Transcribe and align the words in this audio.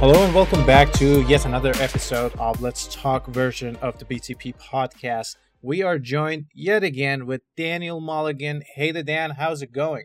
Hello 0.00 0.24
and 0.24 0.32
welcome 0.32 0.64
back 0.64 0.92
to 0.92 1.22
yet 1.22 1.44
another 1.44 1.72
episode 1.80 2.32
of 2.36 2.62
Let's 2.62 2.86
Talk 2.94 3.26
version 3.26 3.74
of 3.82 3.98
the 3.98 4.04
BTP 4.04 4.54
podcast. 4.54 5.34
We 5.60 5.82
are 5.82 5.98
joined 5.98 6.46
yet 6.54 6.84
again 6.84 7.26
with 7.26 7.40
Daniel 7.56 8.00
Mulligan. 8.00 8.62
Hey 8.76 8.92
there, 8.92 9.02
Dan. 9.02 9.30
How's 9.30 9.60
it 9.60 9.72
going? 9.72 10.04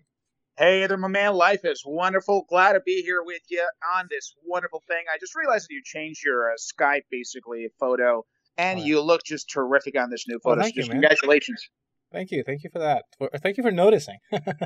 Hey 0.57 0.87
there, 0.87 0.97
my 0.97 1.09
man. 1.09 1.36
Life 1.36 1.64
is 1.64 1.83
wonderful. 1.86 2.43
Glad 2.50 2.73
to 2.73 2.79
be 2.79 3.04
here 3.04 3.21
with 3.23 3.43
you 3.50 3.64
on 3.95 4.07
this 4.09 4.33
wonderful 4.43 4.82
thing. 4.87 5.04
I 5.14 5.19
just 5.19 5.36
realized 5.36 5.69
that 5.69 5.75
you 5.75 5.83
changed 5.86 6.25
your 6.25 6.50
uh, 6.50 6.55
Skype 6.55 7.04
basically 7.11 7.68
photo, 7.79 8.25
and 8.57 8.79
you 8.79 9.00
look 9.00 9.21
just 9.23 9.47
terrific 9.47 9.96
on 9.96 10.10
this 10.10 10.28
new 10.28 10.39
photo. 10.43 10.60
thank 10.64 10.73
so 10.73 10.82
you, 10.82 10.89
congratulations. 10.89 11.69
Thank 12.11 12.32
you. 12.32 12.43
Thank 12.43 12.64
you 12.64 12.71
for 12.71 12.79
that. 12.79 13.05
For, 13.19 13.29
thank 13.43 13.57
you 13.57 13.64
for 13.64 13.71
noticing. 13.71 14.18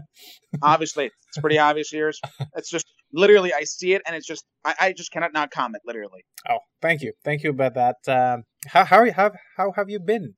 Obviously, 0.62 1.12
it's 1.28 1.38
pretty 1.38 1.58
obvious 1.58 1.90
here. 1.90 2.12
It's 2.56 2.70
just 2.70 2.86
literally, 3.14 3.54
I 3.54 3.64
see 3.64 3.94
it, 3.94 4.02
and 4.06 4.16
it's 4.16 4.28
just, 4.28 4.46
I, 4.66 4.76
I 4.80 4.94
just 4.94 5.12
cannot 5.12 5.34
not 5.34 5.52
comment. 5.52 5.84
Literally. 5.86 6.26
oh, 6.50 6.60
thank 6.82 7.02
you. 7.02 7.14
Thank 7.24 7.44
you 7.44 7.50
about 7.52 7.74
that. 7.76 7.96
Um, 8.08 8.44
how 8.68 8.84
how 8.86 9.04
you, 9.04 9.12
how 9.14 9.32
how 9.56 9.72
have 9.76 9.90
you 9.90 10.00
been 10.00 10.34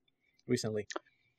recently? 0.47 0.87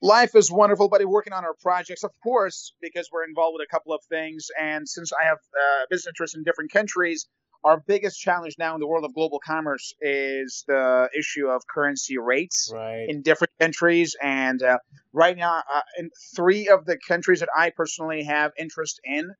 Life 0.02 0.34
is 0.34 0.50
wonderful, 0.50 0.88
buddy. 0.88 1.04
Working 1.04 1.34
on 1.34 1.44
our 1.44 1.54
projects, 1.60 2.04
of 2.04 2.10
course, 2.22 2.72
because 2.80 3.08
we're 3.12 3.24
involved 3.24 3.56
with 3.58 3.66
a 3.68 3.70
couple 3.70 3.92
of 3.92 4.00
things. 4.08 4.46
And 4.58 4.88
since 4.88 5.12
I 5.12 5.26
have 5.26 5.36
uh, 5.36 5.84
business 5.90 6.08
interests 6.08 6.34
in 6.36 6.42
different 6.42 6.72
countries, 6.72 7.26
our 7.64 7.82
biggest 7.86 8.18
challenge 8.18 8.54
now 8.58 8.72
in 8.72 8.80
the 8.80 8.86
world 8.86 9.04
of 9.04 9.12
global 9.12 9.38
commerce 9.46 9.92
is 10.00 10.64
the 10.66 11.10
issue 11.14 11.48
of 11.48 11.60
currency 11.66 12.16
rates 12.16 12.70
Right. 12.72 13.04
in 13.10 13.20
different 13.20 13.52
countries. 13.60 14.16
And 14.22 14.62
uh, 14.62 14.78
right 15.12 15.36
now, 15.36 15.58
uh, 15.58 15.82
in 15.98 16.08
three 16.34 16.68
of 16.68 16.86
the 16.86 16.96
countries 17.06 17.40
that 17.40 17.50
I 17.54 17.68
personally 17.68 18.22
have 18.22 18.52
interest 18.58 18.98
in, 19.04 19.30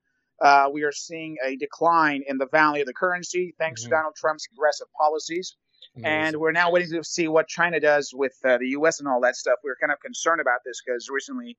uh, 0.41 0.69
we 0.73 0.83
are 0.83 0.93
seeing 0.93 1.37
a 1.45 1.57
decline 1.57 2.23
in 2.27 2.39
the 2.39 2.47
value 2.53 2.83
of 2.83 2.87
the 2.87 2.95
currency 2.95 3.55
thanks 3.59 3.81
Mhm. 3.83 3.85
to 3.85 3.91
Donald 3.91 4.15
Trump's 4.17 4.47
aggressive 4.53 4.87
policies 4.97 5.57
and 6.05 6.37
we're 6.37 6.53
now 6.53 6.71
waiting 6.71 6.91
to 6.93 7.03
see 7.03 7.27
what 7.27 7.49
China 7.49 7.81
does 7.81 8.13
with 8.15 8.35
uh, 8.45 8.59
the 8.59 8.69
U.S. 8.79 9.01
and 9.01 9.09
all 9.09 9.21
that 9.23 9.35
stuff. 9.35 9.59
We're 9.65 9.77
kind 9.81 9.91
of 9.91 9.99
concerned 10.01 10.41
about 10.41 10.61
this 10.65 10.81
because 10.85 11.09
recently 11.11 11.57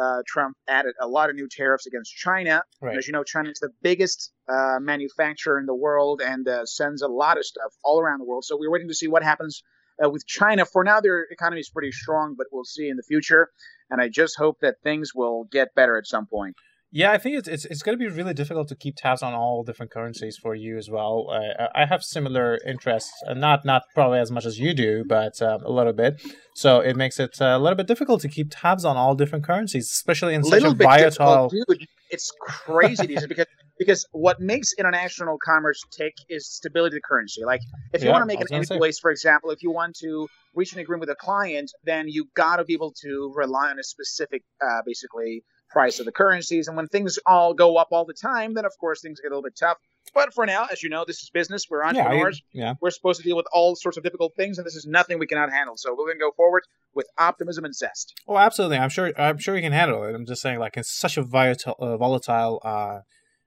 uh, 0.00 0.22
Trump 0.26 0.56
added 0.68 0.94
a 1.00 1.06
lot 1.08 1.30
of 1.30 1.36
new 1.36 1.48
tariffs 1.50 1.86
against 1.86 2.14
China. 2.14 2.62
Right. 2.80 2.96
as 2.96 3.06
you 3.06 3.12
know, 3.12 3.24
China 3.24 3.50
is 3.50 3.58
the 3.58 3.70
biggest 3.82 4.30
uh, 4.48 4.78
manufacturer 4.80 5.58
in 5.58 5.66
the 5.66 5.74
world 5.74 6.20
and 6.22 6.46
uh, 6.46 6.64
sends 6.64 7.02
a 7.02 7.08
lot 7.08 7.38
of 7.38 7.44
stuff 7.44 7.72
all 7.84 7.98
around 8.00 8.20
the 8.20 8.24
world. 8.24 8.44
So 8.44 8.56
we're 8.58 8.70
waiting 8.70 8.88
to 8.88 8.94
see 8.94 9.08
what 9.08 9.22
happens 9.22 9.62
uh, 10.04 10.08
with 10.08 10.26
China. 10.26 10.64
For 10.64 10.84
now, 10.84 11.00
their 11.00 11.22
economy 11.30 11.60
is 11.60 11.70
pretty 11.70 11.92
strong, 11.92 12.34
but 12.36 12.46
we'll 12.52 12.64
see 12.64 12.88
in 12.88 12.96
the 12.96 13.02
future. 13.02 13.48
And 13.90 14.00
I 14.00 14.08
just 14.08 14.36
hope 14.38 14.60
that 14.60 14.76
things 14.82 15.14
will 15.14 15.44
get 15.50 15.74
better 15.74 15.96
at 15.98 16.06
some 16.06 16.26
point. 16.26 16.54
Yeah, 16.94 17.10
I 17.10 17.16
think 17.16 17.38
it's 17.38 17.48
it's, 17.48 17.64
it's 17.64 17.82
going 17.82 17.98
to 17.98 18.04
be 18.04 18.14
really 18.14 18.34
difficult 18.34 18.68
to 18.68 18.76
keep 18.76 18.96
tabs 18.98 19.22
on 19.22 19.32
all 19.32 19.64
different 19.64 19.90
currencies 19.90 20.36
for 20.36 20.54
you 20.54 20.76
as 20.76 20.90
well. 20.90 21.30
Uh, 21.32 21.68
I 21.74 21.86
have 21.86 22.04
similar 22.04 22.58
interests, 22.66 23.10
uh, 23.26 23.32
not 23.32 23.64
not 23.64 23.84
probably 23.94 24.18
as 24.18 24.30
much 24.30 24.44
as 24.44 24.58
you 24.58 24.74
do, 24.74 25.02
but 25.08 25.40
um, 25.40 25.64
a 25.64 25.70
little 25.70 25.94
bit. 25.94 26.20
So 26.54 26.80
it 26.80 26.94
makes 26.94 27.18
it 27.18 27.40
uh, 27.40 27.56
a 27.56 27.58
little 27.58 27.76
bit 27.76 27.86
difficult 27.86 28.20
to 28.20 28.28
keep 28.28 28.48
tabs 28.50 28.84
on 28.84 28.98
all 28.98 29.14
different 29.14 29.42
currencies, 29.42 29.90
especially 29.90 30.34
in 30.34 30.44
such 30.44 30.62
a 30.64 30.70
volatile. 30.74 31.48
dude. 31.48 31.86
It's 32.10 32.30
crazy 32.42 33.06
these 33.06 33.26
because 33.26 33.46
because 33.78 34.06
what 34.12 34.38
makes 34.38 34.74
international 34.78 35.38
commerce 35.42 35.82
tick 35.96 36.12
is 36.28 36.46
stability 36.46 36.96
of 36.96 37.00
the 37.00 37.08
currency. 37.08 37.42
Like 37.42 37.62
if 37.94 38.02
you 38.02 38.08
Yeah, 38.08 38.12
want 38.12 38.22
to 38.22 38.26
make 38.26 38.42
an 38.42 38.48
invoice, 38.52 38.98
for 38.98 39.10
example, 39.10 39.50
if 39.50 39.62
you 39.62 39.72
want 39.72 39.96
to 40.00 40.28
reach 40.54 40.74
an 40.74 40.80
agreement 40.80 41.08
with 41.08 41.16
a 41.16 41.18
client, 41.18 41.70
then 41.84 42.06
you 42.06 42.26
got 42.36 42.56
to 42.56 42.64
be 42.64 42.74
able 42.74 42.92
to 43.00 43.32
rely 43.34 43.70
on 43.70 43.78
a 43.78 43.82
specific, 43.82 44.42
uh, 44.62 44.82
basically 44.84 45.42
price 45.72 45.98
of 45.98 46.06
the 46.06 46.12
currencies. 46.12 46.68
And 46.68 46.76
when 46.76 46.86
things 46.88 47.18
all 47.26 47.54
go 47.54 47.76
up 47.76 47.88
all 47.92 48.04
the 48.04 48.14
time, 48.14 48.54
then 48.54 48.64
of 48.64 48.72
course 48.78 49.00
things 49.00 49.20
get 49.20 49.28
a 49.28 49.30
little 49.30 49.42
bit 49.42 49.56
tough. 49.56 49.78
But 50.14 50.34
for 50.34 50.44
now, 50.44 50.66
as 50.70 50.82
you 50.82 50.90
know, 50.90 51.04
this 51.06 51.22
is 51.22 51.30
business. 51.30 51.66
We're 51.70 51.80
Yeah, 51.80 51.86
I- 51.86 51.88
entrepreneurs. 51.90 52.42
yeah. 52.52 52.74
We're 52.80 52.90
supposed 52.90 53.18
to 53.20 53.24
deal 53.24 53.36
with 53.36 53.46
all 53.52 53.74
sorts 53.76 53.96
of 53.96 54.04
difficult 54.04 54.34
things, 54.36 54.58
and 54.58 54.66
this 54.66 54.74
is 54.74 54.84
nothing 54.86 55.18
we 55.18 55.26
cannot 55.26 55.50
handle. 55.50 55.76
So 55.76 55.92
we're 55.92 56.04
going 56.06 56.18
to 56.18 56.20
go 56.28 56.32
forward 56.32 56.64
with 56.94 57.06
optimism 57.18 57.64
and 57.64 57.74
zest. 57.74 58.12
Oh, 58.28 58.36
absolutely. 58.36 58.76
I'm 58.78 58.90
sure. 58.90 59.12
I'm 59.18 59.38
sure 59.38 59.56
you 59.56 59.62
can 59.62 59.72
handle 59.72 60.04
it. 60.04 60.14
I'm 60.14 60.26
just 60.26 60.42
saying, 60.42 60.58
like, 60.58 60.76
it's 60.76 60.90
such 60.92 61.16
a 61.16 61.22
volatile, 61.22 61.76
uh, 61.78 61.96
volatile 61.96 62.60
uh, 62.62 62.98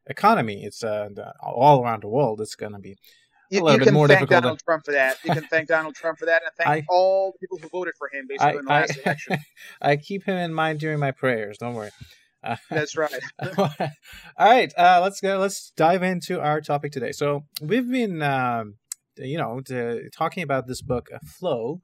economy. 0.08 0.64
It's 0.64 0.84
uh, 0.84 1.10
all 1.42 1.84
around 1.84 2.02
the 2.04 2.08
world. 2.08 2.42
It's 2.42 2.56
going 2.56 2.74
to 2.74 2.80
be. 2.80 2.98
You, 3.56 3.70
you 3.72 3.80
can 3.80 4.08
thank 4.08 4.30
Donald 4.30 4.60
Trump 4.64 4.86
for 4.86 4.92
that. 4.92 5.18
You 5.24 5.34
can 5.34 5.44
thank 5.44 5.68
Donald 5.68 5.96
Trump 5.96 6.20
for 6.20 6.26
that, 6.26 6.44
and 6.44 6.52
thank 6.58 6.70
I- 6.70 6.86
all 6.90 7.32
the 7.34 7.40
people 7.40 7.58
who 7.60 7.70
voted 7.70 7.94
for 7.98 8.10
him 8.12 8.26
basically 8.28 8.48
I, 8.48 8.60
in 8.60 8.66
the 8.66 8.70
last 8.70 8.98
I, 8.98 9.02
election. 9.02 9.38
I 9.82 9.96
keep 9.98 10.24
him 10.24 10.38
in 10.38 10.54
mind 10.54 10.80
during 10.80 11.00
my 11.00 11.12
prayers. 11.12 11.58
Don't 11.58 11.74
worry. 11.74 11.92
Uh, 12.44 12.58
That's 12.70 12.96
right. 12.96 13.12
All 13.58 13.70
right, 14.38 14.72
uh, 14.78 15.00
let's 15.02 15.20
go. 15.20 15.40
Let's 15.40 15.72
dive 15.76 16.04
into 16.04 16.40
our 16.40 16.62
topic 16.62 16.92
today. 16.92 17.12
So 17.12 17.46
we've 17.60 17.90
been, 17.90 18.22
um, 18.22 18.76
you 19.18 19.40
know, 19.40 19.62
t- 19.62 20.10
talking 20.16 20.44
about 20.44 20.68
this 20.68 20.84
book, 20.84 21.08
uh, 21.12 21.18
Flow, 21.26 21.82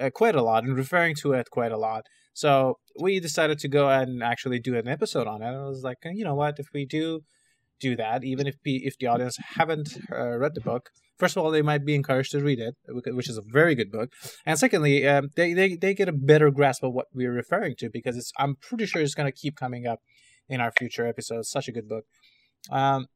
uh, 0.00 0.10
quite 0.10 0.34
a 0.34 0.42
lot 0.42 0.64
and 0.64 0.76
referring 0.76 1.14
to 1.16 1.32
it 1.32 1.50
quite 1.50 1.70
a 1.70 1.78
lot. 1.78 2.06
So 2.32 2.78
we 3.00 3.20
decided 3.20 3.58
to 3.60 3.68
go 3.68 3.88
ahead 3.88 4.08
and 4.08 4.22
actually 4.22 4.58
do 4.58 4.76
an 4.76 4.88
episode 4.88 5.26
on 5.26 5.42
it. 5.42 5.48
And 5.48 5.56
I 5.56 5.64
was 5.64 5.82
like, 5.82 5.98
you 6.04 6.24
know 6.24 6.34
what? 6.34 6.58
If 6.58 6.68
we 6.72 6.86
do 6.86 7.22
do 7.80 7.96
that, 7.96 8.24
even 8.24 8.46
if 8.46 8.56
the, 8.62 8.84
if 8.84 8.98
the 8.98 9.06
audience 9.06 9.38
haven't 9.56 9.96
uh, 10.12 10.36
read 10.36 10.54
the 10.54 10.60
book, 10.60 10.90
first 11.20 11.36
of 11.36 11.44
all, 11.44 11.50
they 11.50 11.62
might 11.62 11.84
be 11.84 11.94
encouraged 11.94 12.32
to 12.32 12.42
read 12.42 12.58
it, 12.58 12.74
which 12.88 13.28
is 13.28 13.36
a 13.36 13.42
very 13.42 13.74
good 13.74 13.92
book. 13.92 14.10
And 14.44 14.58
secondly, 14.58 15.06
um, 15.06 15.28
they, 15.36 15.52
they 15.52 15.76
they 15.76 15.94
get 15.94 16.08
a 16.08 16.12
better 16.12 16.50
grasp 16.50 16.82
of 16.82 16.92
what 16.92 17.06
we're 17.14 17.32
referring 17.32 17.76
to 17.78 17.90
because 17.90 18.16
it's 18.16 18.32
I'm 18.38 18.56
pretty 18.56 18.86
sure 18.86 19.02
it's 19.02 19.14
going 19.14 19.30
to 19.30 19.38
keep 19.38 19.56
coming 19.56 19.86
up 19.86 20.00
in 20.48 20.60
our 20.60 20.72
future 20.72 21.06
episodes. 21.06 21.50
Such 21.50 21.68
a 21.68 21.72
good 21.72 21.88
book. 21.88 22.04
Um, 22.70 23.06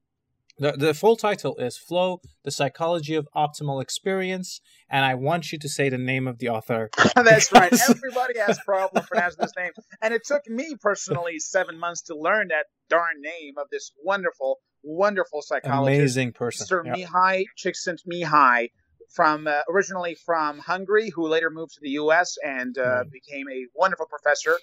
the 0.58 0.72
the 0.72 0.94
full 0.94 1.16
title 1.16 1.56
is 1.56 1.76
Flow: 1.76 2.20
The 2.44 2.52
Psychology 2.52 3.16
of 3.16 3.26
Optimal 3.34 3.82
Experience, 3.82 4.60
and 4.88 5.04
I 5.04 5.14
want 5.14 5.50
you 5.50 5.58
to 5.58 5.68
say 5.68 5.88
the 5.88 5.98
name 5.98 6.28
of 6.28 6.38
the 6.38 6.48
author. 6.48 6.90
That's 7.16 7.50
right. 7.52 7.72
Everybody 7.88 8.38
has 8.38 8.60
problem 8.64 9.04
pronouncing 9.04 9.40
this 9.40 9.52
name, 9.58 9.72
and 10.00 10.14
it 10.14 10.22
took 10.24 10.46
me 10.46 10.76
personally 10.80 11.40
seven 11.40 11.78
months 11.78 12.02
to 12.02 12.16
learn 12.16 12.48
that 12.48 12.66
darn 12.88 13.20
name 13.20 13.54
of 13.58 13.66
this 13.72 13.90
wonderful, 14.04 14.58
wonderful 14.84 15.42
psychologist, 15.42 15.98
Amazing 15.98 16.32
person. 16.32 16.66
Sir 16.66 16.82
Yeah. 16.84 16.94
Mihai 17.06 17.44
Csikszentmihalyi, 17.58 18.70
from 19.14 19.46
uh, 19.46 19.60
originally 19.68 20.14
from 20.26 20.58
Hungary, 20.58 21.10
who 21.10 21.26
later 21.28 21.50
moved 21.50 21.72
to 21.74 21.80
the 21.80 21.90
U.S. 21.90 22.36
and 22.44 22.76
uh, 22.78 22.82
Right. 22.82 23.10
became 23.10 23.46
a 23.48 23.66
wonderful 23.74 24.06
professor. 24.06 24.58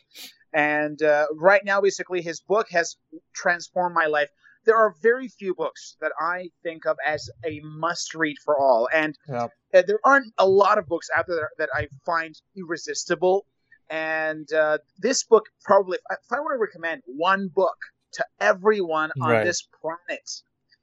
And 0.54 1.02
uh, 1.02 1.28
right 1.36 1.64
now, 1.64 1.80
basically, 1.81 2.22
his 2.22 2.42
book 2.42 2.68
has 2.72 2.96
transformed 3.34 3.96
my 3.96 4.06
life. 4.08 4.30
There 4.66 4.76
are 4.78 4.94
very 5.02 5.28
few 5.28 5.56
books 5.56 5.96
that 6.02 6.12
I 6.20 6.50
think 6.64 6.86
of 6.86 6.98
as 7.06 7.30
a 7.46 7.62
must-read 7.64 8.38
for 8.46 8.60
all, 8.60 8.88
and 8.94 9.16
Yeah. 9.28 9.48
uh, 9.74 9.81
there 9.88 10.00
aren't 10.04 10.34
a 10.38 10.48
lot 10.48 10.78
of 10.78 10.86
books 10.88 11.08
out 11.16 11.26
there 11.28 11.50
that 11.58 11.70
I 11.74 11.88
find 12.06 12.36
irresistible. 12.56 13.46
And 13.90 14.52
uh, 14.54 14.78
this 15.00 15.24
book, 15.24 15.46
probably, 15.64 15.98
if 15.98 16.04
I, 16.12 16.14
if 16.16 16.31
I 16.31 16.40
were 16.42 16.54
to 16.56 16.60
recommend 16.60 17.02
one 17.08 17.48
book 17.54 17.78
to 18.14 18.26
everyone 18.40 19.12
on 19.22 19.40
Right. 19.40 19.44
this 19.44 19.62
planet, 19.82 20.30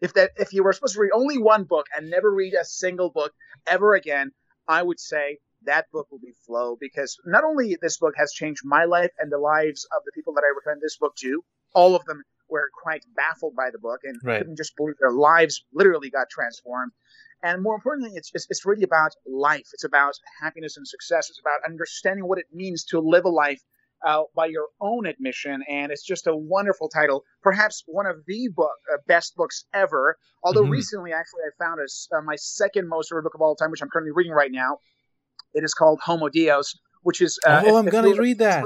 if 0.00 0.14
that 0.14 0.32
if 0.36 0.52
you 0.52 0.62
were 0.64 0.72
supposed 0.72 0.94
to 0.94 1.00
read 1.00 1.12
only 1.14 1.38
one 1.38 1.64
book 1.64 1.86
and 1.96 2.10
never 2.10 2.30
read 2.32 2.54
a 2.54 2.64
single 2.64 3.10
book 3.10 3.32
ever 3.66 3.94
again, 3.94 4.32
I 4.66 4.82
would 4.82 5.00
say 5.00 5.38
that 5.62 5.90
book 5.92 6.08
will 6.10 6.18
be 6.20 6.32
Flow 6.46 6.76
because 6.80 7.16
not 7.26 7.44
only 7.44 7.76
this 7.80 7.98
book 7.98 8.14
has 8.16 8.32
changed 8.32 8.62
my 8.64 8.84
life 8.84 9.10
and 9.18 9.30
the 9.32 9.38
lives 9.38 9.86
of 9.96 10.02
the 10.04 10.12
people 10.14 10.34
that 10.34 10.44
I 10.46 10.54
recommend 10.56 10.80
this 10.82 10.96
book 10.98 11.14
to, 11.16 11.42
all 11.74 11.94
of 11.96 12.04
them 12.04 12.22
were 12.48 12.70
quite 12.82 13.04
baffled 13.16 13.54
by 13.56 13.70
the 13.70 13.78
book 13.78 14.00
and 14.04 14.20
Right. 14.22 14.38
couldn't 14.38 14.56
just 14.56 14.76
believe 14.76 14.96
their 15.00 15.12
lives 15.12 15.64
literally 15.72 16.10
got 16.10 16.30
transformed. 16.30 16.92
And 17.42 17.62
more 17.62 17.74
importantly, 17.74 18.12
it's, 18.16 18.30
it's 18.34 18.46
it's 18.50 18.66
really 18.66 18.82
about 18.84 19.12
life. 19.26 19.68
It's 19.72 19.84
about 19.84 20.14
happiness 20.40 20.76
and 20.76 20.86
success. 20.86 21.30
It's 21.30 21.40
about 21.40 21.60
understanding 21.68 22.26
what 22.26 22.38
it 22.38 22.46
means 22.52 22.84
to 22.86 23.00
live 23.00 23.24
a 23.24 23.28
life 23.28 23.62
uh, 24.06 24.22
by 24.34 24.46
your 24.46 24.66
own 24.80 25.06
admission. 25.06 25.62
And 25.68 25.90
it's 25.92 26.04
just 26.04 26.26
a 26.26 26.36
wonderful 26.36 26.88
title. 26.88 27.24
Perhaps 27.42 27.82
one 27.86 28.06
of 28.06 28.16
the 28.26 28.48
book 28.54 28.70
uh, 28.92 28.98
best 29.06 29.34
books 29.36 29.64
ever. 29.74 30.16
Although 30.42 30.64
Mhm. 30.64 30.70
recently, 30.70 31.12
actually, 31.12 31.42
I 31.46 31.50
found 31.64 31.80
a, 31.80 32.16
uh, 32.16 32.22
my 32.22 32.36
second 32.36 32.88
most 32.88 33.08
favorite 33.10 33.22
book 33.24 33.34
of 33.34 33.40
all 33.42 33.56
time, 33.56 33.70
which 33.70 33.82
I'm 33.82 33.88
currently 33.90 34.12
reading 34.12 34.32
right 34.32 34.52
now. 34.52 34.78
It 35.54 35.64
is 35.64 35.74
called 35.74 36.00
Homo 36.02 36.28
Deus, 36.28 36.74
which 37.02 37.20
is. 37.20 37.38
Uh, 37.46 37.62
oh, 37.64 37.68
if- 37.68 37.74
I'm 37.74 37.86
if 37.88 37.92
gonna 37.92 38.14
read 38.14 38.38
that. 38.38 38.64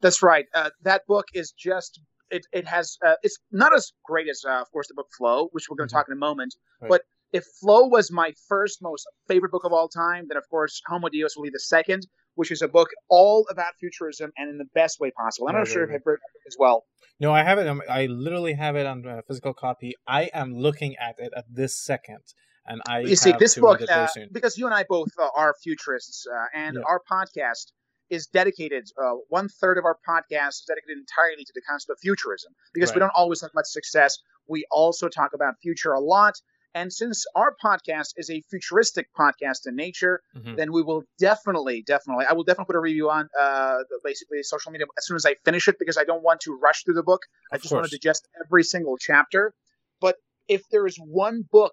That's 0.00 0.22
right. 0.22 0.46
Uh, 0.54 0.70
that 0.82 1.02
book 1.06 1.26
is 1.34 1.52
just. 1.52 2.00
It, 2.28 2.44
it 2.52 2.66
has 2.66 2.98
uh, 3.06 3.14
it's 3.22 3.38
not 3.52 3.72
as 3.72 3.92
great 4.04 4.28
as 4.28 4.42
uh, 4.44 4.60
of 4.60 4.70
course 4.72 4.88
the 4.88 4.94
book 4.94 5.06
Flow, 5.16 5.48
which 5.52 5.68
we're 5.70 5.76
going 5.76 5.88
to 5.88 5.94
Mhm. 5.94 5.98
talk 5.98 6.08
in 6.08 6.12
a 6.12 6.16
moment. 6.18 6.56
Right. 6.80 6.88
But 6.88 7.02
if 7.32 7.44
Flow 7.60 7.86
was 7.86 8.10
my 8.10 8.32
first 8.48 8.82
most 8.82 9.06
favorite 9.28 9.52
book 9.52 9.64
of 9.64 9.72
all 9.72 9.88
time, 9.88 10.26
then 10.28 10.36
of 10.36 10.42
course 10.50 10.82
Homo 10.86 11.08
Deus 11.08 11.36
will 11.36 11.44
be 11.44 11.50
the 11.50 11.60
second, 11.60 12.06
which 12.36 12.50
is 12.50 12.62
a 12.62 12.68
book 12.68 12.88
all 13.08 13.46
about 13.50 13.72
futurism 13.80 14.30
and 14.38 14.48
in 14.48 14.58
the 14.58 14.68
best 14.74 15.00
way 15.00 15.10
possible. 15.10 15.48
I'm 15.48 15.54
Right, 15.54 15.60
not 15.60 15.68
sure 15.68 15.82
right, 15.82 15.90
if 15.90 16.00
I've 16.00 16.06
read 16.06 16.14
it 16.14 16.48
as 16.48 16.56
well. 16.58 16.84
No, 17.18 17.32
I 17.32 17.42
have 17.42 17.58
it. 17.58 17.66
um, 17.66 17.82
I 17.88 18.06
literally 18.06 18.52
have 18.54 18.76
it 18.76 18.86
on 18.86 19.04
a 19.06 19.22
physical 19.22 19.54
copy. 19.54 19.94
I 20.06 20.30
am 20.32 20.54
looking 20.54 20.96
at 20.96 21.18
it 21.18 21.32
at 21.36 21.44
this 21.50 21.76
second, 21.76 22.22
and 22.66 22.80
I 22.86 23.00
you 23.00 23.16
see, 23.16 23.32
this 23.38 23.54
book, 23.56 23.80
read 23.80 23.88
it 23.88 23.92
very 23.92 24.04
uh, 24.04 24.28
because 24.32 24.56
you 24.58 24.66
and 24.66 24.74
I 24.74 24.84
both 24.88 25.08
uh, 25.20 25.28
are 25.34 25.54
futurists, 25.62 26.26
uh, 26.30 26.44
and 26.54 26.76
Yeah. 26.76 26.82
our 26.86 27.00
podcast 27.10 27.72
is 28.10 28.26
dedicated. 28.26 28.84
Uh, 29.02 29.14
one 29.28 29.48
third 29.48 29.78
of 29.78 29.84
our 29.84 29.98
podcast 30.08 30.60
is 30.60 30.64
dedicated 30.68 30.98
entirely 30.98 31.44
to 31.44 31.52
the 31.54 31.62
concept 31.62 31.90
of 31.90 31.98
futurism, 32.00 32.52
because 32.74 32.94
we 32.94 33.00
don't 33.00 33.12
always 33.16 33.40
talk 33.40 33.50
about 33.52 33.66
success. 33.66 34.18
We 34.46 34.64
also 34.70 35.08
talk 35.08 35.30
about 35.34 35.54
future 35.62 35.92
a 35.92 36.00
lot, 36.00 36.34
And 36.76 36.92
since 36.92 37.24
our 37.34 37.56
podcast 37.64 38.12
is 38.18 38.28
a 38.28 38.42
futuristic 38.50 39.08
podcast 39.18 39.66
in 39.66 39.76
nature, 39.76 40.20
mm-hmm. 40.36 40.56
then 40.56 40.72
we 40.72 40.82
will 40.82 41.04
definitely, 41.18 41.82
definitely, 41.82 42.26
I 42.28 42.34
will 42.34 42.44
definitely 42.44 42.66
put 42.66 42.76
a 42.76 42.80
review 42.80 43.08
on 43.08 43.30
uh, 43.40 43.78
basically 44.04 44.42
social 44.42 44.72
media 44.72 44.84
as 44.98 45.06
soon 45.06 45.16
as 45.16 45.24
I 45.24 45.36
finish 45.42 45.68
it 45.68 45.76
because 45.78 45.96
I 45.96 46.04
don't 46.04 46.22
want 46.22 46.42
to 46.42 46.58
rush 46.62 46.84
through 46.84 46.96
the 46.96 47.02
book. 47.02 47.22
Of 47.50 47.54
I 47.54 47.56
just 47.56 47.70
course. 47.70 47.80
want 47.80 47.90
to 47.90 47.96
digest 47.96 48.28
every 48.44 48.62
single 48.62 48.98
chapter. 48.98 49.54
But 50.02 50.16
if 50.48 50.68
there 50.70 50.86
is 50.86 50.98
one 50.98 51.44
book 51.50 51.72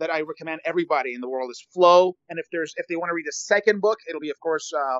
that 0.00 0.12
I 0.12 0.20
recommend 0.20 0.60
everybody 0.66 1.14
in 1.14 1.22
the 1.22 1.30
world 1.30 1.50
is 1.50 1.64
Flow, 1.72 2.16
and 2.28 2.38
if 2.38 2.44
there's 2.52 2.74
if 2.76 2.86
they 2.88 2.96
want 2.96 3.08
to 3.08 3.14
read 3.14 3.24
the 3.26 3.32
second 3.32 3.80
book, 3.80 4.00
it'll 4.06 4.20
be 4.20 4.28
of 4.28 4.38
course 4.40 4.70
uh, 4.70 4.98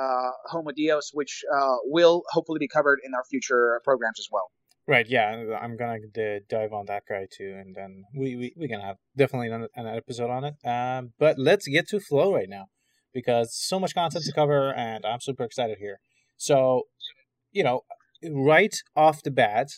uh, 0.00 0.30
Homo 0.44 0.70
Deus, 0.70 1.10
which 1.12 1.42
uh, 1.52 1.78
will 1.86 2.22
hopefully 2.30 2.60
be 2.60 2.68
covered 2.68 3.00
in 3.04 3.14
our 3.14 3.24
future 3.24 3.80
programs 3.82 4.20
as 4.20 4.28
well. 4.30 4.52
Right. 4.88 5.06
Yeah, 5.08 5.56
I'm 5.60 5.76
gonna 5.76 5.98
dive 6.48 6.72
on 6.72 6.86
that 6.86 7.02
guy 7.08 7.26
too, 7.30 7.56
and 7.58 7.74
then 7.74 8.04
we 8.14 8.36
we 8.36 8.54
we 8.56 8.68
gonna 8.68 8.86
have 8.86 8.98
definitely 9.16 9.48
an, 9.50 9.66
an 9.74 9.86
episode 9.86 10.30
on 10.30 10.44
it. 10.44 10.54
Um, 10.64 11.12
but 11.18 11.38
let's 11.38 11.66
get 11.66 11.88
to 11.88 11.98
flow 11.98 12.32
right 12.32 12.48
now 12.48 12.66
because 13.12 13.52
so 13.52 13.80
much 13.80 13.94
content 13.94 14.24
to 14.24 14.32
cover, 14.32 14.72
and 14.72 15.04
I'm 15.04 15.20
super 15.20 15.42
excited 15.42 15.78
here. 15.78 15.98
So, 16.36 16.82
you 17.50 17.64
know, 17.64 17.80
right 18.30 18.74
off 18.94 19.24
the 19.24 19.32
bat, 19.32 19.70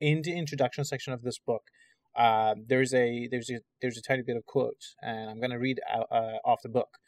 in 0.00 0.22
the 0.22 0.36
introduction 0.36 0.84
section 0.84 1.12
of 1.12 1.22
this 1.22 1.38
book, 1.38 1.62
uh, 2.16 2.56
there's 2.66 2.92
a 2.92 3.28
there's 3.30 3.50
a 3.50 3.60
there's 3.80 3.98
a 3.98 4.02
tiny 4.02 4.22
bit 4.22 4.36
of 4.36 4.46
quote, 4.46 4.82
and 5.00 5.30
I'm 5.30 5.40
gonna 5.40 5.60
read 5.60 5.78
out, 5.88 6.08
uh, 6.10 6.38
off 6.44 6.62
the 6.62 6.68
book. 6.68 6.98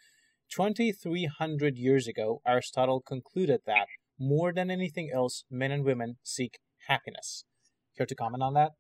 Twenty 0.55 0.93
three 0.93 1.27
hundred 1.27 1.77
years 1.77 2.07
ago, 2.07 2.41
Aristotle 2.47 3.01
concluded 3.01 3.63
that 3.67 3.89
more 4.17 4.53
than 4.53 4.71
anything 4.71 5.11
else, 5.13 5.43
men 5.51 5.73
and 5.73 5.85
women 5.85 6.19
seek 6.23 6.61
happiness. 6.89 7.45
Care 7.97 8.07
to 8.07 8.15
comment 8.15 8.43
on 8.43 8.55
that? 8.55 8.73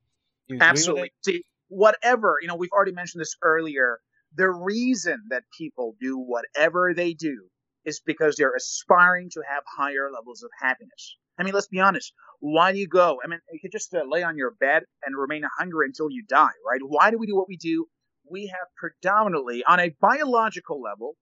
Absolutely. 0.60 1.12
See, 1.24 1.42
whatever, 1.68 2.36
you 2.40 2.48
know, 2.48 2.56
we've 2.56 2.72
already 2.72 2.92
mentioned 2.92 3.20
this 3.20 3.36
earlier. 3.42 3.98
The 4.34 4.50
reason 4.50 5.22
that 5.30 5.44
people 5.56 5.94
do 6.00 6.18
whatever 6.18 6.94
they 6.94 7.14
do 7.14 7.46
is 7.84 8.00
because 8.04 8.36
they're 8.36 8.54
aspiring 8.54 9.30
to 9.30 9.42
have 9.48 9.62
higher 9.66 10.10
levels 10.12 10.42
of 10.42 10.50
happiness. 10.60 11.16
I 11.38 11.44
mean, 11.44 11.54
let's 11.54 11.68
be 11.68 11.80
honest. 11.80 12.12
Why 12.40 12.72
do 12.72 12.78
you 12.78 12.88
go? 12.88 13.18
I 13.24 13.28
mean, 13.28 13.40
you 13.52 13.60
could 13.60 13.72
just 13.72 13.94
uh, 13.94 14.02
lay 14.08 14.22
on 14.22 14.36
your 14.36 14.52
bed 14.58 14.82
and 15.04 15.16
remain 15.16 15.42
hungry 15.58 15.86
until 15.86 16.10
you 16.10 16.24
die, 16.28 16.50
right? 16.66 16.80
Why 16.82 17.10
do 17.10 17.18
we 17.18 17.26
do 17.26 17.36
what 17.36 17.48
we 17.48 17.56
do? 17.56 17.86
We 18.30 18.46
have 18.48 18.68
predominantly, 18.76 19.64
on 19.64 19.80
a 19.80 19.94
biological 20.00 20.82
level, 20.82 21.16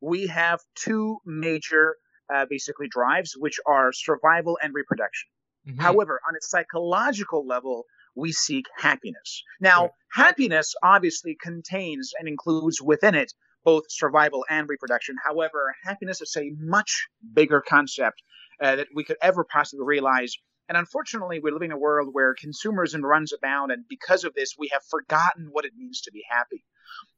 we 0.00 0.26
have 0.26 0.60
two 0.74 1.18
major, 1.24 1.96
uh, 2.32 2.46
basically, 2.50 2.88
drives, 2.88 3.34
which 3.38 3.58
are 3.66 3.92
survival 3.92 4.58
and 4.62 4.74
reproduction. 4.74 5.28
Mm-hmm. 5.66 5.80
However, 5.80 6.20
on 6.28 6.34
a 6.34 6.40
psychological 6.40 7.46
level, 7.46 7.84
we 8.14 8.32
seek 8.32 8.66
happiness. 8.76 9.42
Now, 9.60 9.82
right. 9.82 9.90
happiness 10.12 10.74
obviously 10.82 11.36
contains 11.40 12.12
and 12.18 12.28
includes 12.28 12.80
within 12.82 13.14
it 13.14 13.32
both 13.64 13.84
survival 13.88 14.44
and 14.50 14.68
reproduction. 14.68 15.16
However, 15.24 15.74
happiness 15.84 16.20
is 16.20 16.36
a 16.36 16.50
much 16.58 17.06
bigger 17.32 17.62
concept 17.66 18.22
uh, 18.60 18.76
that 18.76 18.88
we 18.94 19.04
could 19.04 19.16
ever 19.22 19.44
possibly 19.44 19.84
realize. 19.86 20.34
And 20.68 20.78
unfortunately, 20.78 21.40
we're 21.40 21.52
living 21.52 21.70
in 21.70 21.76
a 21.76 21.78
world 21.78 22.08
where 22.12 22.34
consumerism 22.34 23.02
runs 23.02 23.32
abound, 23.32 23.72
and 23.72 23.84
because 23.88 24.24
of 24.24 24.34
this, 24.34 24.54
we 24.58 24.68
have 24.72 24.82
forgotten 24.88 25.48
what 25.50 25.64
it 25.64 25.72
means 25.76 26.00
to 26.02 26.12
be 26.12 26.22
happy. 26.30 26.64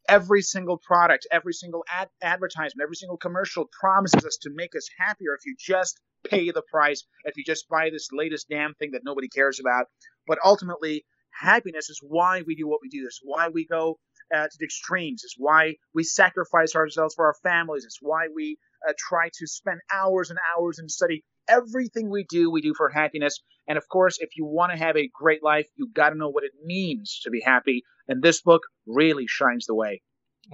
Every 0.08 0.42
single 0.42 0.78
product, 0.78 1.26
every 1.30 1.52
single 1.52 1.84
ad- 1.88 2.08
advertisement, 2.22 2.82
every 2.82 2.96
single 2.96 3.16
commercial 3.16 3.68
promises 3.78 4.24
us 4.24 4.38
to 4.42 4.50
make 4.54 4.74
us 4.74 4.88
happier 4.98 5.34
if 5.34 5.46
you 5.46 5.54
just 5.58 6.00
pay 6.24 6.50
the 6.50 6.62
price, 6.70 7.04
if 7.24 7.36
you 7.36 7.44
just 7.44 7.68
buy 7.68 7.90
this 7.90 8.08
latest 8.12 8.48
damn 8.48 8.74
thing 8.74 8.92
that 8.92 9.04
nobody 9.04 9.28
cares 9.28 9.60
about. 9.60 9.86
But 10.26 10.38
ultimately, 10.44 11.04
happiness 11.30 11.90
is 11.90 12.00
why 12.02 12.42
we 12.46 12.54
do 12.54 12.66
what 12.66 12.80
we 12.82 12.88
do. 12.88 13.04
This 13.04 13.14
is 13.14 13.20
why 13.22 13.48
we 13.48 13.66
go 13.66 13.98
uh, 14.34 14.44
to 14.44 14.56
the 14.58 14.64
extremes. 14.64 15.22
It's 15.24 15.34
why 15.36 15.74
we 15.94 16.04
sacrifice 16.04 16.74
ourselves 16.74 17.14
for 17.14 17.26
our 17.26 17.34
families. 17.42 17.84
It's 17.84 17.98
why 18.00 18.26
we 18.34 18.56
uh, 18.88 18.92
try 18.98 19.28
to 19.28 19.46
spend 19.46 19.80
hours 19.92 20.30
and 20.30 20.38
hours 20.56 20.78
and 20.78 20.90
study. 20.90 21.24
Everything 21.48 22.10
we 22.10 22.24
do, 22.28 22.50
we 22.50 22.62
do 22.62 22.74
for 22.76 22.88
happiness. 22.88 23.40
And 23.68 23.78
of 23.78 23.88
course, 23.88 24.18
if 24.20 24.30
you 24.36 24.44
want 24.44 24.72
to 24.72 24.78
have 24.78 24.96
a 24.96 25.10
great 25.12 25.42
life, 25.42 25.66
you 25.76 25.90
got 25.92 26.10
to 26.10 26.16
know 26.16 26.28
what 26.28 26.44
it 26.44 26.52
means 26.64 27.20
to 27.24 27.30
be 27.30 27.40
happy. 27.44 27.82
And 28.08 28.22
this 28.22 28.42
book 28.42 28.62
really 28.86 29.26
shines 29.26 29.66
the 29.66 29.74
way. 29.74 30.02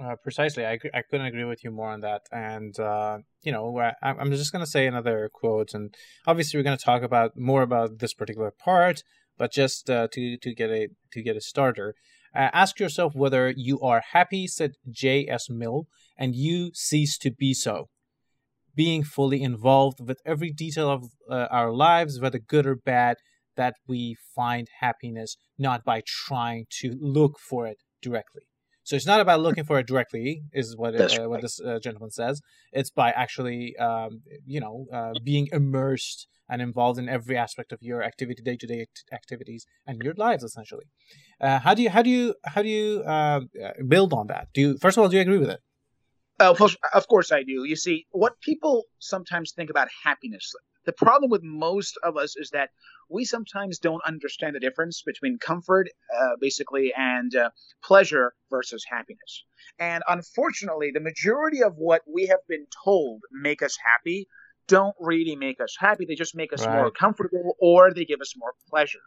Uh, 0.01 0.15
precisely, 0.15 0.65
I, 0.65 0.79
I 0.93 1.01
couldn't 1.01 1.25
agree 1.25 1.43
with 1.43 1.63
you 1.63 1.71
more 1.71 1.89
on 1.89 2.01
that. 2.01 2.21
And 2.31 2.77
uh, 2.79 3.19
you 3.41 3.51
know, 3.51 3.77
I, 3.77 3.93
I'm 4.01 4.31
just 4.31 4.53
gonna 4.53 4.65
say 4.65 4.87
another 4.87 5.29
quote, 5.33 5.73
and 5.73 5.93
obviously 6.25 6.57
we're 6.57 6.63
gonna 6.63 6.77
talk 6.77 7.01
about 7.01 7.37
more 7.37 7.61
about 7.61 7.99
this 7.99 8.13
particular 8.13 8.51
part. 8.51 9.03
But 9.37 9.51
just 9.51 9.89
uh, 9.89 10.07
to 10.13 10.37
to 10.37 10.53
get 10.53 10.69
a 10.69 10.89
to 11.11 11.21
get 11.21 11.35
a 11.35 11.41
starter, 11.41 11.95
uh, 12.35 12.49
ask 12.53 12.79
yourself 12.79 13.15
whether 13.15 13.49
you 13.49 13.79
are 13.81 14.01
happy," 14.11 14.47
said 14.47 14.73
J. 14.89 15.27
S. 15.27 15.49
Mill, 15.49 15.87
and 16.17 16.35
you 16.35 16.71
cease 16.73 17.17
to 17.19 17.31
be 17.31 17.53
so. 17.53 17.89
Being 18.75 19.03
fully 19.03 19.41
involved 19.41 19.99
with 19.99 20.21
every 20.25 20.51
detail 20.51 20.89
of 20.89 21.03
uh, 21.29 21.47
our 21.51 21.71
lives, 21.71 22.19
whether 22.19 22.39
good 22.39 22.65
or 22.65 22.75
bad, 22.75 23.17
that 23.57 23.75
we 23.87 24.15
find 24.35 24.67
happiness 24.79 25.35
not 25.57 25.83
by 25.83 26.01
trying 26.05 26.65
to 26.81 26.97
look 26.99 27.37
for 27.37 27.67
it 27.67 27.77
directly. 28.01 28.43
So 28.83 28.95
it's 28.95 29.05
not 29.05 29.19
about 29.19 29.41
looking 29.41 29.63
for 29.63 29.77
it 29.79 29.87
directly, 29.87 30.43
is 30.53 30.75
what 30.75 30.95
uh, 30.95 31.07
right. 31.07 31.29
what 31.29 31.41
this 31.41 31.59
uh, 31.61 31.79
gentleman 31.79 32.11
says. 32.11 32.41
It's 32.71 32.89
by 32.89 33.11
actually, 33.11 33.75
um, 33.77 34.21
you 34.45 34.59
know, 34.59 34.87
uh, 34.91 35.13
being 35.23 35.47
immersed 35.51 36.27
and 36.51 36.61
involved 36.61 36.99
in 36.99 37.09
every 37.09 37.37
aspect 37.37 37.71
of 37.71 37.79
your 37.81 38.03
activity, 38.03 38.43
day 38.43 38.57
to 38.57 38.67
day 38.67 38.85
activities, 39.11 39.65
and 39.87 39.99
your 40.03 40.13
lives 40.15 40.43
essentially. 40.43 40.85
Uh, 41.39 41.59
how 41.59 41.73
do 41.73 41.81
you 41.81 41.89
how 41.89 42.03
do 42.03 42.09
you 42.09 42.35
how 42.45 42.61
do 42.61 42.69
you 42.69 43.01
uh, 43.01 43.39
build 43.87 44.13
on 44.13 44.27
that? 44.27 44.49
Do 44.53 44.61
you 44.61 44.77
first 44.77 44.97
of 44.97 45.01
all 45.01 45.09
do 45.09 45.15
you 45.15 45.21
agree 45.21 45.39
with 45.39 45.49
it? 45.49 45.61
Uh, 46.39 46.55
of 46.93 47.07
course 47.07 47.31
I 47.31 47.43
do. 47.43 47.63
You 47.63 47.75
see, 47.75 48.05
what 48.11 48.39
people 48.41 48.83
sometimes 48.99 49.53
think 49.53 49.69
about 49.69 49.87
happiness 50.03 50.53
the 50.85 50.93
problem 50.93 51.29
with 51.29 51.43
most 51.43 51.97
of 52.03 52.17
us 52.17 52.35
is 52.35 52.49
that 52.51 52.69
we 53.09 53.25
sometimes 53.25 53.77
don't 53.77 54.03
understand 54.05 54.55
the 54.55 54.59
difference 54.59 55.03
between 55.05 55.37
comfort, 55.37 55.89
uh, 56.15 56.35
basically, 56.39 56.91
and 56.95 57.35
uh, 57.35 57.49
pleasure 57.83 58.33
versus 58.49 58.83
happiness. 58.89 59.43
And 59.77 60.03
unfortunately, 60.07 60.91
the 60.91 61.01
majority 61.01 61.61
of 61.61 61.75
what 61.75 62.01
we 62.07 62.27
have 62.27 62.39
been 62.47 62.65
told 62.83 63.21
make 63.31 63.61
us 63.61 63.77
happy 63.83 64.27
don't 64.67 64.95
really 64.99 65.35
make 65.35 65.59
us 65.59 65.75
happy. 65.77 66.05
They 66.05 66.15
just 66.15 66.35
make 66.35 66.53
us 66.53 66.65
right. 66.65 66.75
more 66.75 66.91
comfortable 66.91 67.55
or 67.59 67.93
they 67.93 68.05
give 68.05 68.21
us 68.21 68.33
more 68.37 68.53
pleasure. 68.69 68.99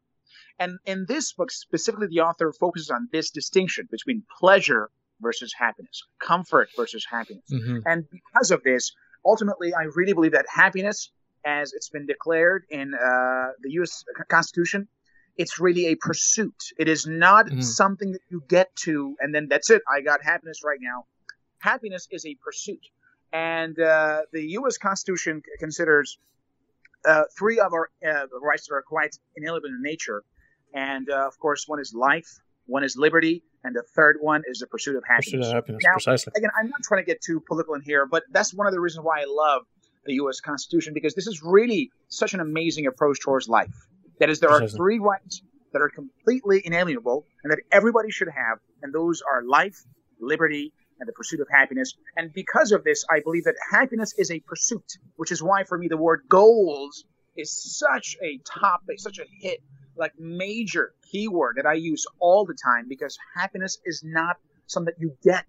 And 0.59 0.79
in 0.85 1.07
this 1.09 1.33
book, 1.33 1.51
specifically, 1.51 2.09
the 2.09 2.21
author 2.21 2.53
focuses 2.53 2.91
on 2.91 3.09
this 3.13 3.31
distinction 3.31 3.89
between 3.91 4.23
pleasure 4.39 4.91
versus 5.21 5.53
happiness, 5.57 6.03
comfort 6.21 6.69
versus 6.77 7.05
happiness. 7.09 7.45
Mm-hmm. 7.53 7.79
And 7.87 8.05
because 8.11 8.51
of 8.51 8.63
this, 8.63 8.93
ultimately, 9.25 9.75
I 9.75 9.85
really 9.95 10.13
believe 10.13 10.33
that 10.33 10.47
happiness 10.49 11.11
as 11.45 11.73
it's 11.73 11.91
been 11.91 12.07
declared 12.07 12.65
in 12.71 12.95
uh, 12.95 13.49
the 13.63 13.71
U.S. 13.73 14.05
Constitution, 14.29 14.89
it's 15.37 15.59
really 15.59 15.87
a 15.87 15.97
pursuit. 15.97 16.55
It 16.79 16.89
is 16.89 17.07
not 17.07 17.47
mm-hmm. 17.47 17.61
something 17.61 18.13
that 18.13 18.21
you 18.31 18.43
get 18.49 18.75
to 18.85 19.17
and 19.21 19.35
then 19.35 19.49
that's 19.49 19.71
it. 19.71 19.83
I 19.93 20.01
got 20.01 20.23
happiness 20.23 20.61
right 20.65 20.79
now. 20.81 21.07
Happiness 21.59 22.07
is 22.11 22.25
a 22.27 22.37
pursuit, 22.45 22.87
and 23.35 23.79
uh, 23.81 24.23
the 24.33 24.43
U.S. 24.53 24.79
Constitution 24.79 25.43
considers 25.59 26.19
uh, 27.05 27.25
three 27.37 27.59
of 27.59 27.75
our 27.75 27.91
uh, 28.07 28.27
rights 28.41 28.69
that 28.69 28.75
are 28.75 28.83
quite 28.83 29.19
inalienable 29.37 29.69
in 29.69 29.83
nature, 29.83 30.23
and 30.73 31.11
uh, 31.11 31.27
of 31.27 31.39
course, 31.39 31.67
one 31.67 31.81
is 31.81 31.93
life, 31.93 32.39
one 32.67 32.85
is 32.85 32.97
liberty, 32.97 33.43
and 33.65 33.75
the 33.75 33.83
third 33.95 34.19
one 34.21 34.43
is 34.47 34.61
the 34.61 34.69
pursuit 34.69 34.97
of 34.97 35.03
happiness. 35.05 35.49
Pursuit 35.49 35.49
of 35.49 35.53
happiness, 35.53 35.83
now, 35.85 35.93
precisely. 35.93 36.33
Again, 36.37 36.51
I'm 36.59 36.69
not 36.69 36.81
trying 36.85 37.03
to 37.03 37.07
get 37.07 37.21
too 37.21 37.41
political 37.41 37.75
in 37.75 37.83
here, 37.83 38.07
but 38.07 38.23
that's 38.31 38.55
one 38.55 38.69
of 38.69 38.73
the 38.73 38.81
reasons 38.81 39.05
why 39.05 39.21
I 39.21 39.25
love 39.27 39.63
the 40.07 40.15
U.S. 40.15 40.41
Constitution 40.41 40.95
because 40.95 41.15
this 41.15 41.27
is 41.27 41.43
really 41.43 41.91
such 42.09 42.35
an 42.35 42.41
amazing 42.41 42.87
approach 42.87 43.21
towards 43.21 43.49
life. 43.49 43.75
That 44.21 44.31
is, 44.31 44.39
there 44.39 44.51
are 44.51 44.69
three 44.69 45.01
rights 45.01 45.43
that 45.73 45.83
are 45.83 45.89
completely 45.89 46.63
inalienable 46.65 47.27
and 47.43 47.51
that 47.51 47.59
everybody 47.73 48.11
should 48.11 48.29
have, 48.29 48.59
and 48.83 48.93
those 48.93 49.23
are 49.23 49.43
life, 49.43 49.83
liberty, 50.21 50.73
and 51.01 51.09
the 51.09 51.13
pursuit 51.13 51.41
of 51.41 51.49
happiness. 51.51 51.95
And 52.17 52.33
because 52.33 52.73
of 52.73 52.85
this, 52.85 53.05
I 53.11 53.21
believe 53.21 53.45
that 53.45 53.57
happiness 53.71 54.15
is 54.17 54.31
a 54.31 54.41
pursuit, 54.41 54.99
which 55.17 55.33
is 55.33 55.43
why 55.43 55.65
for 55.65 55.79
me 55.79 55.89
the 55.89 55.97
word 55.97 56.23
goals 56.29 57.05
is 57.37 57.79
such 57.79 58.17
a 58.23 58.39
topic, 58.47 58.99
such 58.99 59.19
a 59.19 59.25
hit, 59.41 59.61
like 59.97 60.13
major 60.19 60.93
keyword 61.11 61.57
that 61.57 61.67
I 61.67 61.75
use 61.75 62.05
all 62.21 62.45
the 62.45 62.57
time 62.65 62.87
because 62.89 63.17
happiness 63.37 63.79
is 63.85 64.03
not 64.05 64.37
something 64.67 64.93
that 64.97 65.03
you 65.03 65.17
get 65.23 65.47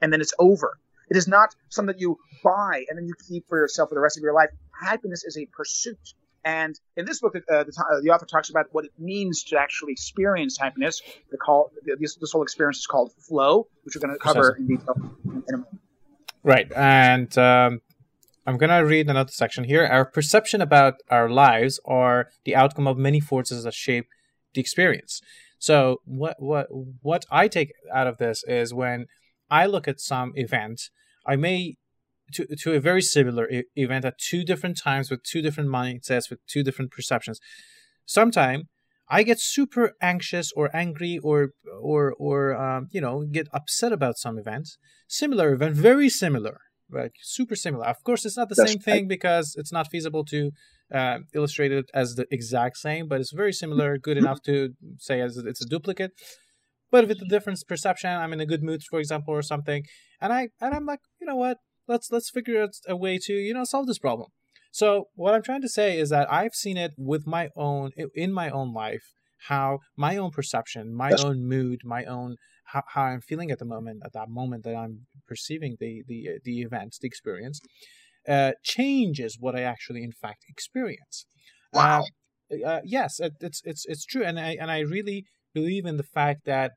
and 0.00 0.12
then 0.12 0.20
it's 0.20 0.34
over. 0.38 0.78
It 1.10 1.16
is 1.16 1.28
not 1.28 1.54
something 1.68 1.94
that 1.94 2.00
you 2.00 2.16
buy 2.42 2.84
and 2.88 2.98
then 2.98 3.06
you 3.06 3.14
keep 3.28 3.44
for 3.48 3.58
yourself 3.58 3.90
for 3.90 3.94
the 3.94 4.00
rest 4.00 4.16
of 4.16 4.22
your 4.22 4.34
life. 4.34 4.48
Happiness 4.82 5.24
is 5.24 5.36
a 5.36 5.46
pursuit. 5.52 6.14
And 6.44 6.78
in 6.96 7.04
this 7.04 7.20
book, 7.20 7.36
uh, 7.36 7.40
the, 7.64 7.72
uh, 7.78 8.00
the, 8.02 8.10
author 8.10 8.26
talks 8.26 8.50
about 8.50 8.66
what 8.72 8.84
it 8.84 8.90
means 8.98 9.44
to 9.44 9.58
actually 9.58 9.92
experience 9.92 10.58
happiness. 10.58 11.00
The 11.30 11.36
call, 11.36 11.70
this, 12.00 12.16
this 12.16 12.32
whole 12.32 12.42
experience 12.42 12.78
is 12.78 12.86
called 12.86 13.12
flow, 13.12 13.68
which 13.84 13.94
we're 13.94 14.00
going 14.06 14.14
to 14.14 14.18
cover 14.18 14.56
in 14.58 14.66
detail 14.66 14.94
in 15.24 15.42
a 15.48 15.56
moment. 15.58 15.80
Right, 16.42 16.72
and 16.74 17.38
um, 17.38 17.80
I'm 18.44 18.56
going 18.56 18.70
to 18.70 18.84
read 18.84 19.08
another 19.08 19.30
section 19.30 19.64
here. 19.64 19.86
Our 19.86 20.04
perception 20.04 20.60
about 20.60 20.94
our 21.08 21.30
lives 21.30 21.78
are 21.84 22.28
the 22.44 22.56
outcome 22.56 22.88
of 22.88 22.98
many 22.98 23.20
forces 23.20 23.62
that 23.62 23.74
shape 23.74 24.06
the 24.54 24.60
experience. 24.60 25.20
So 25.58 26.00
what 26.04 26.36
what 26.40 26.66
what 27.02 27.24
I 27.30 27.46
take 27.46 27.72
out 27.94 28.08
of 28.08 28.18
this 28.18 28.42
is 28.48 28.74
when 28.74 29.06
I 29.48 29.66
look 29.66 29.86
at 29.86 30.00
some 30.00 30.32
event, 30.34 30.90
I 31.24 31.36
may 31.36 31.76
to 32.34 32.46
to 32.62 32.74
a 32.74 32.80
very 32.80 33.02
similar 33.02 33.48
e- 33.50 33.64
event 33.76 34.04
at 34.04 34.18
two 34.18 34.44
different 34.44 34.78
times 34.78 35.10
with 35.10 35.22
two 35.22 35.42
different 35.42 35.70
mindsets 35.70 36.30
with 36.30 36.40
two 36.46 36.62
different 36.62 36.90
perceptions. 36.90 37.38
Sometime 38.06 38.68
I 39.08 39.22
get 39.24 39.38
super 39.40 39.92
anxious 40.00 40.52
or 40.56 40.74
angry 40.74 41.18
or 41.22 41.50
or 41.80 42.14
or 42.18 42.56
um, 42.56 42.88
you 42.90 43.00
know 43.00 43.24
get 43.30 43.46
upset 43.52 43.92
about 43.92 44.16
some 44.16 44.38
events. 44.38 44.78
Similar 45.06 45.52
event, 45.52 45.74
very 45.76 46.08
similar, 46.08 46.56
like 46.90 47.12
super 47.20 47.54
similar. 47.54 47.86
Of 47.86 48.02
course, 48.04 48.24
it's 48.24 48.38
not 48.38 48.48
the 48.48 48.54
That's 48.54 48.72
same 48.72 48.80
thing 48.80 49.08
because 49.08 49.54
it's 49.58 49.72
not 49.72 49.90
feasible 49.90 50.24
to 50.26 50.50
uh, 50.92 51.18
illustrate 51.34 51.72
it 51.72 51.90
as 51.92 52.14
the 52.14 52.26
exact 52.30 52.78
same, 52.78 53.08
but 53.08 53.20
it's 53.20 53.32
very 53.32 53.52
similar, 53.52 53.98
good 53.98 54.16
enough 54.16 54.40
to 54.42 54.70
say 54.98 55.20
as 55.20 55.36
it's 55.36 55.62
a 55.62 55.68
duplicate. 55.68 56.12
But 56.90 57.08
with 57.08 57.20
a 57.22 57.26
different 57.26 57.58
perception, 57.66 58.10
I'm 58.10 58.32
in 58.32 58.40
a 58.40 58.46
good 58.46 58.62
mood, 58.62 58.82
for 58.82 58.98
example, 58.98 59.34
or 59.34 59.42
something, 59.42 59.84
and 60.20 60.32
I 60.32 60.48
and 60.60 60.74
I'm 60.74 60.86
like, 60.86 61.00
you 61.20 61.26
know 61.26 61.36
what? 61.36 61.58
Let's 61.88 62.10
let's 62.10 62.30
figure 62.30 62.62
out 62.62 62.70
a 62.88 62.96
way 62.96 63.18
to 63.22 63.32
you 63.34 63.54
know 63.54 63.64
solve 63.64 63.86
this 63.86 63.98
problem. 63.98 64.30
So 64.70 65.06
what 65.14 65.34
I'm 65.34 65.42
trying 65.42 65.60
to 65.62 65.68
say 65.68 65.98
is 65.98 66.08
that 66.10 66.32
I've 66.32 66.54
seen 66.54 66.76
it 66.76 66.92
with 66.96 67.26
my 67.26 67.50
own 67.56 67.90
in 68.14 68.32
my 68.32 68.50
own 68.50 68.72
life 68.72 69.02
how 69.48 69.80
my 69.96 70.16
own 70.16 70.30
perception, 70.30 70.94
my 70.94 71.10
Yes. 71.10 71.20
own 71.24 71.48
mood, 71.48 71.80
my 71.84 72.04
own 72.04 72.36
how, 72.66 72.82
how 72.94 73.02
I'm 73.02 73.20
feeling 73.20 73.50
at 73.50 73.58
the 73.58 73.64
moment 73.64 74.02
at 74.04 74.12
that 74.12 74.28
moment 74.28 74.62
that 74.64 74.76
I'm 74.76 75.06
perceiving 75.26 75.76
the 75.80 76.02
the 76.06 76.28
uh, 76.36 76.38
the 76.44 76.60
event, 76.62 76.96
the 77.00 77.08
experience, 77.08 77.60
uh, 78.28 78.52
changes 78.62 79.36
what 79.38 79.56
I 79.56 79.62
actually 79.62 80.02
in 80.02 80.12
fact 80.12 80.44
experience. 80.48 81.26
Wow. 81.72 82.04
Uh, 82.52 82.64
uh, 82.64 82.80
yes, 82.84 83.18
it, 83.20 83.32
it's 83.40 83.60
it's 83.64 83.84
it's 83.86 84.04
true, 84.04 84.24
and 84.24 84.38
I 84.38 84.56
and 84.60 84.70
I 84.70 84.80
really 84.80 85.24
believe 85.54 85.86
in 85.86 85.96
the 85.96 86.02
fact 86.02 86.44
that 86.44 86.72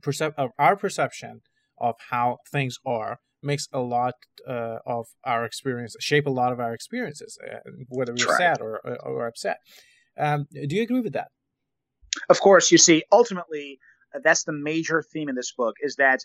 percep- 0.00 0.34
of 0.36 0.50
our 0.58 0.76
perception 0.76 1.40
of 1.78 1.96
how 2.10 2.38
things 2.50 2.76
are 2.86 3.18
makes 3.42 3.68
a 3.72 3.80
lot 3.80 4.14
uh, 4.48 4.78
of 4.86 5.06
our 5.24 5.44
experience 5.44 5.96
shape 6.00 6.26
a 6.26 6.30
lot 6.30 6.52
of 6.52 6.60
our 6.60 6.72
experiences, 6.74 7.38
uh, 7.44 7.58
whether 7.88 8.14
we're 8.14 8.26
right. 8.26 8.38
sad 8.38 8.60
or, 8.60 8.80
or 8.84 8.96
or 9.06 9.26
upset. 9.26 9.58
Um, 10.18 10.46
do 10.50 10.74
you 10.74 10.82
agree 10.82 11.00
with 11.00 11.12
that? 11.12 11.28
of 12.28 12.40
course, 12.40 12.72
you 12.72 12.78
see, 12.78 13.04
ultimately, 13.12 13.78
uh, 14.14 14.20
that's 14.22 14.44
the 14.44 14.52
major 14.52 15.02
theme 15.02 15.28
in 15.28 15.34
this 15.34 15.52
book 15.52 15.76
is 15.80 15.96
that 15.96 16.20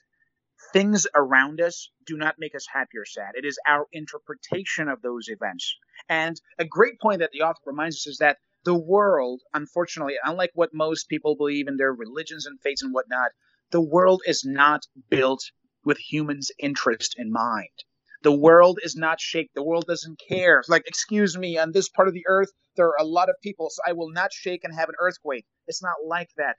things 0.74 1.08
around 1.15 1.60
us 1.60 1.89
do 2.06 2.18
not 2.18 2.36
make 2.38 2.56
us 2.56 2.65
happy 2.72 2.98
or 2.98 3.06
sad. 3.06 3.32
It 3.36 3.46
is 3.46 3.60
our 3.68 3.88
interpretation 3.91 4.88
of 4.88 5.01
those 5.01 5.27
events. 5.27 5.75
And 6.08 6.39
a 6.60 6.65
great 6.65 7.00
point 7.00 7.20
that 7.20 7.32
the 7.32 7.41
author 7.41 7.62
reminds 7.65 7.98
us 7.98 8.08
is 8.08 8.18
that 8.20 8.38
the 8.63 8.77
world, 8.77 9.41
unfortunately, 9.53 10.15
unlike 10.24 10.51
what 10.53 10.74
most 10.74 11.10
people 11.10 11.36
believe 11.36 11.68
in 11.68 11.77
their 11.77 11.94
religions 11.94 12.46
and 12.46 12.62
faiths 12.62 12.84
and 12.84 12.94
whatnot, 12.94 13.32
the 13.72 13.82
world 13.82 14.22
is 14.27 14.44
not 14.46 14.86
built 15.10 15.44
with 15.84 15.98
humans' 15.98 16.52
interest 16.60 17.16
in 17.18 17.32
mind. 17.32 17.70
The 18.24 18.32
world 18.32 18.80
is 18.84 18.96
not 18.96 19.20
shaped. 19.20 19.56
The 19.56 19.64
world 19.64 19.86
doesn't 19.88 20.22
care. 20.28 20.64
Like, 20.68 20.84
excuse 20.86 21.38
me, 21.38 21.58
on 21.58 21.72
this 21.72 21.90
part 21.90 22.08
of 22.08 22.14
the 22.14 22.26
earth, 22.28 22.52
there 22.76 22.88
are 22.88 23.00
a 23.00 23.06
lot 23.06 23.30
of 23.30 23.36
people, 23.42 23.70
so 23.70 23.82
I 23.86 23.94
will 23.94 24.12
not 24.12 24.32
shake 24.32 24.64
and 24.64 24.74
have 24.74 24.90
an 24.90 24.96
earthquake. 25.00 25.46
It's 25.68 25.82
not 25.82 26.06
like 26.06 26.30
that. 26.38 26.58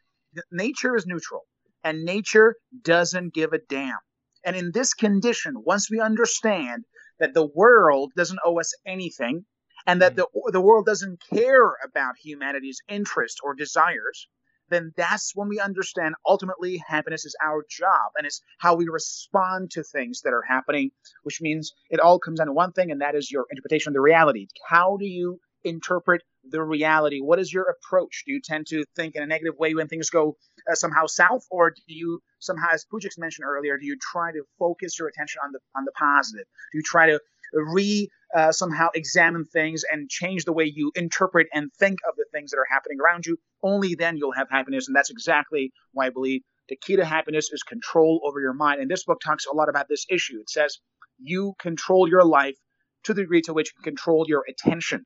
Nature 0.50 0.97
is 0.97 1.07
neutral, 1.07 1.43
and 1.85 2.05
nature 2.05 2.57
doesn't 2.83 3.35
give 3.35 3.52
a 3.52 3.59
damn. 3.59 3.99
And 4.45 4.57
in 4.57 4.73
this 4.73 4.93
condition, 4.93 5.55
once 5.64 5.88
we 5.91 6.00
understand 6.00 6.85
that 7.21 7.35
the 7.35 7.47
world 7.47 8.12
doesn't 8.17 8.41
owe 8.45 8.59
us 8.59 8.75
anything, 8.85 9.47
and 9.87 10.02
that 10.02 10.12
hmm. 10.12 10.17
the, 10.17 10.50
the 10.52 10.61
world 10.61 10.87
doesn't 10.87 11.23
care 11.33 11.76
about 11.85 12.14
humanity's 12.23 12.81
interest 12.88 13.38
or 13.43 13.55
desires, 13.55 14.29
then 14.73 14.93
that's 14.97 15.33
when 15.35 15.49
we 15.49 15.61
understand 15.61 16.14
ultimately 16.26 16.83
happiness 16.87 17.25
is 17.25 17.37
our 17.45 17.64
job 17.69 18.12
and 18.17 18.26
it's 18.26 18.43
how 18.59 18.75
we 18.75 18.88
respond 18.88 19.71
to 19.73 19.83
things 19.83 20.23
that 20.23 20.33
are 20.33 20.43
happening, 20.43 20.91
which 21.23 21.41
means 21.41 21.73
it 21.91 22.00
all 22.00 22.19
comes 22.19 22.38
down 22.38 22.47
to 22.47 22.52
one 22.52 22.73
thing, 22.73 22.91
and 22.91 23.00
that 23.00 23.14
is 23.14 23.31
your 23.31 23.47
interpretation 23.50 23.91
of 23.91 23.95
the 23.95 24.00
reality. 24.00 24.47
How 24.69 24.97
do 24.97 25.07
you 25.07 25.41
interpret 25.64 26.23
the 26.44 26.62
reality? 26.62 27.20
What 27.20 27.38
is 27.38 27.52
your 27.52 27.64
approach? 27.64 28.25
Do 28.26 28.32
you 28.32 28.40
tend 28.40 28.66
to 28.68 28.84
think 28.96 29.14
in 29.14 29.22
a 29.22 29.26
negative 29.26 29.54
way 29.58 29.75
when 29.75 29.88
things 29.88 30.11
go 30.11 30.37
uh, 30.70 30.75
somehow 30.75 31.06
south, 31.06 31.46
or 31.50 31.70
do 31.70 31.82
you 31.87 32.20
somehow, 32.40 32.68
as 32.72 32.84
Pujix 32.92 33.18
mentioned 33.18 33.46
earlier, 33.46 33.78
do 33.78 33.87
you 33.87 33.96
try 34.00 34.32
to 34.32 34.42
focus 34.58 34.99
your 34.99 35.08
attention 35.08 35.40
on 35.44 35.52
the 35.52 35.61
on 35.76 35.84
the 35.84 35.92
positive? 35.92 36.46
Do 36.72 36.78
you 36.78 36.82
try 36.82 37.06
to 37.06 37.20
re 37.52 38.08
uh, 38.34 38.52
somehow 38.52 38.88
examine 38.94 39.44
things 39.44 39.82
and 39.90 40.08
change 40.08 40.44
the 40.44 40.52
way 40.52 40.64
you 40.64 40.90
interpret 40.94 41.49
and 41.52 41.70
think 41.78 41.99
of 42.08 42.16
the 42.16 42.25
things 42.32 42.50
that 42.50 42.58
are 42.58 42.66
happening 42.70 42.99
around 43.00 43.26
you? 43.26 43.37
Only 43.62 43.94
then 43.94 44.16
you'll 44.16 44.32
have 44.32 44.49
happiness, 44.50 44.88
and 44.88 44.96
that's 44.96 45.11
exactly 45.11 45.72
why 45.92 46.06
I 46.06 46.11
believe 46.11 46.42
the 46.68 46.76
key 46.76 46.96
to 46.96 47.04
happiness 47.04 47.50
is 47.52 47.62
control 47.62 48.20
over 48.25 48.40
your 48.40 48.54
mind. 48.54 48.80
And 48.80 48.90
this 48.90 49.04
book 49.04 49.20
talks 49.20 49.46
a 49.46 49.54
lot 49.54 49.68
about 49.68 49.87
this 49.88 50.06
issue. 50.08 50.38
It 50.40 50.50
says 50.50 50.78
you 51.18 51.54
control 51.58 52.08
your 52.08 52.25
life 52.25 52.56
to 53.04 53.14
the 53.14 53.22
degree 53.22 53.42
to 53.42 53.52
which 53.52 53.72
you 53.76 53.82
control 53.82 54.25
your 54.28 54.44
attention 54.49 55.04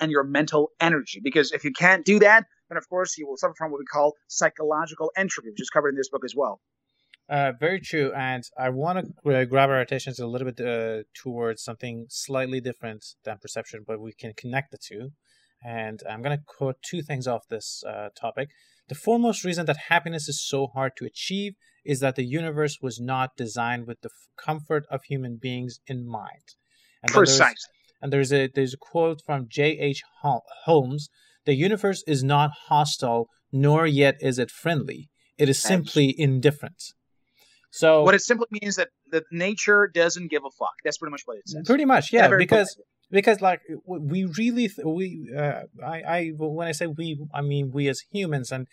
and 0.00 0.10
your 0.10 0.24
mental 0.24 0.70
energy. 0.80 1.20
Because 1.22 1.52
if 1.52 1.64
you 1.64 1.72
can't 1.72 2.04
do 2.04 2.18
that, 2.20 2.44
then 2.68 2.78
of 2.78 2.88
course 2.88 3.16
you 3.18 3.26
will 3.26 3.36
suffer 3.36 3.54
from 3.56 3.70
what 3.70 3.78
we 3.78 3.86
call 3.86 4.14
psychological 4.26 5.10
entropy, 5.16 5.50
which 5.50 5.60
is 5.60 5.70
covered 5.70 5.90
in 5.90 5.96
this 5.96 6.10
book 6.10 6.24
as 6.24 6.34
well. 6.36 6.60
Uh, 7.28 7.52
very 7.60 7.78
true, 7.78 8.10
and 8.14 8.42
I 8.58 8.70
want 8.70 9.06
to 9.22 9.30
uh, 9.30 9.44
grab 9.44 9.68
our 9.68 9.80
attentions 9.80 10.18
a 10.18 10.26
little 10.26 10.50
bit 10.50 10.66
uh, 10.66 11.02
towards 11.14 11.62
something 11.62 12.06
slightly 12.08 12.58
different 12.58 13.04
than 13.24 13.36
perception, 13.36 13.84
but 13.86 14.00
we 14.00 14.14
can 14.14 14.32
connect 14.34 14.70
the 14.70 14.78
two. 14.78 15.10
And 15.62 16.00
I'm 16.08 16.22
going 16.22 16.38
to 16.38 16.44
quote 16.46 16.76
two 16.80 17.02
things 17.02 17.26
off 17.26 17.48
this 17.48 17.84
uh, 17.86 18.08
topic. 18.18 18.48
The 18.88 18.94
foremost 18.94 19.44
reason 19.44 19.66
that 19.66 19.76
happiness 19.88 20.26
is 20.26 20.42
so 20.42 20.68
hard 20.68 20.92
to 20.96 21.04
achieve 21.04 21.52
is 21.84 22.00
that 22.00 22.16
the 22.16 22.24
universe 22.24 22.78
was 22.80 22.98
not 22.98 23.36
designed 23.36 23.86
with 23.86 24.00
the 24.00 24.08
f- 24.08 24.28
comfort 24.42 24.86
of 24.90 25.02
human 25.04 25.36
beings 25.36 25.80
in 25.86 26.06
mind. 26.06 26.54
And 27.02 27.12
Precisely. 27.12 27.74
And 28.00 28.12
there's 28.12 28.32
a 28.32 28.48
there's 28.54 28.74
a 28.74 28.78
quote 28.78 29.20
from 29.24 29.46
J. 29.48 29.78
H. 29.78 30.02
Holmes: 30.64 31.08
"The 31.44 31.54
universe 31.54 32.02
is 32.06 32.22
not 32.22 32.50
hostile, 32.68 33.28
nor 33.52 33.86
yet 33.86 34.16
is 34.20 34.38
it 34.38 34.50
friendly. 34.50 35.08
It 35.36 35.48
is 35.48 35.60
simply 35.60 36.14
indifferent." 36.16 36.82
So 37.70 38.02
What 38.02 38.14
it 38.14 38.22
simply 38.22 38.46
means 38.50 38.76
that 38.76 38.88
that 39.10 39.24
nature 39.30 39.90
doesn't 39.92 40.30
give 40.30 40.42
a 40.42 40.50
fuck. 40.58 40.74
That's 40.84 40.98
pretty 40.98 41.10
much 41.10 41.22
what 41.26 41.36
it 41.38 41.48
says. 41.48 41.64
pretty 41.66 41.84
much, 41.84 42.12
yeah, 42.12 42.28
because 42.36 42.74
polite 42.74 42.86
because 43.10 43.40
like 43.40 43.60
we 43.86 44.24
really 44.24 44.68
th- 44.68 44.84
we 44.84 45.30
uh, 45.36 45.62
I 45.84 46.02
I 46.02 46.32
when 46.36 46.68
I 46.68 46.72
say 46.72 46.86
we 46.86 47.18
I 47.32 47.40
mean 47.40 47.70
we 47.72 47.88
as 47.88 48.02
humans 48.10 48.52
and 48.52 48.66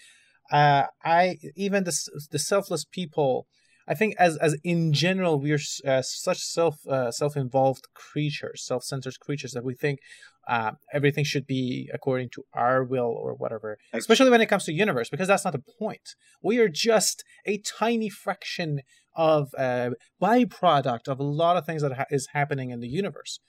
uh 0.51 0.83
I 1.03 1.37
even 1.55 1.83
the 1.83 1.95
the 2.31 2.39
selfless 2.39 2.85
people 2.85 3.47
I 3.87 3.93
think 3.93 4.15
as 4.17 4.37
as 4.37 4.55
in 4.63 4.93
general 4.93 5.39
we're 5.39 5.59
uh, 5.87 6.01
such 6.01 6.39
self 6.39 6.85
uh, 6.87 7.11
self 7.11 7.37
involved 7.37 7.87
creatures 7.93 8.65
self 8.65 8.83
centered 8.83 9.19
creatures 9.19 9.51
that 9.51 9.63
we 9.63 9.75
think 9.75 9.99
uh, 10.47 10.71
everything 10.93 11.23
should 11.23 11.47
be 11.47 11.89
according 11.93 12.29
to 12.29 12.43
our 12.53 12.83
will 12.83 13.13
or 13.23 13.33
whatever 13.33 13.77
especially 13.93 14.29
when 14.29 14.41
it 14.41 14.47
comes 14.47 14.65
to 14.65 14.73
universe 14.73 15.09
because 15.09 15.27
that's 15.27 15.45
not 15.45 15.53
the 15.53 15.63
point. 15.79 16.15
We 16.41 16.59
are 16.59 16.69
just 16.69 17.23
a 17.45 17.57
tiny 17.59 18.09
fraction 18.09 18.81
of 19.15 19.49
a 19.57 19.91
byproduct 20.21 21.07
of 21.07 21.19
a 21.19 21.23
lot 21.23 21.57
of 21.57 21.65
things 21.65 21.81
that 21.81 21.93
ha- 21.93 22.05
is 22.11 22.27
happening 22.33 22.69
in 22.71 22.79
the 22.79 22.87
universe 22.87 23.39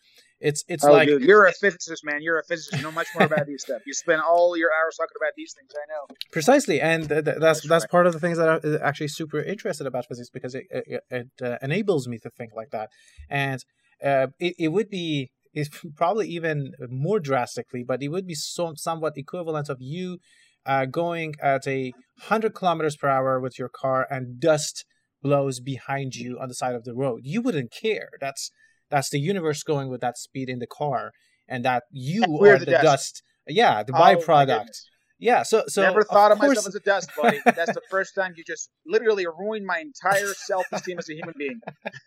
it's 0.46 0.64
it's 0.68 0.84
oh, 0.84 0.92
like 0.92 1.08
dude, 1.08 1.22
you're 1.22 1.46
a 1.46 1.52
physicist, 1.52 2.04
man. 2.04 2.22
You're 2.22 2.38
a 2.38 2.44
physicist. 2.44 2.76
You 2.76 2.82
know 2.82 2.92
much 2.92 3.08
more 3.16 3.26
about 3.26 3.46
these 3.46 3.62
stuff. 3.62 3.82
You 3.84 3.92
spend 3.92 4.20
all 4.22 4.56
your 4.56 4.70
hours 4.78 4.96
talking 4.96 5.16
about 5.20 5.32
these 5.36 5.52
things. 5.56 5.72
I 5.74 5.86
know. 5.92 6.14
precisely 6.30 6.80
and 6.80 7.08
th- 7.08 7.24
th- 7.24 7.38
that's 7.40 7.66
That's 7.66 7.86
part 7.86 8.06
of 8.06 8.12
the 8.12 8.20
things 8.20 8.38
that 8.38 8.48
i'm 8.48 8.60
uh, 8.64 8.78
actually 8.88 9.08
super 9.08 9.40
interested 9.40 9.86
about 9.86 10.06
physics 10.06 10.30
because 10.30 10.54
it 10.54 10.64
it, 10.70 11.02
it 11.10 11.28
uh, 11.42 11.56
enables 11.62 12.06
me 12.06 12.18
to 12.18 12.30
think 12.30 12.52
like 12.54 12.70
that 12.70 12.90
and 13.28 13.60
uh, 14.04 14.28
it, 14.38 14.54
it 14.58 14.68
would 14.68 14.88
be 14.88 15.30
it's 15.52 15.70
probably 15.96 16.28
even 16.28 16.72
more 16.88 17.18
drastically 17.18 17.82
but 17.82 18.02
it 18.02 18.08
would 18.08 18.26
be 18.26 18.34
so 18.34 18.72
somewhat 18.76 19.14
equivalent 19.16 19.68
of 19.68 19.78
you 19.80 20.18
uh, 20.64 20.84
going 20.84 21.34
at 21.42 21.66
a 21.66 21.92
100 22.28 22.54
kilometers 22.54 22.96
per 22.96 23.08
hour 23.08 23.40
with 23.40 23.58
your 23.58 23.68
car 23.68 24.06
and 24.10 24.40
dust 24.40 24.84
blows 25.22 25.58
behind 25.60 26.14
you 26.14 26.38
on 26.40 26.48
the 26.48 26.54
side 26.54 26.74
of 26.74 26.84
the 26.84 26.94
road 26.94 27.20
you 27.24 27.40
wouldn't 27.42 27.72
care 27.72 28.10
that's 28.20 28.50
that's 28.90 29.10
the 29.10 29.18
universe 29.20 29.62
going 29.62 29.88
with 29.88 30.00
that 30.00 30.16
speed 30.18 30.48
in 30.48 30.58
the 30.58 30.66
car 30.66 31.12
and 31.48 31.64
that 31.64 31.84
you 31.90 32.24
We're 32.28 32.58
the 32.58 32.64
the, 32.66 32.70
dust. 32.72 32.84
dust. 32.84 33.22
yeah 33.48 33.82
the 33.82 33.92
Oh, 33.94 33.98
byproduct 34.00 34.70
yeah 35.18 35.42
so 35.42 35.64
so 35.66 35.80
Never 35.82 36.02
thought 36.04 36.30
of, 36.32 36.38
course, 36.38 36.56
myself 36.56 36.66
as 36.68 36.74
a 36.74 36.80
dust, 36.80 37.10
buddy. 37.16 37.40
That's 37.44 37.72
the 37.72 37.80
first 37.90 38.14
time 38.14 38.34
you 38.36 38.44
just 38.44 38.68
literally 38.86 39.26
ruined 39.26 39.64
my 39.64 39.78
entire 39.78 40.34
self-esteem 40.34 40.98
as 40.98 41.08
a 41.08 41.14
human 41.14 41.34
being. 41.38 41.60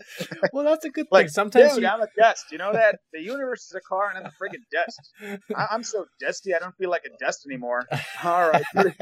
well 0.54 0.64
that's 0.64 0.86
a 0.86 0.90
good 0.90 1.08
Like, 1.12 1.26
thing 1.26 1.30
sometimes 1.30 1.74
Dude, 1.74 1.84
you, 1.84 1.90
I'm 1.90 2.02
a 2.02 2.08
dust. 2.18 2.46
You 2.52 2.60
know 2.60 2.72
that? 2.74 3.00
The 3.14 3.22
universe 3.22 3.66
is 3.66 3.74
a 3.76 3.82
car, 3.82 4.10
and 4.10 4.18
I'm 4.20 4.26
a 4.26 4.34
friggin' 4.40 4.62
dust. 4.72 5.40
I- 5.56 5.68
I'm 5.72 5.82
so 5.84 6.06
dusty, 6.20 6.54
I 6.54 6.60
don't 6.60 6.76
feel 6.78 6.90
like 6.92 7.04
a 7.06 7.10
dust 7.24 7.46
anymore. 7.50 7.82
All 8.24 8.50
right, 8.52 8.64
pretty, 8.76 8.96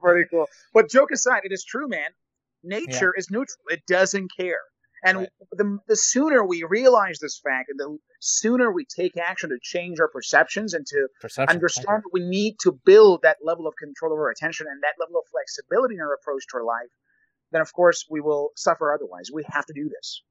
pretty 0.00 0.28
cool. 0.30 0.46
But 0.72 0.88
joke 0.90 1.10
aside, 1.12 1.40
it 1.44 1.52
is 1.52 1.64
true, 1.64 1.88
man. 1.88 2.10
Nature 2.62 3.12
is 3.16 3.30
neutral. 3.30 3.58
It 3.68 3.82
doesn't 3.88 4.30
care. 4.38 4.60
And 5.04 5.18
right. 5.18 5.28
the, 5.52 5.78
the 5.86 5.96
sooner 5.96 6.44
we 6.44 6.64
realize 6.68 7.18
this 7.20 7.38
fact, 7.38 7.68
and 7.68 7.78
the 7.78 7.98
sooner 8.20 8.72
we 8.72 8.86
take 8.86 9.18
action 9.18 9.50
to 9.50 9.58
change 9.62 10.00
our 10.00 10.08
perceptions 10.08 10.72
and 10.72 10.86
to 10.86 11.08
Perception. 11.20 11.54
understand 11.54 12.02
that 12.04 12.10
we 12.12 12.20
need 12.20 12.56
to 12.62 12.72
build 12.72 13.20
that 13.22 13.36
level 13.44 13.66
of 13.66 13.74
control 13.78 14.12
over 14.14 14.22
our 14.22 14.30
attention 14.30 14.66
and 14.68 14.82
that 14.82 14.94
level 14.98 15.16
of 15.16 15.24
flexibility 15.30 15.96
in 15.96 16.00
our 16.00 16.14
approach 16.14 16.44
to 16.50 16.56
our 16.56 16.64
life, 16.64 16.90
then 17.52 17.60
of 17.60 17.72
course 17.74 18.06
we 18.08 18.20
will 18.22 18.50
suffer 18.56 18.94
otherwise. 18.94 19.28
We 19.32 19.44
have 19.48 19.66
to 19.66 19.74
do 19.74 19.90
this. 19.90 20.22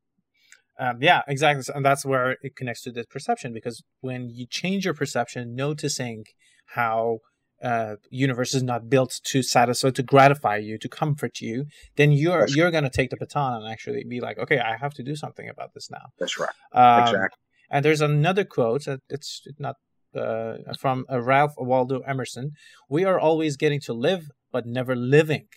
Um, 0.80 0.98
yeah, 1.01 1.22
exactly. 1.27 1.63
And 1.74 1.86
that's 1.86 2.03
where 2.03 2.38
it 2.42 2.56
connects 2.56 2.82
to 2.84 2.92
the 2.92 3.06
perception 3.06 3.53
because 3.53 3.84
when 4.01 4.32
you 4.32 4.48
change 4.48 4.86
your 4.86 4.96
perception, 4.96 5.56
noticing 5.56 6.25
how 6.74 7.20
uh, 7.63 7.96
universe 8.10 8.53
is 8.53 8.62
not 8.63 8.89
built 8.89 9.20
to 9.24 9.41
satisfy, 9.41 9.89
to 9.89 10.03
gratify 10.03 10.58
you, 10.58 10.77
to 10.77 10.89
comfort 10.89 11.39
you, 11.39 11.65
then 11.96 12.12
you're 12.12 12.41
That's 12.41 12.55
you're 12.55 12.72
going 12.72 12.84
to 12.84 12.89
take 12.89 13.10
the 13.10 13.17
baton 13.17 13.62
and 13.62 13.72
actually 13.72 14.03
be 14.03 14.20
like, 14.20 14.38
okay, 14.38 14.60
I 14.60 14.75
have 14.77 14.93
to 14.96 15.03
do 15.03 15.15
something 15.15 15.48
about 15.48 15.74
this 15.74 15.89
now. 15.89 16.08
That's 16.20 16.38
right. 16.38 16.50
Um, 16.74 17.03
exactly. 17.03 17.39
And 17.72 17.84
there's 17.84 18.01
another 18.01 18.43
quote. 18.43 18.86
It's 19.10 19.48
not 19.58 19.77
uh, 20.15 20.58
from 20.77 21.05
uh, 21.12 21.22
Ralph 21.22 21.53
Waldo 21.58 22.01
Emerson. 22.01 22.51
We 22.89 23.05
are 23.05 23.20
always 23.20 23.58
getting 23.58 23.79
to 23.82 23.93
live, 23.93 24.29
but 24.51 24.65
never 24.65 24.96
living. 24.96 25.48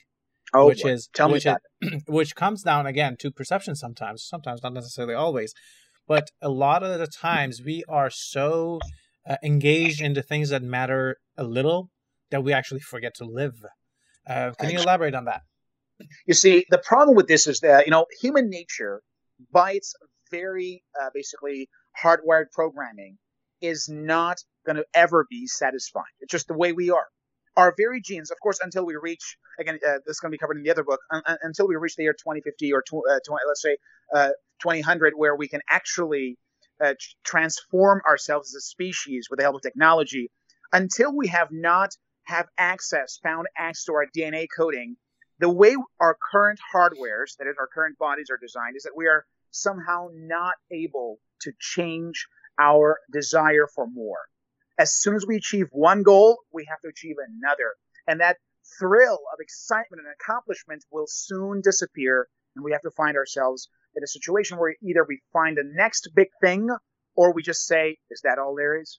Oh, 0.54 0.66
which 0.68 0.84
is 0.84 1.08
tell 1.12 1.30
which 1.30 1.44
me 1.44 1.54
is, 1.82 2.02
which 2.06 2.36
comes 2.36 2.62
down 2.62 2.86
again 2.86 3.16
to 3.18 3.32
perception 3.32 3.75
sometimes, 3.75 4.25
sometimes 4.25 4.62
not 4.62 4.72
necessarily 4.72 5.14
always, 5.14 5.52
but 6.06 6.30
a 6.40 6.48
lot 6.48 6.84
of 6.84 6.98
the 6.98 7.08
times 7.08 7.60
we 7.62 7.82
are 7.88 8.10
so 8.10 8.78
uh, 9.28 9.36
engaged 9.42 10.00
into 10.00 10.22
things 10.22 10.50
that 10.50 10.62
matter 10.62 11.16
a 11.36 11.42
little 11.42 11.90
that 12.30 12.42
we 12.42 12.52
actually 12.52 12.80
forget 12.80 13.14
to 13.16 13.25
live. 13.25 13.54
Uh, 14.28 14.52
can 14.59 14.71
you 14.71 14.78
elaborate 14.78 15.14
on 15.14 15.26
that? 15.26 15.42
You 16.26 16.35
see, 16.35 16.66
the 16.71 16.78
problem 16.78 17.16
with 17.16 17.26
this 17.26 17.47
is 17.47 17.61
that 17.61 17.87
you 17.87 17.90
know 17.90 18.06
human 18.21 18.50
nature, 18.50 19.02
by 19.52 19.73
its 19.73 19.95
very 20.30 20.83
uh, 21.00 21.11
basically 21.14 21.68
hardwired 22.02 22.47
programming, 22.52 23.18
is 23.61 23.88
not 23.88 24.38
going 24.66 24.76
to 24.76 24.85
ever 24.95 25.26
be 25.30 25.47
satisfied. 25.47 26.04
It's 26.21 26.33
just 26.33 26.49
the 26.49 26.54
way 26.54 26.73
we 26.73 26.90
are. 26.90 27.06
Our 27.56 27.73
very 27.78 28.02
genes, 28.02 28.30
of 28.30 28.37
course, 28.42 28.59
until 28.62 28.85
we 28.85 28.97
reach 28.97 29.37
again, 29.59 29.78
uh, 29.87 29.99
this 30.06 30.16
is 30.16 30.21
going 30.21 30.30
to 30.30 30.35
be 30.35 30.38
covered 30.38 30.59
in 30.59 30.62
the 30.62 30.71
other 30.71 30.85
book. 30.85 31.00
until 31.42 31.68
we 31.68 31.76
reach 31.76 31.97
the 31.97 32.02
year 32.02 32.12
2050 32.12 32.73
or 32.73 32.83
tw- 32.83 33.09
uh, 33.11 33.21
20, 33.26 33.45
let's 33.47 33.62
say 33.62 33.76
2000, 34.61 34.92
uh, 34.92 35.11
where 35.16 35.37
we 35.37 35.49
can 35.49 35.61
actually 35.71 36.37
uh, 36.85 36.95
transform 37.25 38.02
ourselves 38.06 38.50
as 38.50 38.59
a 38.59 38.61
species 38.61 39.28
with 39.30 39.38
the 39.38 39.42
help 39.42 39.56
of 39.56 39.62
technology. 39.62 40.30
Until 40.73 41.16
we 41.16 41.28
have 41.28 41.49
not 41.50 41.97
have 42.26 42.47
access, 42.59 43.18
found 43.23 43.47
access 43.56 43.85
to 43.85 43.95
our 43.95 44.06
DNA 44.16 44.47
coding, 44.54 44.97
the 45.38 45.50
way 45.50 45.76
our 46.00 46.16
current 46.33 46.59
hardwares, 46.75 47.37
that 47.38 47.47
is, 47.47 47.56
our 47.59 47.68
current 47.73 47.99
bodies 47.99 48.28
are 48.30 48.38
designed, 48.38 48.76
is 48.76 48.83
that 48.83 48.97
we 48.97 49.06
are 49.06 49.25
somehow 49.50 50.09
not 50.12 50.54
able 50.71 51.18
to 51.42 51.52
change 51.61 52.26
our 52.59 52.99
desire 53.12 53.66
for 53.75 53.87
more. 53.87 54.18
As 54.78 54.95
soon 54.95 55.14
as 55.14 55.26
we 55.26 55.37
achieve 55.37 55.68
one 55.73 56.02
goal, 56.02 56.40
we 56.52 56.66
have 56.68 56.80
to 56.80 56.88
achieve 56.88 57.16
another. 57.18 57.75
And 58.06 58.21
that 58.21 58.38
thrill 58.78 59.18
of 59.33 59.40
excitement 59.40 60.02
and 60.04 60.14
accomplishment 60.21 60.85
will 60.90 61.06
soon 61.06 61.61
disappear. 61.61 62.28
And 62.54 62.64
we 62.64 62.73
have 62.73 62.83
to 62.83 62.90
find 62.90 63.16
ourselves 63.16 63.68
in 63.95 64.02
a 64.02 64.06
situation 64.06 64.59
where 64.59 64.75
either 64.83 65.04
we 65.06 65.21
find 65.33 65.56
the 65.56 65.64
next 65.64 66.11
big 66.14 66.28
thing 66.40 66.68
or 67.14 67.33
we 67.33 67.42
just 67.42 67.66
say, 67.66 67.99
is 68.11 68.21
that 68.25 68.38
all 68.38 68.54
there 68.54 68.80
is? 68.80 68.99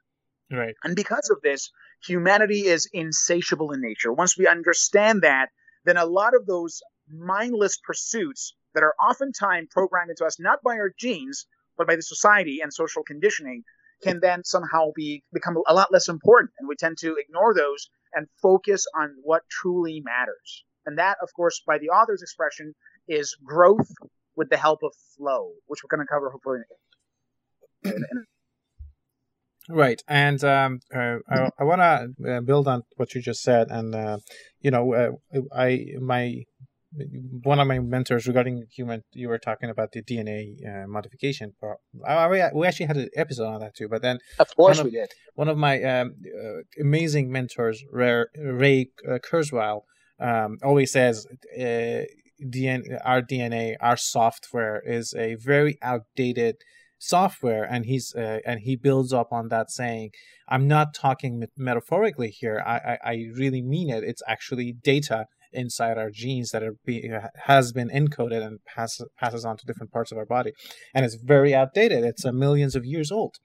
Right. 0.52 0.76
And 0.84 0.96
because 0.96 1.30
of 1.30 1.42
this, 1.42 1.72
humanity 2.06 2.68
is 2.68 2.90
insatiable 2.94 3.72
in 3.74 3.82
nature. 3.82 4.14
Once 4.14 4.38
we 4.38 4.48
understand 4.48 5.24
that, 5.24 5.50
then 5.86 5.98
a 5.98 6.06
lot 6.06 6.36
of 6.36 6.46
those 6.46 6.82
mindless 7.10 7.78
pursuits 7.78 8.54
that 8.74 8.84
are 8.84 8.94
oftentimes 9.02 9.68
programmed 9.72 10.10
into 10.10 10.26
us 10.26 10.40
not 10.40 10.62
by 10.64 10.76
our 10.76 10.92
genes, 10.98 11.48
but 11.78 11.88
by 11.88 11.96
the 11.96 12.02
society 12.02 12.60
and 12.62 12.74
social 12.74 13.04
conditioning 13.04 13.64
can 14.04 14.20
then 14.20 14.44
somehow 14.44 14.92
be 14.96 15.24
become 15.34 15.58
a 15.68 15.74
lot 15.74 15.92
less 15.92 16.08
important 16.08 16.52
and 16.60 16.68
we 16.68 16.76
tend 16.76 16.98
to 17.00 17.16
ignore 17.18 17.54
those 17.54 17.90
and 18.14 18.28
focus 18.42 18.86
on 18.96 19.16
what 19.24 19.42
truly 19.50 20.02
matters. 20.06 20.64
And 20.86 20.98
that, 20.98 21.18
of 21.22 21.30
course, 21.36 21.62
by 21.66 21.78
the 21.78 21.90
author's 21.90 22.22
expression, 22.22 22.74
is 23.08 23.36
growth 23.44 23.92
with 24.36 24.50
the 24.50 24.58
help 24.58 24.84
of 24.84 24.94
flow, 25.18 25.52
which 25.66 25.82
we're 25.84 25.96
going 25.96 26.06
to 26.06 26.12
cover 26.12 26.30
hopefully 26.30 26.60
in, 27.84 27.92
in, 27.92 28.26
Right, 29.70 30.02
and 30.08 30.42
um, 30.44 30.80
uh, 30.96 31.18
I, 31.30 31.50
I 31.60 31.64
want 31.64 31.82
to 31.82 32.36
uh, 32.36 32.42
build 32.42 32.68
on 32.68 32.84
what 32.96 33.14
you 33.14 33.22
just 33.22 33.42
said, 33.42 33.68
and 33.70 33.94
uh, 33.94 34.18
you 34.62 34.72
know, 34.72 34.94
uh, 34.94 35.40
I 35.54 35.88
my 36.00 36.44
one 37.44 37.60
of 37.60 37.68
my 37.68 37.80
mentors 37.80 38.28
regarding 38.28 38.64
human, 38.72 39.04
you 39.12 39.28
were 39.28 39.38
talking 39.38 39.70
about 39.70 39.92
the 39.92 40.02
DNA 40.02 40.56
uh, 40.66 40.88
modification. 40.88 41.54
I, 42.08 42.28
we 42.54 42.66
actually 42.66 42.86
had 42.86 42.98
an 42.98 43.10
episode 43.16 43.48
on 43.48 43.60
that 43.60 43.76
too, 43.76 43.90
but 43.90 44.02
then 44.02 44.20
of 44.40 44.56
course 44.56 44.82
we 44.82 44.92
did. 44.92 45.12
One 45.36 45.50
of 45.50 45.58
my 45.58 45.84
um, 45.84 46.16
uh, 46.26 46.62
amazing 46.80 47.30
mentors, 47.30 47.84
Ray, 47.92 48.24
Ray 48.38 48.90
Kurzweil, 49.06 49.82
um, 50.20 50.58
always 50.64 50.92
says. 50.92 51.28
DNA, 52.40 53.00
our 53.04 53.22
DNA, 53.24 53.76
our 53.82 53.98
software 53.98 54.80
is 54.86 55.14
a 55.18 55.36
very 55.36 55.80
outdated 55.82 56.58
software 57.00 57.64
and 57.64 57.86
he's 57.86 58.14
uh, 58.16 58.40
and 58.46 58.62
he 58.62 58.76
builds 58.76 59.14
up 59.14 59.32
on 59.32 59.50
that 59.50 59.70
saying 59.72 60.10
i'm 60.48 60.68
not 60.68 60.94
talking 60.94 61.44
metaphorically 61.58 62.30
here. 62.30 62.64
I, 62.66 62.78
I, 62.78 62.98
I 63.12 63.26
really 63.36 63.62
mean 63.62 63.90
it. 63.90 64.04
It's 64.04 64.22
actually 64.28 64.74
data 64.74 65.26
inside 65.54 65.98
our 65.98 66.10
genes 66.10 66.52
that 66.52 66.64
are 66.64 66.76
be, 66.86 67.10
has 67.46 67.72
been 67.72 67.90
encoded 67.90 68.46
and 68.46 68.60
pass, 68.66 69.00
passes 69.20 69.46
on 69.46 69.58
to 69.58 69.66
different 69.66 69.92
parts 69.92 70.12
of 70.12 70.18
our 70.18 70.26
body. 70.26 70.52
And 70.94 71.06
it's 71.06 71.16
very 71.16 71.54
outdated. 71.56 72.04
It's 72.04 72.26
uh, 72.26 72.32
millions 72.32 72.76
of 72.76 72.86
years 72.86 73.12
old. 73.12 73.36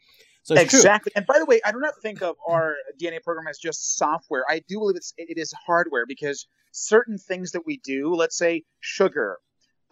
So 0.45 0.57
exactly 0.57 1.11
true. 1.11 1.21
and 1.21 1.27
by 1.27 1.39
the 1.39 1.45
way 1.45 1.61
i 1.65 1.71
do 1.71 1.79
not 1.79 1.95
think 2.03 2.21
of 2.21 2.35
our 2.49 2.75
dna 3.01 3.23
program 3.23 3.47
as 3.47 3.59
just 3.59 3.97
software. 3.97 4.45
I 4.49 4.61
do 4.69 4.81
believe 4.81 4.97
it's 4.97 5.15
it 5.17 5.39
is 5.39 5.55
hardware 5.67 6.05
because 6.07 6.47
certain 6.73 7.17
things 7.17 7.53
that 7.53 7.63
we 7.65 7.81
do 7.85 8.13
let's 8.13 8.37
say 8.37 8.65
sugar 8.81 9.39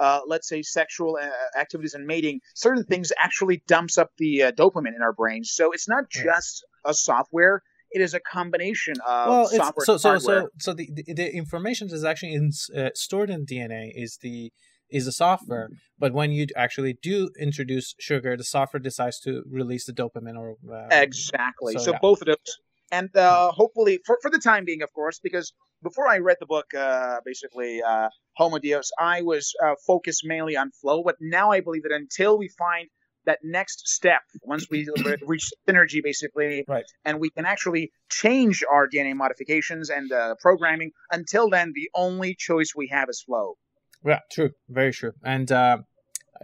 uh, 0.00 0.20
let's 0.26 0.48
say 0.48 0.62
sexual 0.62 1.18
uh, 1.20 1.58
activities 1.58 1.94
and 1.94 2.06
mating, 2.06 2.40
certain 2.54 2.84
things 2.84 3.12
actually 3.18 3.62
dumps 3.68 3.98
up 3.98 4.10
the 4.18 4.44
uh, 4.44 4.52
dopamine 4.52 4.96
in 4.96 5.02
our 5.02 5.12
brains. 5.12 5.52
So 5.52 5.72
it's 5.72 5.88
not 5.88 6.10
just 6.10 6.64
a 6.84 6.94
software; 6.94 7.62
it 7.90 8.00
is 8.00 8.14
a 8.14 8.20
combination 8.20 8.94
of 9.06 9.28
well, 9.28 9.46
software. 9.46 9.84
so 9.84 9.96
so 9.98 10.18
so 10.18 10.48
so 10.58 10.72
the, 10.72 10.88
the, 10.92 11.12
the 11.14 11.36
information 11.36 11.88
is 11.92 12.04
actually 12.04 12.34
in, 12.34 12.50
uh, 12.76 12.90
stored 12.94 13.30
in 13.30 13.44
DNA 13.44 13.92
is 13.94 14.18
the 14.22 14.52
is 14.90 15.04
the 15.04 15.12
software, 15.12 15.66
mm-hmm. 15.66 15.74
but 15.98 16.12
when 16.12 16.32
you 16.32 16.46
actually 16.56 16.98
do 17.00 17.30
introduce 17.38 17.94
sugar, 18.00 18.36
the 18.36 18.44
software 18.44 18.80
decides 18.80 19.20
to 19.20 19.42
release 19.48 19.84
the 19.84 19.92
dopamine 19.92 20.36
or 20.36 20.56
uh, 20.72 20.88
exactly. 20.90 21.74
So, 21.74 21.78
so 21.78 21.92
yeah. 21.92 21.98
both 22.00 22.22
of 22.22 22.26
those, 22.26 22.58
and 22.90 23.14
uh, 23.16 23.52
hopefully 23.52 24.00
for 24.04 24.18
for 24.22 24.30
the 24.30 24.38
time 24.38 24.64
being, 24.64 24.82
of 24.82 24.92
course, 24.92 25.20
because 25.22 25.52
before 25.82 26.08
I 26.08 26.18
read 26.18 26.36
the 26.40 26.46
book, 26.46 26.72
uh, 26.74 27.20
basically 27.24 27.82
uh, 27.82 28.08
Homo 28.36 28.58
Deus, 28.58 28.90
I 28.98 29.22
was 29.22 29.54
uh, 29.64 29.74
focused 29.86 30.22
mainly 30.24 30.56
on 30.56 30.70
flow. 30.80 31.02
But 31.02 31.16
now 31.20 31.52
I 31.52 31.60
believe 31.60 31.84
that 31.84 31.92
until 31.92 32.38
we 32.38 32.48
find 32.48 32.88
that 33.26 33.38
next 33.42 33.86
step, 33.88 34.22
once 34.42 34.68
we 34.70 34.88
reach 35.26 35.50
synergy, 35.68 36.02
basically, 36.02 36.64
right. 36.68 36.84
and 37.04 37.20
we 37.20 37.30
can 37.30 37.44
actually 37.44 37.92
change 38.10 38.62
our 38.70 38.88
DNA 38.88 39.14
modifications 39.14 39.90
and 39.90 40.10
uh, 40.12 40.34
programming, 40.40 40.90
until 41.10 41.50
then, 41.50 41.72
the 41.74 41.90
only 41.94 42.34
choice 42.34 42.72
we 42.74 42.88
have 42.88 43.08
is 43.08 43.22
flow. 43.22 43.56
Yeah, 44.04 44.20
true, 44.32 44.50
very 44.68 44.92
true. 44.92 45.12
And 45.22 45.52
uh, 45.52 45.78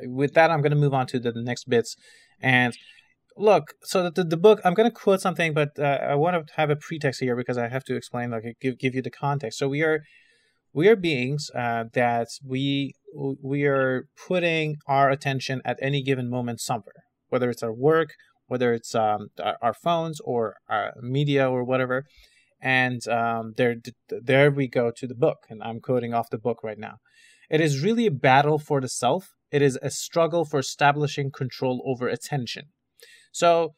with 0.03 0.35
that, 0.35 0.51
I'm 0.51 0.61
going 0.61 0.73
to 0.73 0.79
move 0.79 0.95
on 0.95 1.07
to 1.09 1.19
the, 1.19 1.33
the 1.33 1.43
next 1.43 1.69
bits. 1.69 1.97
And 2.41 2.77
look, 3.37 3.75
so 3.83 4.11
the, 4.11 4.25
the 4.25 4.37
book, 4.37 4.61
I'm 4.65 4.75
going 4.75 4.89
to 4.89 4.95
quote 4.95 5.21
something, 5.21 5.53
but 5.53 5.71
uh, 5.79 5.83
I 5.83 6.15
want 6.15 6.47
to 6.47 6.55
have 6.57 6.71
a 6.71 6.77
pretext 6.77 7.21
here 7.21 7.37
because 7.37 7.59
I 7.59 7.69
have 7.69 7.85
to 7.85 7.97
explain, 7.97 8.31
like, 8.31 8.45
give, 8.61 8.79
give 8.79 8.95
you 8.95 9.03
the 9.03 9.11
context. 9.11 9.59
So 9.59 9.69
we 9.69 9.83
are 9.83 10.01
we 10.73 10.89
are 10.89 10.97
beings 10.97 11.51
uh, 11.55 11.85
that 11.95 12.29
we 12.45 12.93
we 13.43 13.65
are 13.65 14.07
putting 14.29 14.77
our 14.87 15.11
attention 15.11 15.63
at 15.65 15.79
any 15.81 16.03
given 16.03 16.29
moment 16.29 16.61
somewhere, 16.61 17.05
whether 17.29 17.49
it's 17.49 17.63
our 17.63 17.73
work, 17.73 18.11
whether 18.47 18.75
it's 18.75 18.95
um, 18.95 19.29
our 19.63 19.75
phones 19.75 20.21
or 20.21 20.57
our 20.69 20.93
media 21.01 21.49
or 21.49 21.65
whatever. 21.65 22.05
And 22.61 23.07
um, 23.09 23.55
there, 23.57 23.77
there 24.09 24.51
we 24.51 24.69
go 24.69 24.91
to 24.97 25.07
the 25.07 25.15
book, 25.15 25.39
and 25.49 25.63
I'm 25.63 25.81
quoting 25.81 26.15
off 26.15 26.31
the 26.31 26.39
book 26.39 26.63
right 26.63 26.79
now. 26.79 26.97
It 27.49 27.61
is 27.61 27.83
really 27.83 28.07
a 28.07 28.11
battle 28.11 28.59
for 28.59 28.81
the 28.81 28.89
self. 28.89 29.29
It 29.53 29.63
is 29.63 29.79
a 29.81 29.91
struggle 29.91 30.45
for 30.45 30.59
establishing 30.59 31.31
control 31.31 31.83
over 31.87 32.09
attention. 32.09 32.65
So 33.37 33.75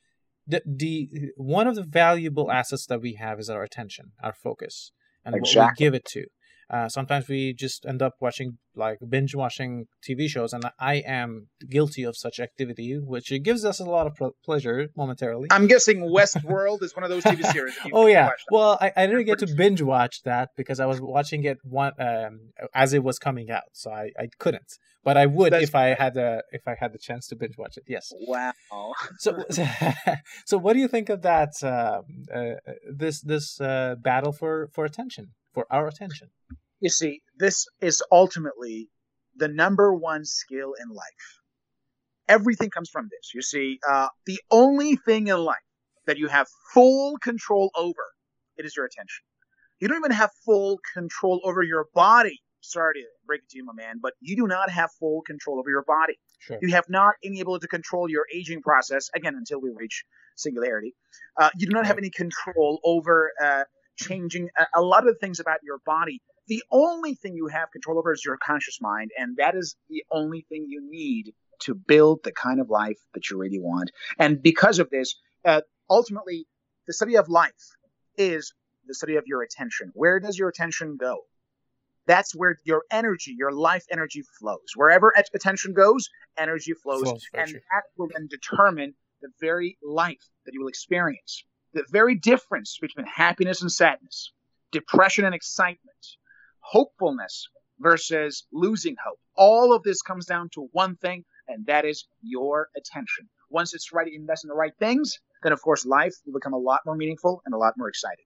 the 0.46 0.62
the 0.64 1.08
one 1.36 1.66
of 1.66 1.74
the 1.74 1.82
valuable 1.82 2.48
assets 2.48 2.86
that 2.86 3.00
we 3.00 3.14
have 3.14 3.40
is 3.40 3.50
our 3.50 3.64
attention, 3.64 4.12
our 4.22 4.32
focus, 4.32 4.92
and 5.24 5.34
exactly. 5.34 5.60
what 5.60 5.70
we 5.72 5.84
give 5.84 5.94
it 5.94 6.04
to. 6.12 6.26
Uh, 6.70 6.88
sometimes 6.88 7.28
we 7.28 7.54
just 7.54 7.86
end 7.86 8.02
up 8.02 8.14
watching 8.20 8.58
like 8.74 8.98
binge 9.08 9.34
watching 9.34 9.86
TV 10.06 10.28
shows, 10.28 10.52
and 10.52 10.64
I 10.78 10.96
am 10.96 11.48
guilty 11.68 12.04
of 12.04 12.16
such 12.16 12.38
activity, 12.38 12.98
which 12.98 13.32
it 13.32 13.40
gives 13.40 13.64
us 13.64 13.80
a 13.80 13.84
lot 13.84 14.06
of 14.06 14.14
pl- 14.14 14.36
pleasure 14.44 14.88
momentarily. 14.96 15.48
I'm 15.50 15.66
guessing 15.66 16.00
Westworld 16.00 16.82
is 16.82 16.94
one 16.94 17.04
of 17.04 17.10
those 17.10 17.24
TV 17.24 17.44
series. 17.52 17.74
oh 17.92 18.06
yeah, 18.06 18.30
well 18.50 18.78
I, 18.80 18.92
I 18.96 19.06
didn't 19.06 19.24
get 19.24 19.38
to 19.40 19.46
binge 19.56 19.80
watch 19.82 20.22
that 20.24 20.50
because 20.56 20.78
I 20.78 20.86
was 20.86 21.00
watching 21.00 21.44
it 21.44 21.58
one 21.64 21.92
um, 21.98 22.52
as 22.74 22.92
it 22.92 23.02
was 23.02 23.18
coming 23.18 23.50
out, 23.50 23.70
so 23.72 23.90
I, 23.90 24.10
I 24.18 24.28
couldn't. 24.38 24.72
But 25.04 25.16
I 25.16 25.24
would 25.24 25.52
That's 25.54 25.64
if 25.64 25.74
I 25.74 25.94
had 25.94 26.14
the 26.14 26.42
if 26.52 26.68
I 26.68 26.76
had 26.78 26.92
the 26.92 26.98
chance 26.98 27.28
to 27.28 27.36
binge 27.36 27.56
watch 27.56 27.78
it. 27.78 27.84
Yes. 27.86 28.12
Wow. 28.20 28.52
so 29.18 29.42
so 30.44 30.58
what 30.58 30.74
do 30.74 30.80
you 30.80 30.88
think 30.88 31.08
of 31.08 31.22
that? 31.22 31.52
Uh, 31.62 32.02
uh, 32.34 32.54
this 32.92 33.22
this 33.22 33.58
uh, 33.60 33.94
battle 34.02 34.32
for 34.32 34.68
for 34.74 34.84
attention 34.84 35.28
for 35.58 35.66
our 35.74 35.88
attention. 35.88 36.28
You 36.78 36.88
see, 36.88 37.20
this 37.36 37.66
is 37.80 38.00
ultimately 38.12 38.88
the 39.36 39.48
number 39.48 39.92
one 39.92 40.24
skill 40.24 40.74
in 40.80 40.88
life. 40.88 41.40
Everything 42.28 42.70
comes 42.70 42.88
from 42.90 43.08
this. 43.10 43.32
You 43.34 43.42
see, 43.42 43.80
uh, 43.88 44.08
the 44.26 44.40
only 44.52 44.94
thing 44.94 45.26
in 45.26 45.38
life 45.38 45.56
that 46.06 46.16
you 46.16 46.28
have 46.28 46.46
full 46.72 47.18
control 47.18 47.70
over, 47.74 48.04
it 48.56 48.66
is 48.66 48.76
your 48.76 48.86
attention. 48.86 49.24
You 49.80 49.88
don't 49.88 49.98
even 49.98 50.12
have 50.12 50.30
full 50.44 50.78
control 50.94 51.40
over 51.44 51.62
your 51.62 51.86
body. 51.92 52.40
Sorry 52.60 52.94
to 52.94 53.06
break 53.26 53.40
it 53.42 53.48
to 53.50 53.58
you, 53.58 53.64
my 53.64 53.72
man, 53.72 53.96
but 54.00 54.12
you 54.20 54.36
do 54.36 54.46
not 54.46 54.70
have 54.70 54.90
full 55.00 55.22
control 55.22 55.58
over 55.58 55.70
your 55.70 55.84
body. 55.84 56.18
Sure. 56.40 56.58
You 56.62 56.70
have 56.72 56.84
not 56.88 57.14
been 57.22 57.36
able 57.36 57.58
to 57.58 57.66
control 57.66 58.08
your 58.08 58.26
aging 58.32 58.62
process 58.62 59.08
again 59.14 59.34
until 59.36 59.60
we 59.60 59.70
reach 59.74 60.04
singularity. 60.36 60.94
Uh, 61.36 61.50
you 61.56 61.66
do 61.66 61.72
not 61.72 61.86
have 61.86 61.98
any 61.98 62.10
control 62.10 62.80
over 62.84 63.32
uh, 63.42 63.64
changing 63.98 64.48
a, 64.58 64.80
a 64.80 64.82
lot 64.82 65.06
of 65.08 65.18
things 65.20 65.40
about 65.40 65.58
your 65.62 65.78
body. 65.84 66.22
The 66.46 66.62
only 66.70 67.14
thing 67.14 67.34
you 67.34 67.48
have 67.48 67.70
control 67.70 67.98
over 67.98 68.12
is 68.12 68.24
your 68.24 68.38
conscious 68.38 68.80
mind, 68.80 69.10
and 69.18 69.36
that 69.36 69.54
is 69.54 69.76
the 69.90 70.04
only 70.10 70.46
thing 70.48 70.66
you 70.68 70.80
need 70.90 71.34
to 71.60 71.74
build 71.74 72.20
the 72.24 72.32
kind 72.32 72.60
of 72.60 72.70
life 72.70 72.98
that 73.14 73.28
you 73.28 73.36
really 73.36 73.58
want. 73.58 73.90
And 74.18 74.42
because 74.42 74.78
of 74.78 74.88
this, 74.90 75.16
uh, 75.44 75.60
ultimately, 75.90 76.46
the 76.86 76.92
study 76.92 77.16
of 77.16 77.28
life 77.28 77.52
is 78.16 78.54
the 78.86 78.94
study 78.94 79.16
of 79.16 79.24
your 79.26 79.42
attention. 79.42 79.90
Where 79.94 80.20
does 80.20 80.38
your 80.38 80.48
attention 80.48 80.96
go? 80.96 81.18
That's 82.06 82.34
where 82.34 82.56
your 82.64 82.84
energy, 82.90 83.34
your 83.36 83.52
life 83.52 83.84
energy 83.90 84.22
flows. 84.38 84.72
Wherever 84.74 85.12
attention 85.34 85.74
goes, 85.74 86.08
energy 86.38 86.72
flows. 86.72 87.02
flows 87.02 87.26
and 87.34 87.54
that 87.54 87.82
will 87.98 88.08
then 88.14 88.28
determine 88.28 88.94
the 89.20 89.28
very 89.40 89.76
life 89.82 90.24
that 90.46 90.54
you 90.54 90.60
will 90.60 90.68
experience 90.68 91.44
the 91.72 91.84
very 91.90 92.14
difference 92.14 92.78
between 92.80 93.06
happiness 93.06 93.62
and 93.62 93.70
sadness, 93.70 94.32
depression 94.72 95.24
and 95.24 95.34
excitement, 95.34 96.06
hopefulness 96.60 97.48
versus 97.78 98.46
losing 98.52 98.96
hope. 99.04 99.18
All 99.36 99.72
of 99.72 99.82
this 99.82 100.02
comes 100.02 100.26
down 100.26 100.48
to 100.54 100.68
one 100.72 100.96
thing, 100.96 101.24
and 101.46 101.66
that 101.66 101.84
is 101.84 102.06
your 102.22 102.68
attention. 102.76 103.28
Once 103.50 103.74
it's 103.74 103.92
right, 103.92 104.12
invest 104.12 104.44
in 104.44 104.48
the 104.48 104.54
right 104.54 104.76
things, 104.78 105.18
then 105.42 105.52
of 105.52 105.62
course 105.62 105.86
life 105.86 106.14
will 106.26 106.34
become 106.34 106.52
a 106.52 106.58
lot 106.58 106.80
more 106.84 106.96
meaningful 106.96 107.42
and 107.44 107.54
a 107.54 107.58
lot 107.58 107.74
more 107.76 107.88
exciting. 107.88 108.24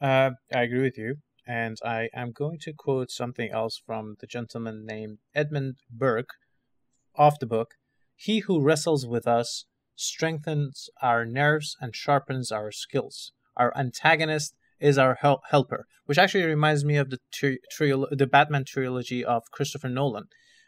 Uh, 0.00 0.30
I 0.54 0.62
agree 0.62 0.82
with 0.82 0.98
you. 0.98 1.16
And 1.48 1.76
I 1.84 2.08
am 2.12 2.32
going 2.32 2.58
to 2.62 2.72
quote 2.76 3.10
something 3.10 3.50
else 3.52 3.80
from 3.86 4.16
the 4.20 4.26
gentleman 4.26 4.84
named 4.84 5.18
Edmund 5.32 5.76
Burke 5.88 6.30
off 7.14 7.38
the 7.38 7.46
book 7.46 7.68
He 8.16 8.40
who 8.40 8.60
wrestles 8.60 9.06
with 9.06 9.28
us 9.28 9.64
strengthens 9.96 10.88
our 11.02 11.24
nerves 11.24 11.76
and 11.80 11.94
sharpens 11.94 12.52
our 12.52 12.70
skills. 12.70 13.32
Our 13.56 13.76
antagonist 13.76 14.54
is 14.78 14.98
our 14.98 15.16
hel- 15.20 15.42
helper, 15.50 15.86
which 16.04 16.18
actually 16.18 16.44
reminds 16.44 16.84
me 16.84 16.96
of 16.96 17.10
the 17.10 17.18
tri- 17.32 17.58
tri- 17.70 18.04
the 18.10 18.26
Batman 18.26 18.64
trilogy 18.64 19.24
of 19.24 19.50
Christopher 19.50 19.88
Nolan. 19.88 20.24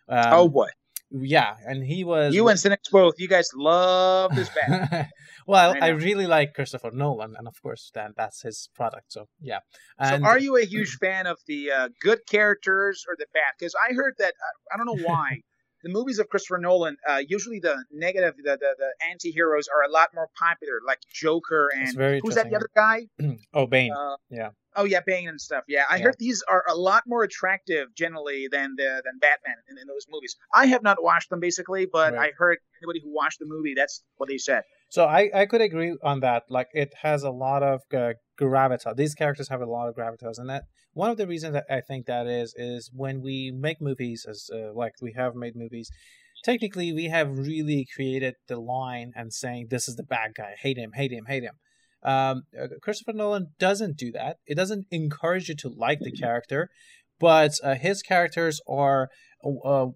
Um, 0.08 0.24
oh 0.32 0.48
boy. 0.48 0.68
Yeah, 1.10 1.54
and 1.66 1.84
he 1.84 2.04
was. 2.04 2.34
You 2.34 2.48
and 2.48 2.60
Cynics 2.60 2.90
both. 2.90 3.14
You 3.18 3.28
guys 3.28 3.48
love 3.54 4.34
this 4.34 4.50
Batman. 4.50 5.08
well, 5.46 5.74
I, 5.74 5.86
I, 5.86 5.88
really 5.88 6.26
like 6.26 6.52
Christopher 6.52 6.90
Nolan, 6.92 7.34
and 7.38 7.48
of 7.48 7.62
course, 7.62 7.90
then 7.94 8.12
that's 8.14 8.42
his 8.42 8.68
product. 8.74 9.12
So 9.12 9.26
yeah. 9.40 9.60
And, 9.98 10.22
so, 10.22 10.28
are 10.28 10.38
you 10.38 10.58
a 10.58 10.66
huge 10.66 10.96
fan 11.00 11.26
of 11.26 11.38
the 11.46 11.70
uh, 11.70 11.88
good 12.02 12.26
characters 12.26 13.06
or 13.08 13.16
the 13.18 13.24
bad? 13.32 13.54
Because 13.58 13.74
I 13.74 13.94
heard 13.94 14.16
that 14.18 14.34
I 14.72 14.76
don't 14.76 14.84
know 14.84 15.02
why 15.08 15.40
the 15.82 15.90
movies 15.90 16.18
of 16.18 16.28
Christopher 16.28 16.58
Nolan, 16.58 16.96
uh, 17.08 17.22
usually 17.26 17.60
the 17.60 17.84
negative, 17.92 18.34
the, 18.36 18.56
the, 18.60 18.74
the 18.78 19.06
anti-heroes 19.10 19.68
are 19.68 19.88
a 19.88 19.90
lot 19.90 20.10
more 20.14 20.28
popular, 20.38 20.80
like 20.86 20.98
Joker 21.12 21.70
and 21.74 22.20
who's 22.22 22.34
that 22.34 22.50
the 22.50 22.56
other 22.56 22.70
guy? 22.74 23.06
oh, 23.54 23.66
Bane. 23.66 23.92
Uh, 23.92 24.16
yeah. 24.30 24.50
Oh 24.76 24.84
yeah, 24.84 25.00
Bane 25.04 25.28
and 25.28 25.40
stuff. 25.40 25.64
Yeah, 25.66 25.84
I 25.90 25.96
yeah. 25.96 26.04
heard 26.04 26.16
these 26.18 26.42
are 26.48 26.64
a 26.68 26.74
lot 26.74 27.02
more 27.06 27.24
attractive 27.24 27.92
generally 27.96 28.48
than 28.50 28.74
the 28.76 29.02
than 29.04 29.18
Batman 29.20 29.56
in, 29.68 29.76
in 29.76 29.88
those 29.88 30.06
movies. 30.08 30.36
I 30.54 30.66
have 30.66 30.82
not 30.82 31.02
watched 31.02 31.30
them 31.30 31.40
basically, 31.40 31.86
but 31.86 32.12
right. 32.12 32.30
I 32.30 32.32
heard 32.36 32.58
anybody 32.80 33.00
who 33.02 33.12
watched 33.12 33.40
the 33.40 33.46
movie, 33.46 33.74
that's 33.74 34.04
what 34.18 34.28
they 34.28 34.38
said. 34.38 34.62
So 34.88 35.04
I, 35.04 35.30
I 35.34 35.46
could 35.46 35.62
agree 35.62 35.96
on 36.02 36.20
that. 36.20 36.44
Like 36.48 36.68
it 36.72 36.94
has 37.02 37.24
a 37.24 37.30
lot 37.30 37.62
of 37.62 37.82
uh, 37.92 38.12
gravitas. 38.46 38.96
These 38.96 39.14
characters 39.14 39.48
have 39.48 39.60
a 39.60 39.66
lot 39.66 39.88
of 39.88 39.96
gravitas, 39.96 40.38
and 40.38 40.48
that 40.48 40.64
one 40.92 41.10
of 41.10 41.16
the 41.16 41.26
reasons 41.26 41.54
that 41.54 41.66
I 41.70 41.80
think 41.80 42.06
that 42.06 42.26
is 42.26 42.54
is 42.56 42.90
when 42.94 43.22
we 43.22 43.50
make 43.50 43.80
movies, 43.80 44.26
as 44.28 44.50
uh, 44.52 44.72
like 44.72 44.94
we 45.00 45.14
have 45.16 45.34
made 45.34 45.56
movies. 45.56 45.90
Technically, 46.44 46.92
we 46.92 47.06
have 47.06 47.36
really 47.36 47.84
created 47.92 48.36
the 48.46 48.60
line 48.60 49.12
and 49.16 49.32
saying 49.32 49.66
this 49.70 49.88
is 49.88 49.96
the 49.96 50.04
bad 50.04 50.36
guy. 50.36 50.54
Hate 50.56 50.78
him, 50.78 50.92
hate 50.94 51.10
him, 51.10 51.24
hate 51.26 51.42
him. 51.42 51.56
Um, 52.04 52.44
uh, 52.56 52.68
Christopher 52.80 53.12
Nolan 53.12 53.48
doesn't 53.58 53.96
do 53.96 54.12
that. 54.12 54.36
It 54.46 54.54
doesn't 54.54 54.86
encourage 54.92 55.48
you 55.48 55.56
to 55.56 55.68
like 55.68 55.98
the 55.98 56.12
character, 56.12 56.70
but 57.18 57.52
uh, 57.64 57.74
his 57.74 58.02
characters 58.02 58.60
are 58.68 59.10
uh, 59.64 59.86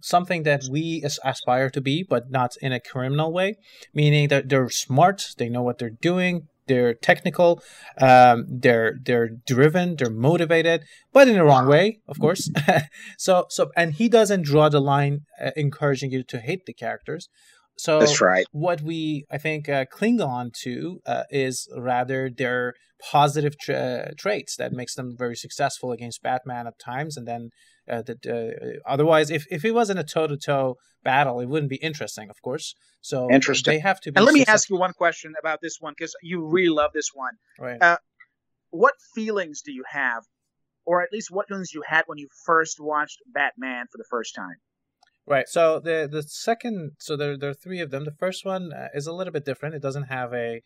something 0.00 0.42
that 0.42 0.64
we 0.70 1.02
aspire 1.24 1.70
to 1.70 1.80
be, 1.80 2.02
but 2.08 2.30
not 2.30 2.56
in 2.60 2.72
a 2.72 2.80
criminal 2.80 3.32
way, 3.32 3.56
meaning 3.94 4.28
that 4.28 4.48
they're 4.48 4.68
smart, 4.68 5.28
they 5.38 5.48
know 5.48 5.62
what 5.62 5.78
they're 5.78 5.90
doing, 5.90 6.48
they're 6.68 6.94
technical, 6.94 7.62
um, 8.00 8.46
they're 8.48 8.96
they're 9.02 9.30
driven, 9.46 9.96
they're 9.96 10.10
motivated, 10.10 10.84
but 11.12 11.28
in 11.28 11.34
the 11.34 11.44
wrong 11.44 11.66
way, 11.66 12.00
of 12.06 12.18
course. 12.20 12.50
so 13.18 13.46
so 13.48 13.70
and 13.76 13.94
he 13.94 14.08
doesn't 14.08 14.42
draw 14.42 14.68
the 14.68 14.80
line 14.80 15.22
uh, 15.42 15.50
encouraging 15.56 16.10
you 16.10 16.22
to 16.24 16.38
hate 16.38 16.66
the 16.66 16.72
characters. 16.72 17.28
So 17.78 18.00
that's 18.00 18.20
right. 18.20 18.46
What 18.50 18.80
we 18.82 19.24
I 19.30 19.38
think 19.38 19.68
uh, 19.68 19.84
cling 19.90 20.20
on 20.20 20.50
to 20.62 21.00
uh, 21.06 21.24
is 21.30 21.68
rather 21.76 22.28
their 22.28 22.74
positive 23.00 23.56
tra- 23.56 24.14
traits 24.16 24.56
that 24.56 24.72
makes 24.72 24.94
them 24.96 25.14
very 25.16 25.36
successful 25.36 25.92
against 25.92 26.20
Batman 26.22 26.66
at 26.66 26.78
times, 26.78 27.16
and 27.16 27.26
then 27.26 27.50
uh, 27.88 28.02
that 28.02 28.26
uh, 28.26 28.90
otherwise, 28.90 29.30
if 29.30 29.46
if 29.50 29.64
it 29.64 29.72
wasn't 29.72 30.00
a 30.00 30.04
toe 30.04 30.26
to 30.26 30.36
toe 30.36 30.76
battle, 31.04 31.38
it 31.40 31.48
wouldn't 31.48 31.70
be 31.70 31.76
interesting, 31.76 32.28
of 32.30 32.42
course. 32.42 32.74
So 33.00 33.30
interesting. 33.30 33.74
They 33.74 33.78
have 33.80 34.00
to. 34.00 34.12
and 34.14 34.24
let 34.24 34.34
me 34.34 34.44
ask 34.46 34.68
you 34.68 34.76
one 34.76 34.92
question 34.92 35.34
about 35.38 35.60
this 35.62 35.76
one 35.78 35.94
because 35.96 36.14
you 36.20 36.44
really 36.46 36.74
love 36.74 36.90
this 36.92 37.10
one. 37.14 37.34
Right. 37.60 37.80
Uh, 37.80 37.98
what 38.70 38.94
feelings 39.14 39.62
do 39.62 39.72
you 39.72 39.84
have, 39.88 40.24
or 40.84 41.02
at 41.02 41.12
least 41.12 41.30
what 41.30 41.46
feelings 41.46 41.72
you 41.72 41.82
had 41.86 42.02
when 42.06 42.18
you 42.18 42.28
first 42.44 42.78
watched 42.80 43.18
Batman 43.32 43.86
for 43.92 43.98
the 43.98 44.04
first 44.10 44.34
time? 44.34 44.56
Right. 45.28 45.48
So 45.48 45.80
the 45.80 46.08
the 46.10 46.22
second, 46.22 46.92
so 46.98 47.16
there 47.16 47.36
there 47.36 47.50
are 47.50 47.54
three 47.54 47.80
of 47.80 47.90
them. 47.90 48.04
The 48.04 48.12
first 48.12 48.44
one 48.44 48.72
uh, 48.72 48.88
is 48.94 49.06
a 49.06 49.12
little 49.12 49.32
bit 49.32 49.44
different. 49.44 49.74
It 49.74 49.82
doesn't 49.82 50.04
have 50.04 50.32
a 50.32 50.62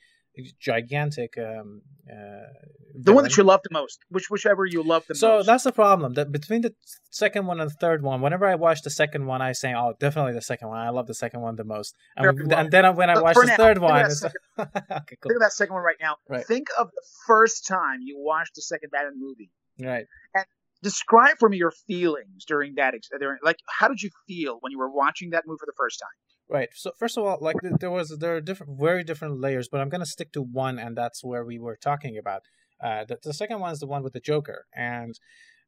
gigantic 0.59 1.37
um, 1.37 1.83
uh, 2.11 2.49
the 2.95 3.13
one 3.13 3.23
that 3.25 3.37
you 3.37 3.43
love 3.43 3.61
the 3.63 3.73
most 3.73 3.99
which 4.09 4.31
whichever 4.31 4.65
you 4.65 4.83
love 4.83 5.05
the 5.07 5.15
so 5.15 5.29
most 5.37 5.47
So 5.47 5.53
that's 5.53 5.65
the 5.65 5.73
problem 5.73 6.15
that 6.15 6.33
between 6.33 6.63
the 6.63 6.75
second 7.11 7.47
one 7.47 7.61
and 7.61 7.71
the 7.71 7.75
third 7.75 8.03
one 8.03 8.23
whenever 8.23 8.47
i 8.47 8.55
watch 8.55 8.83
the 8.83 8.91
second 8.91 9.27
one 9.27 9.43
i 9.43 9.53
say 9.53 9.75
oh 9.75 9.95
definitely 10.01 10.33
the 10.33 10.41
second 10.43 10.69
one 10.69 10.79
i 10.79 10.89
love 10.89 11.07
the 11.07 11.15
second 11.15 11.41
one 11.43 11.57
the 11.57 11.65
most 11.65 11.95
and, 12.17 12.53
and 12.53 12.71
then 12.71 12.97
when 12.97 13.11
i 13.11 13.21
watch 13.21 13.37
the 13.37 13.47
now, 13.47 13.57
third 13.57 13.79
one 13.79 14.11
second, 14.11 14.41
okay, 14.59 14.71
cool. 14.71 15.29
think 15.29 15.35
of 15.35 15.41
that 15.41 15.53
second 15.53 15.75
one 15.75 15.83
right 15.83 15.97
now 16.01 16.17
right. 16.29 16.47
think 16.47 16.69
of 16.79 16.91
the 16.95 17.03
first 17.27 17.67
time 17.67 18.01
you 18.03 18.19
watched 18.19 18.55
the 18.55 18.63
second 18.63 18.91
batman 18.91 19.15
movie 19.19 19.51
right 19.81 20.07
and 20.35 20.47
describe 20.83 21.37
for 21.39 21.49
me 21.49 21.57
your 21.57 21.73
feelings 21.87 22.45
during 22.47 22.75
that 22.77 22.95
during, 23.19 23.39
like 23.43 23.57
how 23.69 23.89
did 23.89 24.03
you 24.03 24.11
feel 24.27 24.59
when 24.61 24.73
you 24.73 24.79
were 24.79 24.91
watching 24.91 25.31
that 25.31 25.45
movie 25.47 25.59
for 25.59 25.67
the 25.67 25.75
first 25.77 25.99
time 26.01 26.11
Right. 26.53 26.69
So 26.75 26.91
first 26.99 27.17
of 27.17 27.25
all, 27.25 27.39
like 27.41 27.57
there 27.81 27.91
was 27.91 28.15
there 28.21 28.37
are 28.37 28.41
different, 28.41 28.79
very 28.79 29.05
different 29.05 29.41
layers, 29.41 29.69
but 29.71 29.81
I'm 29.81 29.89
gonna 29.89 30.05
stick 30.05 30.33
to 30.33 30.43
one, 30.43 30.79
and 30.79 30.95
that's 30.95 31.25
where 31.25 31.47
we 31.47 31.59
were 31.59 31.79
talking 31.81 32.19
about. 32.19 32.43
Uh, 32.83 33.05
the, 33.07 33.17
the 33.23 33.33
second 33.33 33.61
one 33.61 33.73
is 33.73 33.79
the 33.79 33.87
one 33.87 34.03
with 34.03 34.13
the 34.13 34.21
Joker, 34.21 34.67
and 34.75 35.19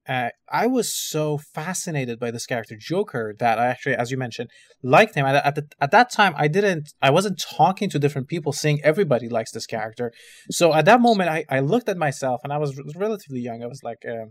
uh, 0.07 0.29
I 0.53 0.67
was 0.67 0.95
so 0.95 1.39
fascinated 1.39 2.19
by 2.21 2.31
this 2.31 2.45
character 2.45 2.77
Joker 2.79 3.35
that 3.39 3.59
I 3.59 3.67
actually, 3.67 3.95
as 3.95 4.11
you 4.11 4.19
mentioned, 4.19 4.51
liked 4.83 5.15
him. 5.15 5.25
At, 5.25 5.37
at, 5.37 5.55
the, 5.55 5.67
at 5.81 5.91
that 5.93 6.11
time, 6.13 6.35
I 6.37 6.49
didn't, 6.49 6.93
I 7.01 7.09
wasn't 7.11 7.41
talking 7.41 7.89
to 7.89 7.99
different 7.99 8.29
people, 8.29 8.53
saying 8.53 8.81
everybody 8.85 9.31
likes 9.31 9.53
this 9.53 9.65
character. 9.65 10.13
So 10.51 10.75
at 10.75 10.85
that 10.85 11.01
moment, 11.01 11.31
I, 11.31 11.47
I 11.49 11.61
looked 11.61 11.89
at 11.89 11.97
myself, 11.97 12.43
and 12.45 12.53
I 12.53 12.59
was 12.59 12.79
relatively 12.95 13.41
young. 13.41 13.63
I 13.63 13.67
was 13.67 13.83
like, 13.83 14.05
uh, 14.07 14.27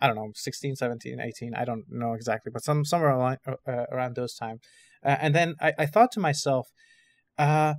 I 0.00 0.06
don't 0.06 0.16
know, 0.16 0.30
16, 0.34 0.76
17, 0.76 1.20
18. 1.20 1.54
I 1.54 1.64
don't 1.64 1.84
know 1.90 2.14
exactly, 2.14 2.50
but 2.52 2.62
some 2.64 2.84
somewhere 2.84 3.10
around, 3.10 3.38
uh, 3.46 3.86
around 3.92 4.14
those 4.16 4.34
time. 4.34 4.60
Uh, 5.04 5.16
and 5.20 5.34
then 5.34 5.54
I, 5.60 5.72
I 5.78 5.86
thought 5.86 6.12
to 6.12 6.20
myself, 6.20 6.68
uh, 7.36 7.74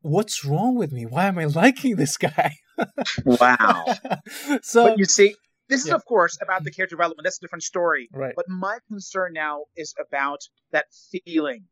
what's 0.00 0.44
wrong 0.44 0.76
with 0.76 0.92
me? 0.92 1.04
Why 1.04 1.26
am 1.26 1.38
I 1.38 1.44
liking 1.46 1.96
this 1.96 2.16
guy? 2.16 2.52
wow. 3.24 3.84
so 4.62 4.84
but 4.84 4.98
you 4.98 5.04
see, 5.04 5.34
This 5.68 5.80
is, 5.82 5.88
Yeah. 5.88 5.96
of 5.96 6.04
course, 6.04 6.38
about 6.40 6.62
the 6.64 6.70
character 6.70 6.94
development. 6.94 7.24
That's 7.24 7.38
a 7.38 7.40
different 7.40 7.64
story. 7.64 8.08
Right. 8.12 8.34
But 8.36 8.46
my 8.48 8.78
concern 8.88 9.32
now 9.32 9.64
is 9.76 9.94
about 10.00 10.40
that 10.70 10.86
feeling. 11.10 11.64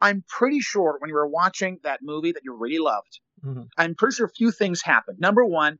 I'm 0.00 0.24
pretty 0.28 0.60
sure 0.60 0.96
when 1.00 1.08
you 1.08 1.14
were 1.14 1.28
watching 1.28 1.78
that 1.82 2.00
movie 2.02 2.32
that 2.32 2.42
you 2.44 2.54
really 2.54 2.78
loved, 2.78 3.20
Mhm. 3.44 3.66
I'm 3.76 3.94
pretty 3.94 4.14
sure 4.16 4.26
a 4.26 4.30
few 4.30 4.50
things 4.52 4.82
happened. 4.82 5.18
Number 5.18 5.44
one, 5.44 5.78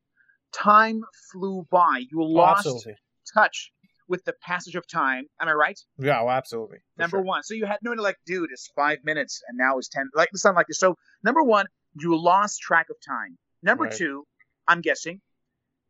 time 0.53 1.03
flew 1.31 1.67
by. 1.71 2.05
You 2.11 2.21
Oh, 2.23 2.27
lost 2.27 2.59
absolutely. 2.67 2.97
Touch 3.33 3.73
with 4.09 4.25
the 4.25 4.35
passage 4.43 4.75
of 4.75 4.87
time. 4.87 5.25
Am 5.41 5.49
I 5.49 5.53
right? 5.53 5.79
Yeah, 5.99 6.21
oh, 6.21 6.29
absolutely. 6.29 6.79
for 6.97 7.03
Number 7.03 7.17
sure. 7.19 7.25
one. 7.25 7.43
So 7.43 7.55
you 7.55 7.67
had 7.67 7.79
no 7.83 7.93
like, 7.93 8.19
dude, 8.27 8.51
it's 8.53 8.69
five 8.77 8.99
minutes 9.05 9.41
and 9.49 9.57
now 9.57 9.79
it's 9.79 9.89
ten. 9.89 10.11
Like 10.15 10.29
something 10.35 10.57
like 10.57 10.67
this. 10.67 10.79
So 10.79 10.97
number 11.23 11.43
one, 11.43 11.67
you 11.99 12.17
lost 12.21 12.61
track 12.61 12.87
of 12.91 12.97
time. 13.07 13.39
Number 13.63 13.85
Right. 13.85 13.93
two, 13.93 14.25
I'm 14.69 14.81
guessing, 14.81 15.21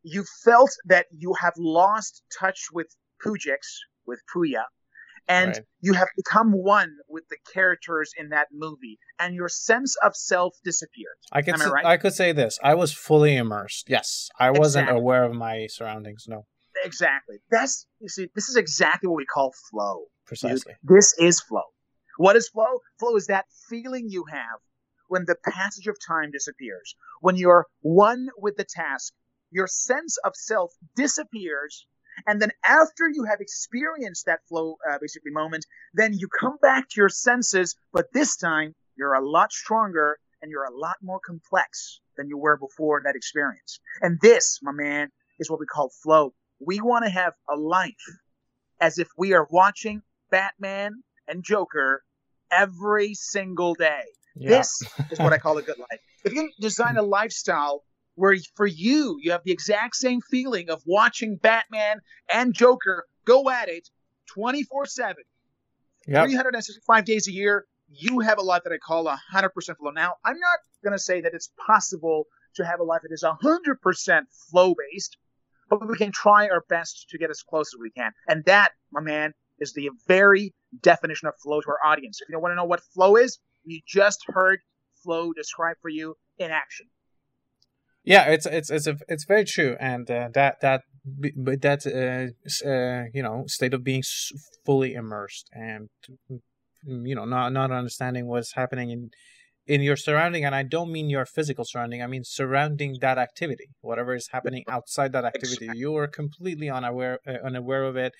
you 0.03 0.23
felt 0.43 0.71
that 0.85 1.07
you 1.11 1.33
have 1.39 1.53
lost 1.57 2.23
touch 2.39 2.67
with 2.71 2.87
Pujix, 3.23 3.59
with 4.05 4.21
Puya, 4.33 4.63
and 5.27 5.49
Right. 5.55 5.65
you 5.79 5.93
have 5.93 6.09
become 6.15 6.51
one 6.51 6.97
with 7.07 7.23
the 7.29 7.37
characters 7.53 8.11
in 8.17 8.29
that 8.29 8.47
movie, 8.51 8.99
and 9.17 9.33
your 9.33 9.47
sense 9.49 9.95
of 10.03 10.15
self 10.15 10.55
disappeared. 10.63 11.15
I 11.31 11.41
could 11.41 11.61
I 11.61 11.69
right? 11.69 11.85
I 11.85 11.97
could 11.97 12.13
say 12.13 12.31
this. 12.31 12.59
I 12.61 12.75
was 12.75 12.91
fully 12.93 13.35
immersed. 13.35 13.89
Yes, 13.89 14.29
I 14.37 14.51
wasn't 14.51 14.83
Exactly. 14.83 14.99
aware 14.99 15.23
of 15.23 15.33
my 15.33 15.67
surroundings. 15.67 16.25
No, 16.27 16.45
Exactly. 16.83 17.37
That's 17.51 17.87
you 17.99 18.09
see, 18.09 18.29
this 18.35 18.49
is 18.49 18.55
exactly 18.55 19.07
what 19.07 19.17
we 19.17 19.25
call 19.25 19.53
flow. 19.69 19.99
dude. 19.99 20.25
precisely. 20.25 20.73
This 20.83 21.13
is 21.19 21.41
flow. 21.41 21.63
What 22.17 22.35
is 22.35 22.49
flow? 22.49 22.79
Flow 22.99 23.15
is 23.15 23.27
that 23.27 23.45
feeling 23.69 24.05
you 24.09 24.25
have 24.29 24.59
when 25.07 25.25
the 25.25 25.35
passage 25.35 25.87
of 25.87 25.97
time 26.05 26.31
disappears, 26.31 26.95
when 27.21 27.35
you're 27.35 27.67
one 27.81 28.29
with 28.37 28.55
the 28.57 28.65
task, 28.65 29.13
your 29.51 29.67
sense 29.67 30.17
of 30.23 30.33
self 30.35 30.71
disappears, 30.95 31.85
and 32.27 32.41
then 32.41 32.51
after 32.67 33.09
you 33.11 33.23
have 33.23 33.41
experienced 33.41 34.25
that 34.25 34.39
flow, 34.47 34.77
uh, 34.89 34.97
basically 34.99 35.31
moment, 35.31 35.65
then 35.93 36.13
you 36.13 36.27
come 36.27 36.57
back 36.61 36.89
to 36.89 37.01
your 37.01 37.09
senses, 37.09 37.75
but 37.91 38.11
this 38.13 38.37
time 38.37 38.75
you're 38.95 39.13
a 39.13 39.25
lot 39.25 39.51
stronger 39.51 40.17
and 40.41 40.51
you're 40.51 40.65
a 40.65 40.75
lot 40.75 40.97
more 41.01 41.19
complex 41.25 42.01
than 42.17 42.27
you 42.27 42.37
were 42.37 42.57
before 42.57 43.01
that 43.05 43.15
experience. 43.15 43.79
And 44.01 44.19
this, 44.21 44.59
my 44.61 44.71
man, 44.71 45.09
is 45.39 45.49
what 45.49 45.59
we 45.59 45.65
call 45.65 45.89
flow. 46.03 46.33
We 46.65 46.81
want 46.81 47.05
to 47.05 47.11
have 47.11 47.33
a 47.49 47.55
life 47.55 47.93
as 48.79 48.97
if 48.97 49.07
we 49.17 49.33
are 49.33 49.47
watching 49.49 50.01
Batman 50.31 51.03
and 51.27 51.43
Joker 51.43 52.03
every 52.51 53.13
single 53.13 53.73
day. 53.73 54.03
Yeah. 54.35 54.57
This 54.57 54.81
is 55.11 55.19
what 55.19 55.33
I 55.33 55.37
call 55.37 55.57
a 55.57 55.61
good 55.69 55.77
life. 55.77 55.99
If 56.25 56.33
you 56.33 56.41
can 56.41 56.51
design 56.59 56.97
a 56.97 57.03
lifestyle 57.03 57.83
where 58.15 58.35
for 58.55 58.67
you, 58.67 59.17
you 59.21 59.31
have 59.31 59.43
the 59.43 59.51
exact 59.51 59.95
same 59.95 60.21
feeling 60.29 60.69
of 60.69 60.81
watching 60.85 61.37
Batman 61.37 61.99
and 62.31 62.53
Joker 62.53 63.05
go 63.25 63.49
at 63.49 63.69
it 63.69 63.89
24 64.33 64.85
7, 64.85 65.15
Yep. 66.07 66.25
365 66.25 67.05
days 67.05 67.27
a 67.27 67.31
year, 67.31 67.65
you 67.87 68.19
have 68.19 68.37
a 68.37 68.41
life 68.41 68.63
that 68.63 68.73
I 68.73 68.77
call 68.77 69.05
100% 69.05 69.77
flow. 69.77 69.91
Now, 69.91 70.15
I'm 70.25 70.37
not 70.37 70.59
going 70.83 70.93
to 70.93 71.01
say 71.01 71.21
that 71.21 71.33
it's 71.33 71.49
possible 71.65 72.25
to 72.55 72.65
have 72.65 72.79
a 72.79 72.83
life 72.83 73.01
that 73.03 73.13
is 73.13 73.23
100% 73.23 74.21
flow 74.51 74.75
based, 74.75 75.17
but 75.77 75.89
we 75.89 75.97
can 75.97 76.11
try 76.11 76.47
our 76.47 76.63
best 76.69 77.07
to 77.09 77.17
get 77.17 77.29
as 77.29 77.41
close 77.41 77.67
as 77.73 77.79
we 77.79 77.91
can. 77.91 78.11
And 78.27 78.43
that, 78.45 78.71
my 78.91 79.01
man, 79.01 79.33
is 79.59 79.73
the 79.73 79.89
very 80.07 80.53
definition 80.81 81.27
of 81.27 81.33
flow 81.41 81.61
to 81.61 81.67
our 81.67 81.91
audience. 81.91 82.19
If 82.21 82.29
you 82.29 82.33
don't 82.33 82.41
want 82.41 82.51
to 82.51 82.55
know 82.55 82.65
what 82.65 82.81
flow 82.93 83.15
is, 83.15 83.39
you 83.63 83.81
just 83.87 84.23
heard 84.27 84.59
flow 85.03 85.33
described 85.33 85.79
for 85.81 85.89
you 85.89 86.15
in 86.37 86.51
action. 86.51 86.87
Yeah, 88.03 88.25
it's 88.25 88.45
it's 88.45 88.69
it's 88.69 88.87
a, 88.87 88.97
it's 89.07 89.23
very 89.23 89.45
true, 89.45 89.77
and 89.79 90.09
uh, 90.11 90.27
that 90.33 90.59
that 90.61 90.81
but 91.05 91.61
that 91.61 91.85
uh, 91.85 92.67
uh, 92.67 93.05
you 93.13 93.23
know 93.23 93.45
state 93.47 93.73
of 93.73 93.83
being 93.83 94.03
fully 94.65 94.93
immersed 94.93 95.49
and 95.53 95.89
you 96.85 97.15
know 97.15 97.23
not 97.23 97.53
not 97.53 97.71
understanding 97.71 98.27
what's 98.27 98.55
happening 98.55 98.89
in 98.89 99.09
in 99.65 99.81
your 99.81 99.95
surrounding, 99.95 100.43
and 100.43 100.53
I 100.53 100.63
don't 100.63 100.91
mean 100.91 101.09
your 101.09 101.25
physical 101.25 101.65
surrounding. 101.65 102.01
I 102.01 102.07
mean 102.07 102.23
surrounding 102.23 102.97
that 103.01 103.17
activity, 103.17 103.69
whatever 103.81 104.13
is 104.15 104.29
happening 104.31 104.63
outside 104.67 105.13
that 105.13 105.25
activity. 105.25 105.69
You 105.73 105.95
are 105.97 106.07
completely 106.07 106.69
unaware 106.69 107.19
uh, 107.27 107.37
unaware 107.43 107.83
of 107.83 107.95
it, 107.95 108.13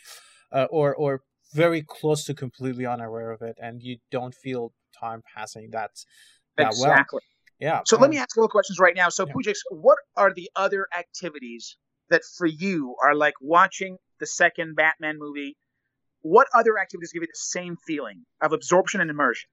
uh, 0.51 0.67
or 0.69 0.95
or 0.95 1.21
very 1.53 1.83
close 1.85 2.23
to 2.25 2.33
completely 2.33 2.85
unaware 2.85 3.31
of 3.31 3.41
it, 3.41 3.57
and 3.61 3.81
you 3.81 3.97
don't 4.11 4.33
feel 4.33 4.73
time 4.99 5.21
passing. 5.35 5.69
That's 5.71 6.05
that 6.57 6.73
well. 6.79 6.91
exactly. 6.91 7.21
Yeah. 7.59 7.81
So 7.85 7.97
let 7.97 8.05
um, 8.05 8.11
me 8.11 8.17
ask 8.17 8.35
a 8.35 8.39
couple 8.39 8.49
questions 8.49 8.79
right 8.79 8.95
now. 8.95 9.09
So, 9.09 9.25
Yeah. 9.25 9.33
Pujix, 9.33 9.59
what 9.69 9.97
are 10.15 10.33
the 10.33 10.49
other 10.55 10.87
activities 10.97 11.77
that 12.09 12.21
for 12.37 12.45
you 12.45 12.95
are 13.03 13.15
like 13.15 13.35
watching 13.41 13.97
the 14.19 14.25
second 14.25 14.75
Batman 14.75 15.17
movie? 15.17 15.55
What 16.21 16.47
other 16.53 16.77
activities 16.79 17.11
give 17.13 17.21
you 17.21 17.27
the 17.27 17.33
same 17.35 17.75
feeling 17.85 18.25
of 18.41 18.53
absorption 18.53 19.01
and 19.01 19.09
immersion? 19.09 19.49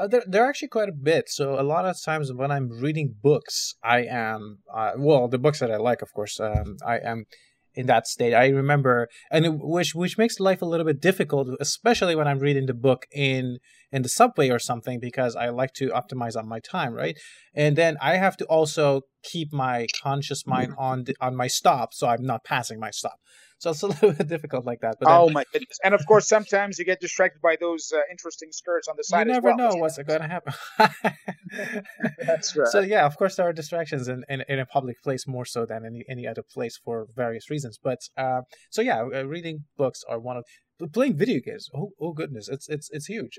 Uh, 0.00 0.06
there, 0.06 0.22
there 0.26 0.44
are 0.44 0.48
actually 0.48 0.68
quite 0.68 0.88
a 0.88 0.92
bit. 0.92 1.28
So 1.28 1.60
a 1.60 1.62
lot 1.62 1.84
of 1.84 2.00
times 2.02 2.32
when 2.32 2.50
I'm 2.50 2.70
reading 2.70 3.16
books, 3.22 3.74
I 3.84 4.04
am 4.04 4.60
uh, 4.74 4.92
well, 4.96 5.28
the 5.28 5.38
books 5.38 5.60
that 5.60 5.70
I 5.70 5.76
like, 5.76 6.00
of 6.00 6.12
course, 6.14 6.40
um, 6.40 6.78
I 6.84 6.96
am 6.98 7.26
in 7.74 7.86
that 7.86 8.06
state. 8.06 8.32
I 8.32 8.48
remember, 8.48 9.08
and 9.30 9.44
it, 9.44 9.52
which 9.58 9.94
which 9.94 10.16
makes 10.16 10.40
life 10.40 10.62
a 10.62 10.64
little 10.64 10.86
bit 10.86 11.00
difficult, 11.00 11.48
especially 11.60 12.16
when 12.16 12.26
I'm 12.26 12.38
reading 12.38 12.64
the 12.64 12.74
book 12.74 13.06
in 13.12 13.58
in 13.92 14.00
the 14.00 14.08
subway 14.08 14.48
or 14.48 14.58
something, 14.58 15.00
because 15.00 15.36
I 15.36 15.50
like 15.50 15.74
to 15.74 15.90
optimize 15.90 16.34
on 16.34 16.48
my 16.48 16.60
time, 16.60 16.94
right? 16.94 17.16
And 17.54 17.76
then 17.76 17.98
I 18.00 18.16
have 18.16 18.38
to 18.38 18.46
also 18.46 19.02
keep 19.22 19.52
my 19.52 19.86
conscious 20.02 20.46
mind 20.46 20.74
on 20.78 21.04
the, 21.04 21.16
on 21.20 21.36
my 21.36 21.46
stop, 21.46 21.94
so 21.94 22.08
I'm 22.08 22.24
not 22.24 22.44
passing 22.44 22.80
my 22.80 22.90
stop. 22.90 23.18
So 23.58 23.70
it's 23.70 23.82
a 23.82 23.86
little 23.88 24.12
bit 24.12 24.26
difficult 24.26 24.64
like 24.64 24.80
that. 24.80 24.96
But 24.98 25.08
then- 25.08 25.18
oh 25.18 25.28
my 25.30 25.44
goodness! 25.52 25.78
And 25.84 25.94
of 25.94 26.04
course, 26.06 26.26
sometimes 26.26 26.78
you 26.78 26.84
get 26.84 27.00
distracted 27.00 27.42
by 27.42 27.56
those 27.60 27.92
uh, 27.94 28.00
interesting 28.10 28.48
skirts 28.52 28.88
on 28.88 28.96
the 28.96 29.04
side. 29.04 29.26
you 29.26 29.32
never 29.32 29.54
well. 29.54 29.56
know 29.56 29.76
what's 29.76 29.98
going 29.98 30.22
to 30.22 30.28
happen. 30.28 30.54
That's 32.26 32.56
right. 32.56 32.68
So 32.68 32.80
yeah, 32.80 33.04
of 33.04 33.16
course 33.16 33.36
there 33.36 33.46
are 33.46 33.52
distractions 33.52 34.08
in, 34.08 34.24
in, 34.28 34.42
in 34.48 34.58
a 34.58 34.66
public 34.66 35.02
place 35.02 35.26
more 35.26 35.44
so 35.44 35.66
than 35.66 35.84
any 35.84 36.04
any 36.08 36.26
other 36.26 36.42
place 36.42 36.78
for 36.82 37.06
various 37.14 37.50
reasons. 37.50 37.78
But 37.82 37.98
uh, 38.16 38.42
so 38.70 38.82
yeah, 38.82 39.02
uh, 39.02 39.24
reading 39.26 39.64
books 39.76 40.02
are 40.08 40.18
one 40.18 40.38
of 40.38 40.44
but 40.78 40.94
playing 40.94 41.18
video 41.18 41.40
games. 41.44 41.68
Oh, 41.74 41.90
oh 42.00 42.12
goodness, 42.12 42.48
it's 42.48 42.66
it's 42.68 42.88
it's 42.90 43.06
huge. 43.06 43.38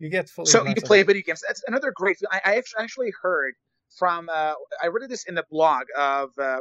you 0.00 0.10
get 0.10 0.28
fully. 0.28 0.46
So 0.46 0.66
you 0.66 0.74
play 0.74 1.04
video 1.04 1.22
games. 1.24 1.42
That's 1.46 1.62
another 1.68 1.92
great. 1.94 2.18
I, 2.32 2.40
I 2.44 2.62
actually 2.80 3.12
heard 3.22 3.54
from. 3.98 4.28
Uh, 4.28 4.54
I 4.82 4.86
read 4.88 5.08
this 5.08 5.24
in 5.24 5.34
the 5.34 5.44
blog 5.50 5.84
of 5.96 6.30
uh, 6.38 6.60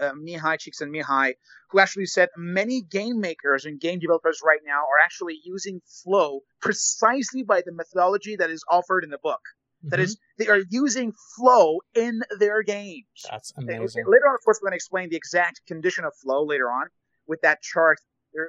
uh, 0.00 0.12
Mihai 0.12 0.58
Csikszentmihalyi, 0.58 1.02
Mihai, 1.04 1.32
who 1.70 1.80
actually 1.80 2.06
said 2.06 2.28
many 2.36 2.82
game 2.82 3.20
makers 3.20 3.64
and 3.64 3.80
game 3.80 3.98
developers 3.98 4.40
right 4.44 4.60
now 4.64 4.80
are 4.80 5.02
actually 5.02 5.38
using 5.44 5.80
Flow 6.02 6.40
precisely 6.60 7.42
by 7.42 7.62
the 7.64 7.72
methodology 7.72 8.36
that 8.36 8.50
is 8.50 8.64
offered 8.70 9.04
in 9.04 9.10
the 9.10 9.18
book. 9.18 9.40
That 9.84 10.00
Mhm. 10.00 10.04
is, 10.04 10.18
they 10.38 10.48
are 10.48 10.60
using 10.70 11.12
Flow 11.36 11.80
in 11.94 12.22
their 12.38 12.62
games. 12.62 13.06
that's 13.30 13.52
amazing. 13.56 14.04
Later 14.06 14.28
on, 14.28 14.34
of 14.34 14.44
course, 14.44 14.58
we're 14.60 14.68
going 14.68 14.72
to 14.72 14.76
explain 14.76 15.08
the 15.08 15.16
exact 15.16 15.64
condition 15.66 16.04
of 16.04 16.14
flow 16.16 16.44
later 16.44 16.70
on 16.70 16.88
with 17.26 17.40
that 17.42 17.62
chart, 17.62 17.98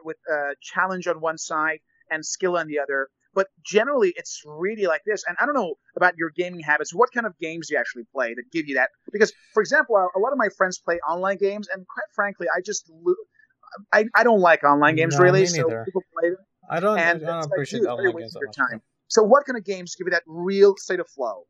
with 0.04 0.17
uh, 0.32 0.56
challenge 0.62 1.08
on 1.08 1.22
one 1.22 1.38
side 1.38 1.80
and 2.10 2.26
skill 2.26 2.58
on 2.58 2.67
the 2.67 2.80
other. 2.80 3.10
But 3.33 3.47
generally, 3.63 4.13
it's 4.15 4.41
really 4.45 4.85
like 4.87 5.01
this. 5.05 5.23
And 5.27 5.37
I 5.39 5.45
don't 5.45 5.55
know 5.55 5.75
about 5.95 6.15
your 6.17 6.31
gaming 6.35 6.61
habits. 6.61 6.93
What 6.93 7.09
kind 7.13 7.25
of 7.27 7.37
games 7.39 7.67
do 7.67 7.75
you 7.75 7.79
actually 7.79 8.03
play 8.13 8.33
that 8.33 8.43
give 8.51 8.67
you 8.67 8.75
that? 8.75 8.89
Because, 9.11 9.31
for 9.53 9.61
example, 9.61 9.95
a 9.95 10.19
lot 10.19 10.31
of 10.31 10.37
my 10.37 10.49
friends 10.57 10.79
play 10.79 10.99
online 11.07 11.37
games, 11.37 11.67
and 11.71 11.85
quite 11.87 12.09
frankly, 12.15 12.47
I 12.55 12.61
just 12.61 12.89
lo- 12.89 13.13
I, 13.93 14.05
I 14.15 14.23
don't 14.23 14.41
like 14.41 14.63
online 14.63 14.95
games 14.95 15.17
No, 15.17 15.23
really. 15.23 15.45
So 15.45 15.69
people 15.85 16.03
play 16.17 16.29
them, 16.31 16.39
I 16.69 16.79
don't, 16.79 16.97
and 16.97 17.23
I 17.23 17.25
don't 17.25 17.39
like, 17.41 17.51
appreciate 17.51 17.81
dude, 17.81 17.89
online 17.89 18.17
games 18.17 18.35
your 18.39 18.51
time. 18.51 18.81
So, 19.07 19.23
what 19.23 19.45
kind 19.45 19.57
of 19.57 19.63
games 19.63 19.95
give 19.95 20.07
you 20.07 20.11
that 20.11 20.23
real 20.25 20.75
state 20.77 20.99
of 20.99 21.07
flow? 21.09 21.45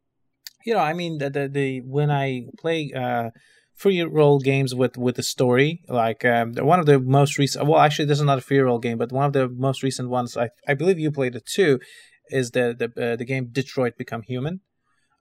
you 0.66 0.74
know, 0.74 0.80
I 0.80 0.94
mean, 0.94 1.18
the 1.18 1.30
the, 1.30 1.48
the 1.48 1.82
when 1.82 2.12
I 2.12 2.48
play 2.58 2.92
uh, 2.96 3.32
free 3.82 4.02
roam 4.04 4.40
games 4.52 4.72
with 4.82 4.96
with 5.06 5.16
the 5.20 5.24
story, 5.36 5.70
like 5.88 6.22
um, 6.26 6.48
one 6.72 6.80
of 6.82 6.86
the 6.92 7.00
most 7.00 7.34
recent. 7.42 7.66
Well, 7.68 7.80
actually, 7.86 8.06
this 8.10 8.20
is 8.20 8.26
not 8.32 8.38
a 8.38 8.42
free 8.50 8.60
roam 8.60 8.82
game, 8.88 8.98
but 8.98 9.12
one 9.12 9.26
of 9.30 9.34
the 9.34 9.48
most 9.68 9.80
recent 9.88 10.08
ones. 10.18 10.30
I 10.46 10.48
I 10.68 10.74
believe 10.80 11.00
you 11.00 11.12
played 11.20 11.36
it 11.36 11.46
too. 11.58 11.80
Is 12.40 12.52
the 12.52 12.66
the 12.82 12.88
uh, 13.04 13.16
the 13.16 13.26
game 13.26 13.46
Detroit 13.60 13.94
Become 13.98 14.24
Human? 14.34 14.56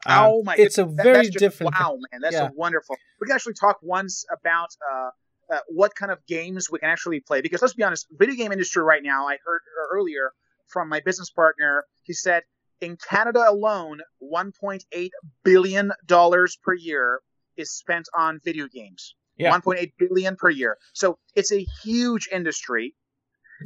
Um, 0.06 0.24
oh 0.28 0.42
my! 0.44 0.54
It's 0.64 0.78
a 0.78 0.84
goodness, 0.84 0.96
that- 0.96 1.12
very 1.12 1.24
just- 1.26 1.38
different. 1.44 1.74
Wow, 1.78 1.92
man, 2.10 2.20
that's 2.22 2.34
Yeah. 2.34 2.48
a 2.48 2.52
wonderful. 2.64 2.94
We 3.20 3.26
can 3.26 3.34
actually 3.36 3.54
talk 3.64 3.76
once 3.82 4.24
about 4.38 4.70
uh, 4.92 5.10
uh, 5.54 5.60
what 5.80 5.94
kind 6.00 6.12
of 6.12 6.18
games 6.36 6.68
we 6.70 6.78
can 6.78 6.90
actually 6.90 7.20
play. 7.28 7.40
Because 7.40 7.62
let's 7.62 7.74
be 7.74 7.82
honest, 7.88 8.06
video 8.22 8.36
game 8.40 8.52
industry 8.52 8.82
right 8.92 9.02
now. 9.12 9.20
I 9.32 9.36
heard 9.46 9.62
earlier 9.96 10.26
from 10.72 10.88
my 10.88 11.00
business 11.08 11.30
partner. 11.30 11.84
He 12.08 12.12
said 12.12 12.42
in 12.80 12.96
Canada 13.10 13.42
alone, 13.48 13.98
1.8 14.22 15.10
billion 15.44 15.92
dollars 16.06 16.58
per 16.62 16.74
year 16.74 17.20
is 17.58 17.72
spent 17.72 18.08
on 18.16 18.40
video 18.44 18.66
games. 18.66 19.14
Yeah. 19.36 19.52
1.8 19.52 19.92
billion 19.98 20.36
per 20.36 20.50
year. 20.50 20.78
So 20.94 21.18
it's 21.36 21.52
a 21.52 21.64
huge 21.84 22.28
industry. 22.32 22.94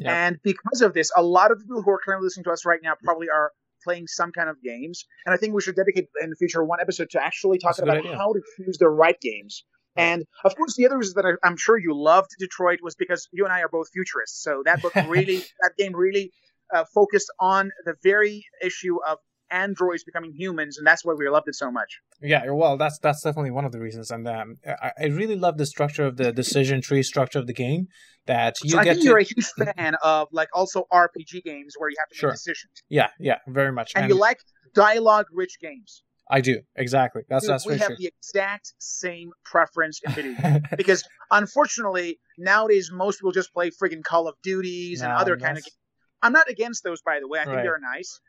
And 0.04 0.38
because 0.42 0.80
of 0.80 0.94
this, 0.94 1.10
a 1.14 1.22
lot 1.22 1.50
of 1.50 1.58
people 1.60 1.82
who 1.82 1.90
are 1.90 2.00
currently 2.02 2.24
listening 2.24 2.44
to 2.44 2.50
us 2.50 2.64
right 2.64 2.80
now 2.82 2.94
probably 3.02 3.28
are 3.28 3.52
playing 3.84 4.06
some 4.06 4.32
kind 4.32 4.48
of 4.48 4.56
games. 4.62 5.04
And 5.26 5.34
I 5.34 5.36
think 5.36 5.54
we 5.54 5.60
should 5.60 5.76
dedicate 5.76 6.06
in 6.22 6.30
the 6.30 6.36
future 6.36 6.64
one 6.64 6.80
episode 6.80 7.10
to 7.10 7.22
actually 7.22 7.58
talking 7.58 7.82
about 7.82 7.98
idea. 7.98 8.16
how 8.16 8.32
to 8.32 8.40
choose 8.56 8.78
the 8.78 8.88
right 8.88 9.20
games. 9.20 9.64
And 9.94 10.24
of 10.44 10.56
course, 10.56 10.76
the 10.76 10.86
other 10.86 10.96
reason 10.96 11.14
that 11.16 11.38
I, 11.42 11.46
am 11.46 11.56
sure 11.56 11.76
you 11.76 11.94
loved 11.94 12.30
Detroit 12.38 12.78
was 12.82 12.94
because 12.94 13.28
you 13.32 13.44
and 13.44 13.52
I 13.52 13.60
are 13.60 13.68
both 13.68 13.90
futurists. 13.92 14.42
So 14.42 14.62
that 14.64 14.80
book 14.80 14.94
really, 15.08 15.38
that 15.60 15.72
game 15.76 15.94
really 15.94 16.32
uh, 16.74 16.84
focused 16.94 17.30
on 17.38 17.70
the 17.84 17.94
very 18.02 18.46
issue 18.64 18.96
of 19.06 19.18
androids 19.52 20.04
becoming 20.04 20.32
humans, 20.32 20.78
and 20.78 20.86
that's 20.86 21.04
why 21.04 21.14
we 21.14 21.28
loved 21.28 21.48
it 21.48 21.54
so 21.54 21.70
much. 21.70 22.00
Yeah, 22.20 22.50
well, 22.50 22.76
that's 22.76 22.98
that's 22.98 23.22
definitely 23.22 23.50
one 23.50 23.64
of 23.64 23.72
the 23.72 23.80
reasons, 23.80 24.10
and 24.10 24.26
um, 24.26 24.56
I, 24.66 24.92
I 24.98 25.04
really 25.06 25.36
love 25.36 25.58
the 25.58 25.66
structure 25.66 26.04
of 26.06 26.16
the 26.16 26.32
decision 26.32 26.80
tree 26.80 27.02
structure 27.02 27.38
of 27.38 27.46
the 27.46 27.52
game. 27.52 27.88
That 28.26 28.54
you 28.62 28.70
so 28.70 28.76
get 28.78 28.80
I 28.82 28.84
think 28.90 29.00
to... 29.00 29.04
you're 29.08 29.18
a 29.18 29.24
huge 29.24 29.46
fan 29.76 29.96
of 30.02 30.28
like 30.32 30.48
also 30.54 30.86
RPG 30.92 31.42
games 31.44 31.74
where 31.76 31.90
you 31.90 31.96
have 31.98 32.08
to 32.08 32.14
sure. 32.14 32.30
make 32.30 32.34
decisions. 32.34 32.72
Yeah, 32.88 33.08
yeah, 33.18 33.38
very 33.48 33.72
much. 33.72 33.92
And, 33.96 34.04
and 34.04 34.12
you 34.12 34.18
like 34.18 34.38
dialogue-rich 34.74 35.58
games. 35.60 36.02
I 36.30 36.40
do 36.40 36.60
exactly. 36.76 37.22
That's 37.28 37.44
Dude, 37.44 37.50
that's 37.52 37.66
we 37.66 37.78
have 37.78 37.88
true. 37.88 37.96
the 37.98 38.06
exact 38.06 38.72
same 38.78 39.32
preference 39.44 40.00
in 40.04 40.12
video 40.12 40.34
games 40.42 40.66
because 40.76 41.04
unfortunately 41.30 42.20
nowadays 42.38 42.90
most 42.92 43.18
people 43.18 43.32
just 43.32 43.52
play 43.52 43.70
friggin' 43.70 44.02
Call 44.04 44.28
of 44.28 44.36
Duties 44.42 45.00
No, 45.00 45.08
and 45.08 45.14
other 45.18 45.36
kind 45.36 45.58
of. 45.58 45.64
games. 45.64 45.76
I'm 46.22 46.32
not 46.32 46.48
against 46.48 46.84
those, 46.84 47.02
by 47.02 47.18
the 47.20 47.28
way. 47.28 47.40
I 47.40 47.44
think 47.44 47.56
Right. 47.56 47.62
they're 47.64 47.80
nice, 47.80 48.20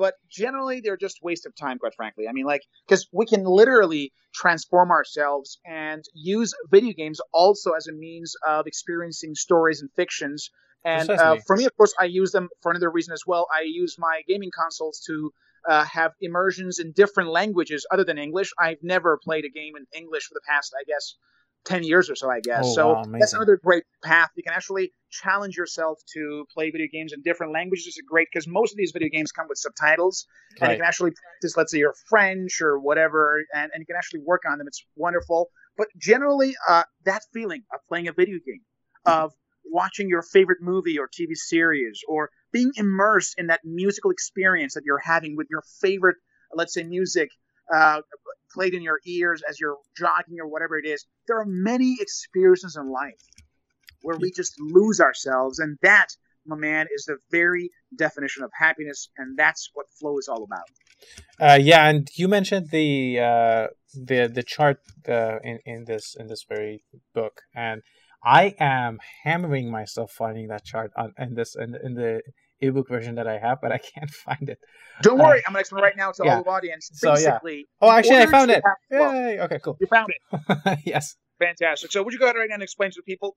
but 0.00 0.14
generally 0.30 0.80
they're 0.80 0.96
just 0.96 1.18
waste 1.22 1.44
of 1.44 1.54
time, 1.54 1.78
quite 1.78 1.94
frankly. 1.94 2.26
I 2.26 2.32
mean, 2.32 2.46
like 2.46 2.62
because 2.88 3.06
we 3.12 3.26
can 3.26 3.44
literally 3.44 4.12
transform 4.34 4.90
ourselves 4.90 5.58
and 5.66 6.02
use 6.14 6.54
video 6.70 6.94
games 6.94 7.20
also 7.34 7.72
as 7.72 7.86
a 7.86 7.92
means 7.92 8.34
of 8.46 8.66
experiencing 8.66 9.34
stories 9.34 9.82
and 9.82 9.90
fictions. 9.94 10.48
And 10.86 11.10
uh, 11.10 11.36
for 11.46 11.54
me, 11.54 11.66
of 11.66 11.76
course, 11.76 11.92
I 12.00 12.06
use 12.06 12.32
them 12.32 12.48
for 12.62 12.70
another 12.70 12.90
reason 12.90 13.12
as 13.12 13.24
well. 13.26 13.46
I 13.54 13.64
use 13.66 13.96
my 13.98 14.22
gaming 14.26 14.50
consoles 14.58 15.02
to 15.06 15.34
uh, 15.68 15.84
have 15.84 16.12
immersions 16.22 16.78
in 16.78 16.92
different 16.92 17.28
languages 17.28 17.86
other 17.92 18.02
than 18.04 18.16
English. 18.16 18.52
I've 18.58 18.82
never 18.82 19.18
played 19.22 19.44
a 19.44 19.50
game 19.50 19.74
in 19.76 19.84
English 19.92 20.24
for 20.24 20.32
the 20.32 20.40
past, 20.48 20.72
I 20.80 20.84
guess, 20.84 21.14
10 21.64 21.84
years 21.84 22.10
or 22.10 22.14
so, 22.14 22.30
I 22.30 22.40
guess. 22.40 22.64
Oh, 22.64 22.74
so 22.74 22.92
wow, 22.94 23.04
that's 23.18 23.32
another 23.32 23.58
great 23.62 23.84
path. 24.02 24.30
You 24.36 24.42
can 24.42 24.52
actually 24.52 24.92
challenge 25.10 25.56
yourself 25.56 25.98
to 26.14 26.46
play 26.54 26.70
video 26.70 26.86
games 26.92 27.12
in 27.12 27.22
different 27.22 27.52
languages. 27.52 27.86
Is 27.86 28.02
great 28.08 28.28
because 28.32 28.46
most 28.46 28.72
of 28.72 28.78
these 28.78 28.92
video 28.92 29.08
games 29.08 29.32
come 29.32 29.46
with 29.48 29.58
subtitles, 29.58 30.26
and 30.60 30.70
you 30.70 30.76
can 30.78 30.86
actually 30.86 31.10
practice, 31.10 31.56
let's 31.56 31.72
say, 31.72 31.78
your 31.78 31.94
French 32.08 32.60
or 32.60 32.78
whatever, 32.78 33.44
and, 33.54 33.70
and 33.74 33.80
you 33.80 33.86
can 33.86 33.96
actually 33.96 34.20
work 34.20 34.42
on 34.50 34.58
them. 34.58 34.66
It's 34.66 34.84
wonderful. 34.96 35.50
But 35.76 35.88
generally, 35.96 36.54
uh, 36.68 36.84
that 37.04 37.22
feeling 37.32 37.62
of 37.72 37.80
playing 37.88 38.08
a 38.08 38.12
video 38.12 38.38
game, 38.44 38.62
of 39.04 39.32
watching 39.64 40.08
your 40.08 40.22
favorite 40.22 40.58
movie 40.60 40.98
or 40.98 41.08
TV 41.08 41.34
series, 41.34 42.00
or 42.08 42.30
being 42.52 42.72
immersed 42.76 43.34
in 43.38 43.48
that 43.48 43.60
musical 43.64 44.10
experience 44.10 44.74
that 44.74 44.84
you're 44.84 44.98
having 44.98 45.36
with 45.36 45.46
your 45.50 45.62
favorite, 45.80 46.16
let's 46.54 46.74
say, 46.74 46.82
music 46.82 47.30
uh, 47.74 48.00
played 48.52 48.74
in 48.74 48.82
your 48.82 49.00
ears 49.06 49.42
as 49.48 49.60
you're 49.60 49.78
jogging 49.96 50.40
or 50.40 50.48
whatever 50.48 50.78
it 50.78 50.86
is. 50.86 51.06
There 51.26 51.38
are 51.38 51.46
many 51.46 51.96
experiences 52.00 52.76
in 52.76 52.90
life 52.90 53.20
where 54.02 54.18
we 54.18 54.32
just 54.32 54.54
lose 54.58 55.00
ourselves, 55.00 55.58
and 55.58 55.78
that, 55.82 56.08
my 56.46 56.56
man, 56.56 56.86
is 56.94 57.04
the 57.04 57.18
very 57.30 57.70
definition 57.96 58.42
of 58.42 58.50
happiness, 58.58 59.10
and 59.18 59.36
that's 59.36 59.70
what 59.74 59.86
flow 59.98 60.18
is 60.18 60.28
all 60.28 60.42
about. 60.42 60.68
Uh, 61.40 61.58
yeah, 61.60 61.88
and 61.88 62.08
you 62.14 62.28
mentioned 62.28 62.70
the 62.70 63.18
uh, 63.18 63.66
the 63.94 64.30
the 64.32 64.42
chart 64.42 64.78
uh, 65.08 65.38
in 65.42 65.58
in 65.64 65.84
this 65.84 66.16
in 66.18 66.26
this 66.26 66.44
very 66.48 66.84
book, 67.14 67.42
and 67.54 67.82
I 68.24 68.54
am 68.58 68.98
hammering 69.24 69.70
myself 69.70 70.12
finding 70.12 70.48
that 70.48 70.64
chart 70.64 70.92
on 70.96 71.14
in 71.18 71.34
this 71.34 71.56
in, 71.56 71.74
in 71.82 71.94
the 71.94 72.22
ebook 72.60 72.88
version 72.88 73.14
that 73.16 73.26
I 73.26 73.38
have, 73.38 73.58
but 73.60 73.72
I 73.72 73.78
can't 73.78 74.10
find 74.26 74.48
it. 74.48 74.58
Don't 75.02 75.20
Uh, 75.20 75.24
worry, 75.24 75.42
I'm 75.46 75.52
going 75.52 75.54
to 75.54 75.60
explain 75.60 75.82
right 75.82 75.96
now 75.96 76.12
to 76.12 76.22
yeah. 76.24 76.36
all 76.36 76.42
the 76.42 76.50
audience. 76.50 76.90
So, 76.94 77.16
yeah. 77.16 77.38
Oh, 77.80 77.90
actually, 77.90 78.18
I 78.18 78.26
found 78.26 78.50
it. 78.50 78.62
Yay! 78.90 79.38
Okay, 79.40 79.58
cool. 79.64 79.76
You 79.80 79.86
found 79.86 80.08
it. 80.10 80.78
yes. 80.84 81.16
Fantastic. 81.38 81.90
So, 81.92 82.02
would 82.02 82.12
you 82.12 82.18
go 82.18 82.26
ahead 82.26 82.36
right 82.36 82.48
now 82.48 82.54
and 82.54 82.62
explain 82.62 82.90
to 82.90 82.96
the 82.96 83.02
people? 83.02 83.36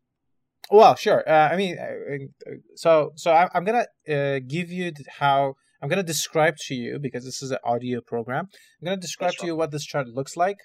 Well, 0.71 0.95
sure. 0.95 1.23
Uh, 1.27 1.49
I 1.51 1.55
mean, 1.57 1.77
uh, 1.77 1.83
uh, 1.83 2.55
so 2.75 3.12
so 3.15 3.31
I, 3.31 3.49
I'm 3.53 3.65
gonna 3.65 3.86
uh, 4.09 4.39
give 4.47 4.71
you 4.71 4.93
how 5.19 5.55
I'm 5.81 5.89
gonna 5.89 6.03
describe 6.03 6.55
to 6.67 6.73
you 6.75 6.99
because 6.99 7.25
this 7.25 7.43
is 7.43 7.51
an 7.51 7.57
audio 7.65 7.99
program. 8.01 8.47
I'm 8.81 8.86
gonna 8.86 8.97
describe 8.97 9.31
That's 9.31 9.41
to 9.41 9.47
you 9.47 9.55
what 9.57 9.71
this 9.71 9.86
chart 9.86 10.07
looks 10.07 10.38
like, 10.38 10.57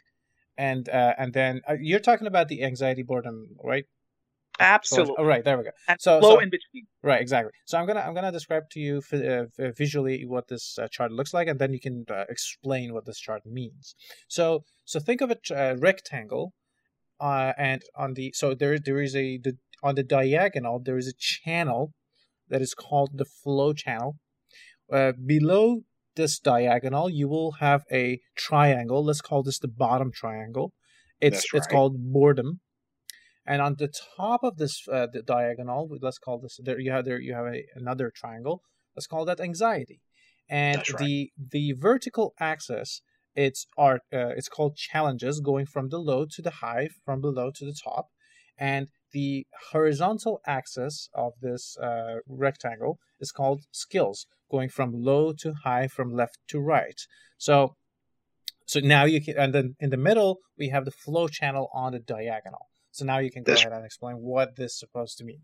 and 0.56 0.88
uh, 0.88 1.14
and 1.18 1.32
then 1.32 1.62
uh, 1.68 1.74
you're 1.80 1.98
talking 2.00 2.28
about 2.28 2.46
the 2.48 2.62
anxiety 2.62 3.02
boredom, 3.02 3.48
right? 3.62 3.86
So- 4.58 4.64
Absolutely. 4.64 5.14
oh, 5.18 5.24
right. 5.24 5.44
There 5.44 5.56
we 5.56 5.64
go. 5.64 5.70
and 5.86 6.00
so- 6.00 6.20
flow 6.20 6.36
so- 6.36 6.40
in 6.40 6.50
between. 6.50 6.86
Right, 7.02 7.20
exactly. 7.20 7.52
So 7.64 7.78
I'm 7.78 7.86
gonna 7.86 8.00
I'm 8.00 8.14
gonna 8.14 8.32
describe 8.32 8.64
to 8.70 8.80
you 8.80 9.02
uh, 9.12 9.44
visually 9.76 10.24
what 10.26 10.48
this 10.48 10.76
uh, 10.78 10.88
chart 10.90 11.12
looks 11.12 11.32
like, 11.32 11.46
and 11.48 11.58
then 11.58 11.72
you 11.72 11.80
can 11.80 12.04
uh, 12.10 12.24
explain 12.28 12.92
what 12.92 13.06
this 13.06 13.18
chart 13.18 13.42
means. 13.46 13.94
So 14.28 14.64
so 14.84 14.98
think 14.98 15.20
of 15.20 15.30
a 15.30 15.38
uh, 15.54 15.76
rectangle, 15.76 16.54
uh, 17.20 17.52
and 17.56 17.82
on 17.96 18.14
the 18.14 18.32
so 18.34 18.54
there 18.54 18.78
there 18.78 19.00
is 19.00 19.14
a 19.14 19.38
the, 19.38 19.56
on 19.82 19.94
the 19.94 20.02
diagonal 20.02 20.80
there 20.80 20.98
is 20.98 21.06
a 21.06 21.14
channel 21.16 21.92
that 22.48 22.60
is 22.60 22.74
called 22.74 23.10
the 23.14 23.24
flow 23.24 23.72
channel. 23.72 24.16
Uh, 24.92 25.12
below 25.24 25.82
this 26.16 26.38
diagonal, 26.38 27.08
you 27.08 27.28
will 27.28 27.52
have 27.60 27.84
a 27.92 28.20
triangle. 28.36 29.04
Let's 29.04 29.20
call 29.20 29.42
this 29.42 29.58
the 29.58 29.68
bottom 29.68 30.10
triangle. 30.12 30.72
It's 31.20 31.36
That's 31.36 31.54
it's 31.54 31.66
called 31.66 32.12
boredom. 32.12 32.60
And 33.48 33.62
on 33.62 33.76
the 33.78 33.90
top 34.16 34.44
of 34.44 34.58
this 34.58 34.86
uh, 34.92 35.06
the 35.10 35.22
diagonal, 35.22 35.88
let's 36.02 36.18
call 36.18 36.38
this 36.38 36.60
there 36.62 36.78
you 36.78 36.92
have 36.92 37.06
there 37.06 37.18
you 37.18 37.34
have 37.34 37.46
a, 37.46 37.64
another 37.74 38.12
triangle. 38.14 38.62
Let's 38.94 39.06
call 39.06 39.24
that 39.24 39.40
anxiety. 39.40 40.00
And 40.50 40.78
right. 40.78 40.98
the 40.98 41.32
the 41.56 41.72
vertical 41.72 42.34
axis 42.38 43.00
it's 43.34 43.66
art 43.78 44.02
uh, 44.12 44.32
it's 44.38 44.50
called 44.50 44.76
challenges 44.76 45.40
going 45.40 45.64
from 45.64 45.88
the 45.88 45.98
low 45.98 46.26
to 46.34 46.42
the 46.42 46.56
high, 46.62 46.88
from 47.04 47.22
below 47.22 47.50
to 47.54 47.64
the 47.64 47.76
top. 47.84 48.08
And 48.58 48.88
the 49.12 49.46
horizontal 49.72 50.40
axis 50.46 51.08
of 51.14 51.32
this 51.40 51.78
uh, 51.78 52.16
rectangle 52.28 52.98
is 53.18 53.32
called 53.32 53.62
skills, 53.70 54.26
going 54.50 54.68
from 54.68 54.92
low 54.92 55.32
to 55.40 55.54
high, 55.64 55.86
from 55.88 56.12
left 56.12 56.36
to 56.48 56.58
right. 56.60 57.00
So, 57.38 57.76
so 58.66 58.80
now 58.80 59.04
you 59.04 59.22
can, 59.24 59.38
and 59.38 59.54
then 59.54 59.76
in 59.80 59.88
the 59.88 59.96
middle 59.96 60.40
we 60.58 60.68
have 60.68 60.84
the 60.84 60.90
flow 60.90 61.28
channel 61.28 61.70
on 61.72 61.92
the 61.92 62.00
diagonal. 62.00 62.66
So 62.98 63.04
now 63.04 63.18
you 63.18 63.30
can 63.30 63.44
go 63.44 63.52
That's- 63.52 63.64
ahead 63.64 63.76
and 63.76 63.86
explain 63.86 64.16
what 64.18 64.56
this 64.56 64.72
is 64.72 64.78
supposed 64.80 65.18
to 65.18 65.24
mean. 65.24 65.40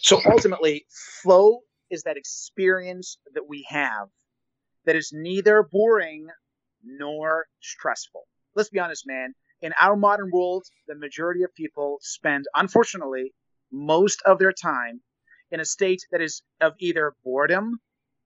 So 0.00 0.22
ultimately, 0.24 0.86
flow 1.22 1.60
is 1.90 2.02
that 2.04 2.16
experience 2.16 3.18
that 3.34 3.46
we 3.46 3.66
have 3.68 4.08
that 4.86 4.96
is 4.96 5.12
neither 5.12 5.62
boring 5.62 6.28
nor 6.82 7.46
stressful. 7.60 8.26
Let's 8.54 8.70
be 8.70 8.78
honest, 8.78 9.06
man. 9.06 9.34
In 9.60 9.74
our 9.78 9.96
modern 9.96 10.30
world, 10.30 10.64
the 10.86 10.94
majority 10.94 11.42
of 11.42 11.54
people 11.54 11.98
spend, 12.00 12.46
unfortunately, 12.54 13.34
most 13.70 14.22
of 14.24 14.38
their 14.38 14.52
time 14.52 15.02
in 15.50 15.60
a 15.60 15.66
state 15.66 16.00
that 16.10 16.22
is 16.22 16.42
of 16.62 16.72
either 16.78 17.14
boredom 17.22 17.80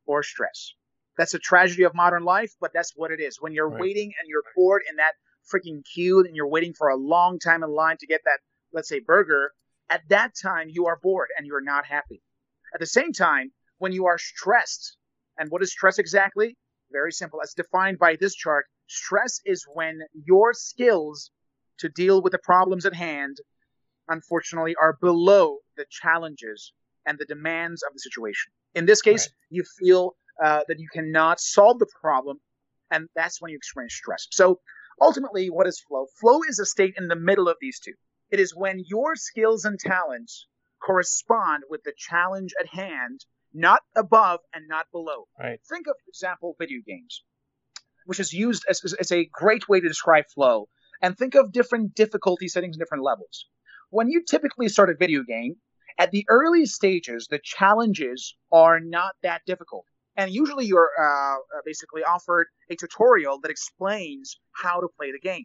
or 0.06 0.22
stress. 0.22 0.72
That's 1.18 1.34
a 1.34 1.40
tragedy 1.40 1.82
of 1.82 1.94
modern 1.94 2.22
life, 2.22 2.54
but 2.60 2.72
that's 2.72 2.92
what 2.94 3.10
it 3.10 3.18
is. 3.18 3.40
When 3.40 3.52
you're 3.52 3.68
Right. 3.68 3.80
waiting 3.80 4.12
and 4.20 4.28
you're 4.28 4.44
bored 4.54 4.82
in 4.88 4.96
that 4.96 5.14
freaking 5.52 5.84
queue 5.84 6.20
and 6.20 6.36
you're 6.36 6.46
waiting 6.46 6.74
for 6.74 6.88
a 6.90 6.96
long 6.96 7.40
time 7.40 7.64
in 7.64 7.70
line 7.70 7.96
to 7.98 8.06
get 8.06 8.20
that, 8.24 8.38
let's 8.72 8.88
say, 8.88 9.00
burger, 9.00 9.52
at 9.90 10.02
that 10.08 10.32
time 10.40 10.68
you 10.68 10.86
are 10.86 10.98
bored 11.02 11.28
and 11.36 11.46
you're 11.46 11.62
not 11.62 11.86
happy. 11.86 12.22
At 12.74 12.80
the 12.80 12.86
same 12.86 13.12
time, 13.12 13.52
when 13.78 13.92
you 13.92 14.06
are 14.06 14.18
stressed, 14.18 14.96
and 15.38 15.50
what 15.50 15.62
is 15.62 15.72
stress 15.72 15.98
exactly? 15.98 16.56
Very 16.90 17.12
simple. 17.12 17.40
As 17.42 17.54
defined 17.54 17.98
by 17.98 18.16
this 18.16 18.34
chart, 18.34 18.66
stress 18.86 19.40
is 19.44 19.64
when 19.74 20.00
your 20.12 20.52
skills 20.54 21.30
to 21.78 21.88
deal 21.88 22.22
with 22.22 22.32
the 22.32 22.38
problems 22.38 22.86
at 22.86 22.94
hand, 22.94 23.36
unfortunately, 24.08 24.74
are 24.80 24.96
below 25.00 25.58
the 25.76 25.86
challenges 25.90 26.72
and 27.06 27.18
the 27.18 27.24
demands 27.24 27.82
of 27.82 27.92
the 27.92 27.98
situation. 27.98 28.52
In 28.74 28.86
this 28.86 29.02
case, 29.02 29.28
Right. 29.28 29.36
you 29.50 29.64
feel 29.78 30.16
uh, 30.42 30.60
that 30.68 30.78
you 30.78 30.88
cannot 30.92 31.40
solve 31.40 31.78
the 31.78 31.86
problem, 32.00 32.40
and 32.90 33.08
that's 33.14 33.40
when 33.40 33.50
you 33.50 33.56
experience 33.56 33.94
stress. 33.94 34.26
So 34.30 34.60
ultimately, 35.00 35.50
what 35.50 35.66
is 35.66 35.80
flow? 35.80 36.06
Flow 36.20 36.40
is 36.48 36.58
a 36.58 36.66
state 36.66 36.94
in 36.96 37.08
the 37.08 37.16
middle 37.16 37.48
of 37.48 37.56
these 37.60 37.80
two. 37.80 37.94
It 38.32 38.40
is 38.40 38.56
when 38.56 38.82
your 38.86 39.14
skills 39.14 39.66
and 39.66 39.78
talents 39.78 40.46
correspond 40.82 41.64
with 41.68 41.82
the 41.84 41.92
challenge 41.94 42.54
at 42.58 42.66
hand, 42.66 43.26
not 43.52 43.82
above 43.94 44.40
and 44.54 44.66
not 44.66 44.86
below. 44.90 45.28
Right. 45.38 45.60
Think 45.68 45.86
of, 45.86 45.96
for 46.02 46.08
example, 46.08 46.56
video 46.58 46.80
games, 46.86 47.22
which 48.06 48.18
is 48.18 48.32
used 48.32 48.64
as, 48.70 48.80
as, 48.98 49.12
a 49.12 49.28
great 49.30 49.68
way 49.68 49.80
to 49.80 49.86
describe 49.86 50.24
flow. 50.34 50.70
And 51.02 51.16
think 51.16 51.34
of 51.34 51.52
different 51.52 51.94
difficulty 51.94 52.48
settings 52.48 52.76
and 52.76 52.80
different 52.80 53.04
levels. 53.04 53.46
When 53.90 54.08
you 54.08 54.22
typically 54.26 54.70
start 54.70 54.88
a 54.88 54.94
video 54.94 55.24
game, 55.24 55.56
at 55.98 56.10
the 56.10 56.24
early 56.30 56.64
stages, 56.64 57.26
the 57.30 57.38
challenges 57.38 58.34
are 58.50 58.80
not 58.80 59.14
that 59.22 59.42
difficult. 59.46 59.84
And 60.16 60.30
usually 60.32 60.64
you're 60.64 60.90
uh, 60.98 61.36
basically 61.66 62.02
offered 62.02 62.46
a 62.70 62.76
tutorial 62.76 63.40
that 63.40 63.50
explains 63.50 64.38
how 64.52 64.80
to 64.80 64.88
play 64.96 65.12
the 65.12 65.20
game. 65.20 65.44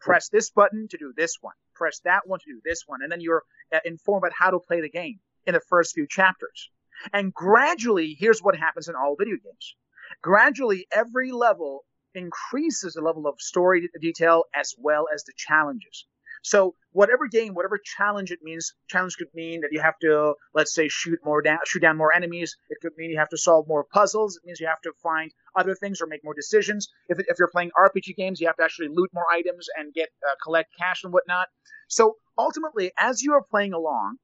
Press 0.00 0.28
this 0.28 0.50
button 0.50 0.88
to 0.88 0.98
do 0.98 1.12
this 1.16 1.36
one. 1.40 1.54
Press 1.74 2.00
that 2.04 2.26
one 2.26 2.40
to 2.40 2.52
do 2.52 2.60
this 2.64 2.82
one. 2.86 3.02
And 3.02 3.10
then 3.10 3.20
you're 3.20 3.42
uh, 3.72 3.80
informed 3.84 4.24
about 4.24 4.36
how 4.38 4.50
to 4.50 4.58
play 4.58 4.80
the 4.80 4.90
game 4.90 5.20
in 5.46 5.54
the 5.54 5.60
first 5.60 5.94
few 5.94 6.06
chapters. 6.08 6.70
And 7.12 7.32
gradually, 7.32 8.16
here's 8.18 8.40
what 8.40 8.56
happens 8.56 8.88
in 8.88 8.94
all 8.94 9.16
video 9.18 9.36
games. 9.36 9.76
Gradually, 10.22 10.86
every 10.90 11.32
level 11.32 11.84
increases 12.14 12.94
the 12.94 13.02
level 13.02 13.26
of 13.26 13.40
story 13.40 13.88
detail 14.00 14.44
as 14.54 14.74
well 14.78 15.06
as 15.12 15.24
the 15.24 15.32
challenges. 15.36 16.06
So 16.42 16.74
whatever 16.92 17.26
game, 17.28 17.54
whatever 17.54 17.78
challenge 17.78 18.30
it 18.30 18.40
means, 18.42 18.72
challenge 18.88 19.16
could 19.16 19.28
mean 19.34 19.60
that 19.62 19.72
you 19.72 19.80
have 19.80 19.98
to, 20.00 20.34
let's 20.54 20.74
say, 20.74 20.88
shoot 20.88 21.18
more 21.24 21.42
down, 21.42 21.58
shoot 21.66 21.80
down 21.80 21.96
more 21.96 22.12
enemies. 22.12 22.56
It 22.70 22.78
could 22.80 22.92
mean 22.96 23.10
you 23.10 23.18
have 23.18 23.28
to 23.30 23.38
solve 23.38 23.66
more 23.68 23.84
puzzles. 23.84 24.36
It 24.36 24.46
means 24.46 24.60
you 24.60 24.66
have 24.66 24.80
to 24.82 24.92
find 25.02 25.30
other 25.56 25.74
things 25.74 26.00
or 26.00 26.06
make 26.06 26.24
more 26.24 26.34
decisions. 26.34 26.88
If, 27.08 27.18
if 27.18 27.38
you're 27.38 27.50
playing 27.50 27.70
RPG 27.78 28.16
games, 28.16 28.40
you 28.40 28.46
have 28.46 28.56
to 28.56 28.64
actually 28.64 28.88
loot 28.88 29.10
more 29.12 29.26
items 29.30 29.66
and 29.76 29.92
get 29.92 30.08
uh, 30.28 30.34
collect 30.42 30.70
cash 30.78 31.04
and 31.04 31.12
whatnot. 31.12 31.48
So 31.88 32.16
ultimately, 32.36 32.92
as 32.98 33.22
you 33.22 33.32
are 33.34 33.42
playing 33.42 33.72
along, 33.72 34.16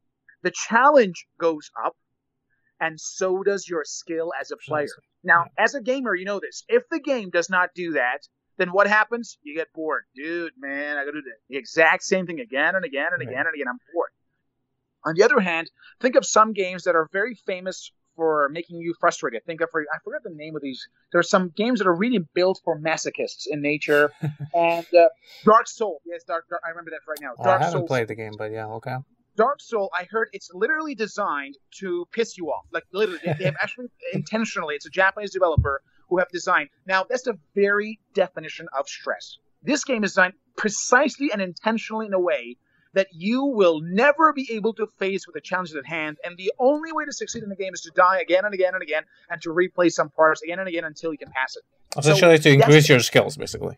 the 0.42 0.52
challenge 0.68 1.26
goes 1.38 1.70
up, 1.84 1.96
and 2.80 3.00
so 3.00 3.42
does 3.42 3.66
your 3.68 3.82
skill 3.84 4.32
as 4.38 4.50
a 4.50 4.56
player. 4.56 4.88
Now, 5.22 5.46
as 5.58 5.74
a 5.74 5.80
gamer, 5.80 6.14
you 6.14 6.26
know 6.26 6.38
this. 6.38 6.64
If 6.68 6.82
the 6.90 7.00
game 7.00 7.30
does 7.30 7.48
not 7.48 7.70
do 7.74 7.92
that, 7.92 8.20
then 8.56 8.68
what 8.70 8.86
happens? 8.86 9.38
You 9.42 9.54
get 9.54 9.72
bored. 9.74 10.04
Dude, 10.14 10.52
man, 10.58 10.96
I 10.96 11.04
gotta 11.04 11.20
do 11.20 11.22
the 11.48 11.56
exact 11.56 12.04
same 12.04 12.26
thing 12.26 12.40
again 12.40 12.74
and 12.74 12.84
again 12.84 13.08
and 13.12 13.22
again 13.22 13.46
and 13.46 13.54
again. 13.54 13.68
I'm 13.68 13.78
bored. 13.92 14.10
On 15.04 15.14
the 15.14 15.22
other 15.22 15.40
hand, 15.40 15.70
think 16.00 16.16
of 16.16 16.24
some 16.24 16.52
games 16.52 16.84
that 16.84 16.94
are 16.94 17.08
very 17.12 17.34
famous 17.34 17.92
for 18.16 18.48
making 18.50 18.78
you 18.78 18.94
frustrated. 18.98 19.44
Think 19.44 19.60
of 19.60 19.68
I 19.74 19.98
forgot 20.04 20.22
the 20.22 20.30
name 20.30 20.56
of 20.56 20.62
these. 20.62 20.86
There 21.12 21.18
are 21.18 21.24
some 21.24 21.50
games 21.56 21.80
that 21.80 21.88
are 21.88 21.94
really 21.94 22.20
built 22.34 22.60
for 22.64 22.78
masochists 22.78 23.46
in 23.46 23.60
nature, 23.60 24.12
and 24.54 24.86
uh, 24.94 25.08
Dark 25.44 25.66
Soul. 25.68 26.00
Yes, 26.06 26.22
Dark, 26.24 26.48
Dark. 26.48 26.62
I 26.64 26.70
remember 26.70 26.92
that 26.92 27.00
right 27.08 27.18
now. 27.20 27.34
Dark 27.42 27.60
I 27.60 27.64
haven't 27.64 27.80
Soul. 27.80 27.86
played 27.86 28.08
the 28.08 28.14
game, 28.14 28.32
but 28.38 28.52
yeah, 28.52 28.66
okay. 28.66 28.96
Dark 29.36 29.60
Soul, 29.60 29.90
I 29.92 30.04
heard 30.04 30.28
it's 30.32 30.48
literally 30.54 30.94
designed 30.94 31.58
to 31.80 32.06
piss 32.12 32.38
you 32.38 32.50
off. 32.50 32.66
Like 32.72 32.84
literally, 32.92 33.20
they 33.24 33.44
have 33.44 33.56
actually 33.62 33.86
intentionally. 34.12 34.76
It's 34.76 34.86
a 34.86 34.90
Japanese 34.90 35.32
developer 35.32 35.82
who 36.14 36.20
have 36.20 36.28
designed. 36.28 36.68
Now, 36.86 37.04
that's 37.08 37.22
the 37.22 37.36
very 37.56 37.98
definition 38.14 38.68
of 38.78 38.88
stress. 38.88 39.38
This 39.62 39.82
game 39.82 40.04
is 40.04 40.12
designed 40.12 40.34
precisely 40.56 41.32
and 41.32 41.42
intentionally 41.42 42.06
in 42.06 42.14
a 42.14 42.20
way 42.20 42.56
that 42.92 43.08
you 43.12 43.44
will 43.44 43.80
never 43.80 44.32
be 44.32 44.48
able 44.52 44.72
to 44.74 44.86
face 44.98 45.26
with 45.26 45.34
the 45.34 45.40
challenges 45.40 45.74
at 45.74 45.84
hand. 45.84 46.18
And 46.24 46.36
the 46.36 46.52
only 46.60 46.92
way 46.92 47.04
to 47.04 47.12
succeed 47.12 47.42
in 47.42 47.48
the 47.48 47.56
game 47.56 47.74
is 47.74 47.80
to 47.80 47.90
die 47.96 48.20
again 48.20 48.44
and 48.44 48.54
again 48.54 48.74
and 48.74 48.82
again 48.82 49.02
and 49.28 49.42
to 49.42 49.48
replay 49.48 49.90
some 49.90 50.10
parts 50.10 50.42
again 50.42 50.60
and 50.60 50.68
again 50.68 50.84
until 50.84 51.10
you 51.10 51.18
can 51.18 51.30
pass 51.30 51.56
it. 51.56 51.62
Essentially, 51.98 52.36
so 52.36 52.42
to 52.44 52.50
increase 52.50 52.88
your 52.88 53.00
skills, 53.00 53.36
basically. 53.36 53.76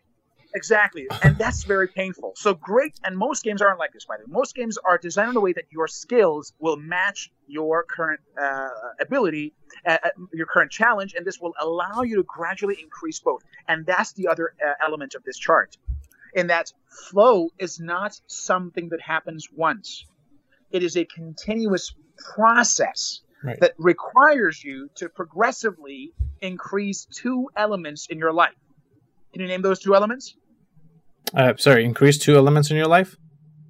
Exactly. 0.55 1.07
And 1.23 1.37
that's 1.37 1.63
very 1.63 1.87
painful. 1.87 2.33
So 2.35 2.53
great, 2.53 2.93
and 3.03 3.17
most 3.17 3.43
games 3.43 3.61
aren't 3.61 3.79
like 3.79 3.93
this, 3.93 4.05
by 4.05 4.17
the 4.17 4.23
way. 4.23 4.31
Most 4.31 4.55
games 4.55 4.77
are 4.77 4.97
designed 4.97 5.31
in 5.31 5.37
a 5.37 5.41
way 5.41 5.53
that 5.53 5.65
your 5.69 5.87
skills 5.87 6.53
will 6.59 6.77
match 6.77 7.31
your 7.47 7.83
current 7.83 8.19
uh, 8.41 8.69
ability, 8.99 9.53
uh, 9.85 9.97
uh, 10.03 10.09
your 10.33 10.47
current 10.47 10.71
challenge, 10.71 11.13
and 11.15 11.25
this 11.25 11.39
will 11.39 11.53
allow 11.59 12.01
you 12.01 12.15
to 12.15 12.23
gradually 12.23 12.77
increase 12.81 13.19
both. 13.19 13.43
And 13.67 13.85
that's 13.85 14.13
the 14.13 14.27
other 14.27 14.53
uh, 14.65 14.73
element 14.83 15.15
of 15.15 15.23
this 15.23 15.37
chart, 15.37 15.77
in 16.33 16.47
that 16.47 16.71
flow 17.09 17.49
is 17.59 17.79
not 17.79 18.19
something 18.27 18.89
that 18.89 19.01
happens 19.01 19.47
once. 19.55 20.05
It 20.71 20.81
is 20.81 20.97
a 20.97 21.05
continuous 21.05 21.93
process 22.35 23.21
right. 23.43 23.59
that 23.59 23.73
requires 23.77 24.63
you 24.63 24.89
to 24.95 25.09
progressively 25.09 26.13
increase 26.41 27.05
two 27.05 27.49
elements 27.55 28.07
in 28.09 28.17
your 28.17 28.33
life. 28.33 28.55
Can 29.33 29.41
you 29.41 29.47
name 29.47 29.61
those 29.61 29.79
two 29.79 29.95
elements? 29.95 30.35
Uh, 31.33 31.53
sorry, 31.57 31.83
increase 31.83 32.17
two 32.17 32.35
elements 32.35 32.71
in 32.71 32.77
your 32.77 32.87
life? 32.87 33.15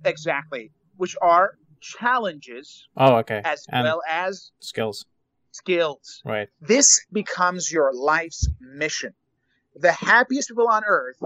Exactly, 0.06 0.72
which 0.96 1.16
are 1.22 1.58
challenges. 1.82 2.88
Oh, 2.96 3.16
okay. 3.18 3.42
As 3.44 3.66
and 3.70 3.84
well 3.84 4.02
as 4.10 4.52
skills. 4.60 5.06
Skills. 5.52 6.22
Right. 6.24 6.50
This 6.62 7.06
becomes 7.12 7.72
your 7.72 7.92
life's 7.94 8.48
mission. 8.60 9.14
The 9.76 9.92
happiest 9.92 10.50
people 10.50 10.68
on 10.68 10.84
earth 10.86 11.18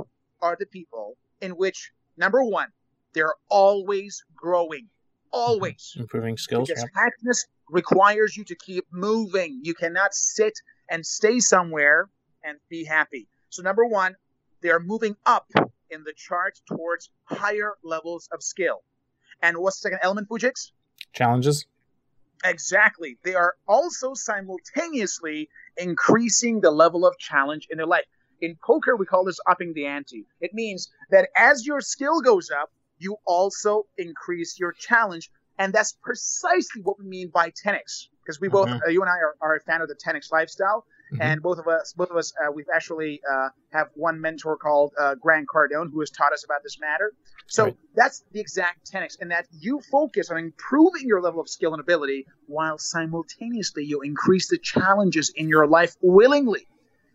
are 0.41 0.55
the 0.59 0.65
people 0.65 1.17
in 1.41 1.51
which, 1.51 1.91
number 2.17 2.43
one, 2.43 2.69
they're 3.13 3.33
always 3.49 4.23
growing. 4.35 4.87
Always. 5.31 5.93
Improving 5.97 6.37
skills. 6.37 6.69
Because 6.69 6.83
yeah. 6.83 7.01
happiness 7.01 7.45
requires 7.69 8.35
you 8.35 8.43
to 8.45 8.55
keep 8.55 8.85
moving. 8.91 9.59
You 9.63 9.73
cannot 9.73 10.13
sit 10.13 10.53
and 10.89 11.05
stay 11.05 11.39
somewhere 11.39 12.09
and 12.43 12.57
be 12.69 12.85
happy. 12.85 13.27
So, 13.51 13.61
number 13.61 13.85
one, 13.85 14.15
they 14.61 14.69
are 14.69 14.79
moving 14.79 15.17
up 15.25 15.51
in 15.89 16.03
the 16.05 16.13
chart 16.15 16.59
towards 16.65 17.09
higher 17.25 17.73
levels 17.83 18.29
of 18.31 18.41
skill. 18.41 18.81
And 19.41 19.57
what's 19.57 19.81
the 19.81 19.89
second 19.89 19.99
element, 20.03 20.29
Fujix? 20.29 20.71
Challenges. 21.11 21.65
Exactly. 22.45 23.17
They 23.23 23.35
are 23.35 23.55
also 23.67 24.13
simultaneously 24.13 25.49
increasing 25.77 26.61
the 26.61 26.71
level 26.71 27.05
of 27.05 27.17
challenge 27.17 27.67
in 27.69 27.77
their 27.77 27.85
life. 27.85 28.05
In 28.39 28.57
poker, 28.63 28.95
we 28.95 29.05
call 29.05 29.25
this 29.25 29.39
upping 29.45 29.73
the 29.73 29.85
ante. 29.85 30.25
It 30.39 30.53
means 30.53 30.89
that 31.11 31.27
as 31.35 31.65
your 31.65 31.81
skill 31.81 32.21
goes 32.21 32.49
up, 32.49 32.71
you 32.99 33.17
also 33.25 33.85
increase 33.97 34.57
your 34.59 34.71
challenge. 34.71 35.29
And 35.59 35.73
that's 35.73 35.91
precisely 36.01 36.81
what 36.81 36.97
we 36.97 37.05
mean 37.05 37.29
by 37.29 37.51
10x. 37.51 38.07
Because 38.23 38.39
we 38.39 38.47
both, 38.47 38.69
mm-hmm. 38.69 38.79
uh, 38.85 38.89
you 38.89 39.01
and 39.01 39.09
I 39.09 39.15
are, 39.15 39.35
are 39.41 39.55
a 39.57 39.59
fan 39.59 39.81
of 39.81 39.89
the 39.89 39.95
10x 39.95 40.31
lifestyle. 40.31 40.85
Mm-hmm. 41.11 41.21
And 41.21 41.41
both 41.41 41.59
of 41.59 41.67
us, 41.67 41.93
both 41.93 42.09
of 42.09 42.15
us, 42.15 42.31
uh, 42.41 42.51
we've 42.51 42.69
actually 42.73 43.19
uh, 43.29 43.49
have 43.73 43.87
one 43.95 44.21
mentor 44.21 44.55
called 44.55 44.93
uh, 44.97 45.15
Grant 45.15 45.47
Cardone 45.53 45.91
who 45.91 45.99
has 45.99 46.09
taught 46.09 46.31
us 46.31 46.45
about 46.45 46.63
this 46.63 46.79
matter. 46.79 47.11
So 47.47 47.65
right. 47.65 47.77
that's 47.95 48.23
the 48.31 48.39
exact 48.39 48.89
10x, 48.91 49.17
and 49.19 49.31
that 49.31 49.45
you 49.51 49.81
focus 49.91 50.29
on 50.29 50.37
improving 50.37 51.05
your 51.05 51.21
level 51.21 51.41
of 51.41 51.49
skill 51.49 51.73
and 51.73 51.81
ability 51.81 52.25
while 52.47 52.77
simultaneously 52.77 53.83
you 53.83 54.01
increase 54.01 54.49
the 54.49 54.57
challenges 54.57 55.33
in 55.35 55.49
your 55.49 55.67
life 55.67 55.95
willingly. 56.01 56.65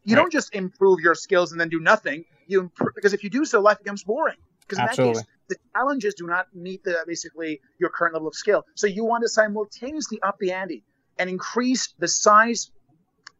You 0.05 0.15
right. 0.15 0.23
don't 0.23 0.33
just 0.33 0.55
improve 0.55 1.01
your 1.01 1.15
skills 1.15 1.53
and 1.53 1.61
then 1.61 1.71
do 1.71 1.81
nothing. 1.81 2.25
You 2.47 2.61
improve, 2.61 2.91
because 2.95 3.15
if 3.15 3.25
you 3.25 3.31
do 3.31 3.47
so, 3.47 3.61
life 3.61 3.79
becomes 3.79 4.05
boring. 4.05 4.37
Because 4.61 4.79
in 4.79 4.85
Absolutely. 4.85 5.15
that 5.15 5.19
case, 5.21 5.27
the 5.49 5.57
challenges 5.75 6.15
do 6.15 6.27
not 6.27 6.47
meet 6.55 6.85
the 6.85 6.99
basically 7.07 7.61
your 7.79 7.89
current 7.89 8.15
level 8.15 8.29
of 8.29 8.35
skill. 8.35 8.65
So 8.75 8.87
you 8.87 9.05
want 9.05 9.23
to 9.23 9.29
simultaneously 9.29 10.21
up 10.23 10.37
the 10.39 10.53
ante 10.53 10.85
and 11.19 11.31
increase 11.31 11.95
the 11.99 12.09
size 12.09 12.71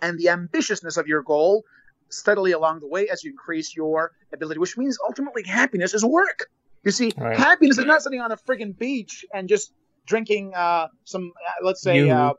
and 0.01 0.19
the 0.19 0.27
ambitiousness 0.27 0.97
of 0.97 1.07
your 1.07 1.23
goal 1.23 1.65
steadily 2.09 2.53
along 2.53 2.81
the 2.81 2.87
way 2.87 3.09
as 3.09 3.25
you 3.25 3.31
increase 3.31 3.75
your 3.75 4.13
ability, 4.33 4.59
which 4.59 4.77
means 4.77 4.99
ultimately 5.07 5.43
happiness 5.45 5.95
is 5.95 6.05
work. 6.05 6.49
You 6.85 6.93
see, 6.93 7.13
right. 7.17 7.37
happiness 7.37 7.79
is 7.79 7.85
not 7.85 8.03
sitting 8.03 8.21
on 8.21 8.31
a 8.31 8.37
friggin' 8.37 8.79
beach 8.79 9.25
and 9.35 9.49
just 9.49 9.73
drinking 10.07 10.55
uh, 10.55 10.89
some, 11.05 11.33
uh, 11.49 11.65
let's 11.65 11.83
say, 11.83 12.09
uh, 12.09 12.35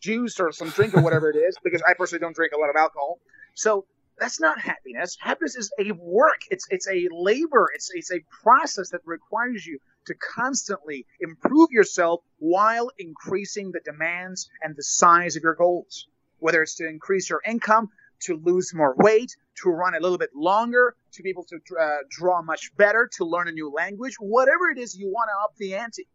juice 0.00 0.40
or 0.40 0.50
some 0.50 0.70
drink 0.70 0.94
or 0.94 1.02
whatever 1.02 1.30
it 1.30 1.36
is, 1.36 1.56
because 1.64 1.82
I 1.86 1.94
personally 1.94 2.20
don't 2.20 2.34
drink 2.34 2.52
a 2.52 2.58
lot 2.58 2.70
of 2.70 2.76
alcohol. 2.76 3.20
So 3.54 3.86
that's 4.18 4.40
not 4.40 4.60
happiness. 4.60 5.16
Happiness 5.20 5.54
is 5.54 5.72
a 5.78 5.92
work. 5.92 6.40
It's 6.50 6.66
it's 6.70 6.88
a 6.88 7.08
labor. 7.12 7.68
It's 7.74 7.90
it's 7.94 8.10
a 8.10 8.20
process 8.42 8.90
that 8.90 9.00
requires 9.04 9.64
you 9.64 9.78
to 10.06 10.14
constantly 10.14 11.06
improve 11.20 11.70
yourself 11.70 12.20
while 12.38 12.90
increasing 12.98 13.70
the 13.70 13.80
demands 13.84 14.50
and 14.62 14.74
the 14.76 14.82
size 14.82 15.36
of 15.36 15.42
your 15.44 15.54
goals 15.54 16.08
whether 16.42 16.62
it's 16.62 16.74
to 16.74 16.88
increase 16.88 17.30
your 17.30 17.40
income, 17.46 17.88
to 18.20 18.36
lose 18.36 18.72
more 18.74 18.94
weight, 18.98 19.36
to 19.62 19.70
run 19.70 19.94
a 19.94 20.00
little 20.00 20.18
bit 20.18 20.30
longer, 20.34 20.94
to 21.12 21.22
be 21.22 21.30
able 21.30 21.44
to 21.44 21.56
uh, 21.80 21.98
draw 22.10 22.42
much 22.42 22.74
better, 22.76 23.08
to 23.16 23.24
learn 23.24 23.48
a 23.48 23.52
new 23.52 23.72
language, 23.72 24.14
whatever 24.18 24.68
it 24.70 24.78
is 24.78 24.96
you 24.96 25.08
want 25.08 25.28
to 25.28 25.44
up 25.44 25.54
the 25.56 25.74
ante. 25.74 26.06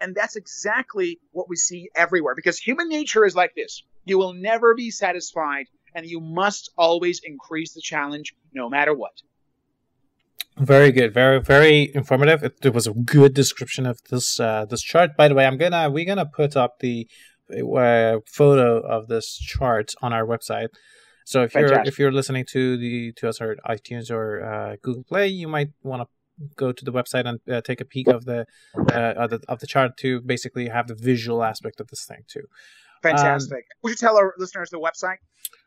And 0.00 0.14
that's 0.14 0.36
exactly 0.36 1.20
what 1.32 1.48
we 1.48 1.56
see 1.56 1.88
everywhere 1.94 2.34
because 2.34 2.58
human 2.58 2.88
nature 2.88 3.24
is 3.24 3.36
like 3.36 3.54
this. 3.54 3.84
You 4.04 4.18
will 4.18 4.32
never 4.32 4.74
be 4.74 4.90
satisfied 4.90 5.66
and 5.94 6.06
you 6.06 6.20
must 6.20 6.70
always 6.76 7.20
increase 7.24 7.74
the 7.74 7.80
challenge 7.80 8.34
no 8.52 8.68
matter 8.68 8.94
what. 8.94 9.22
Very 10.58 10.92
good, 10.92 11.14
very 11.14 11.40
very 11.40 11.90
informative. 11.94 12.42
It, 12.42 12.54
it 12.62 12.74
was 12.74 12.86
a 12.86 12.92
good 12.92 13.32
description 13.32 13.86
of 13.86 14.00
this 14.10 14.38
uh, 14.38 14.66
this 14.66 14.82
chart. 14.82 15.16
By 15.16 15.28
the 15.28 15.34
way, 15.34 15.46
I'm 15.46 15.56
gonna 15.56 15.88
we're 15.88 16.04
gonna 16.04 16.26
put 16.26 16.56
up 16.56 16.80
the 16.80 17.08
uh, 17.50 18.20
photo 18.26 18.80
of 18.80 19.08
this 19.08 19.38
chart 19.38 19.92
on 20.02 20.12
our 20.12 20.26
website. 20.26 20.68
So 21.24 21.42
if 21.42 21.52
Fantastic. 21.52 21.76
you're 21.76 21.88
if 21.88 21.98
you're 21.98 22.12
listening 22.12 22.44
to 22.52 22.76
the 22.76 23.12
to 23.12 23.28
us 23.28 23.40
or 23.40 23.56
iTunes 23.68 24.10
or 24.10 24.42
uh, 24.44 24.76
Google 24.82 25.04
Play, 25.04 25.28
you 25.28 25.48
might 25.48 25.70
want 25.82 26.02
to 26.02 26.08
go 26.56 26.72
to 26.72 26.84
the 26.84 26.92
website 26.92 27.26
and 27.26 27.38
uh, 27.50 27.60
take 27.60 27.80
a 27.80 27.84
peek 27.84 28.08
of 28.08 28.24
the, 28.24 28.46
uh, 28.92 29.14
of 29.16 29.30
the 29.30 29.40
of 29.48 29.60
the 29.60 29.66
chart 29.66 29.96
to 29.98 30.20
basically 30.20 30.68
have 30.68 30.88
the 30.88 30.94
visual 30.94 31.44
aspect 31.44 31.80
of 31.80 31.88
this 31.88 32.04
thing 32.04 32.24
too. 32.26 32.44
Fantastic. 33.02 33.58
Um, 33.58 33.78
Would 33.82 33.90
you 33.90 33.96
tell 33.96 34.16
our 34.16 34.34
listeners 34.38 34.70
the 34.70 34.78
website? 34.78 35.16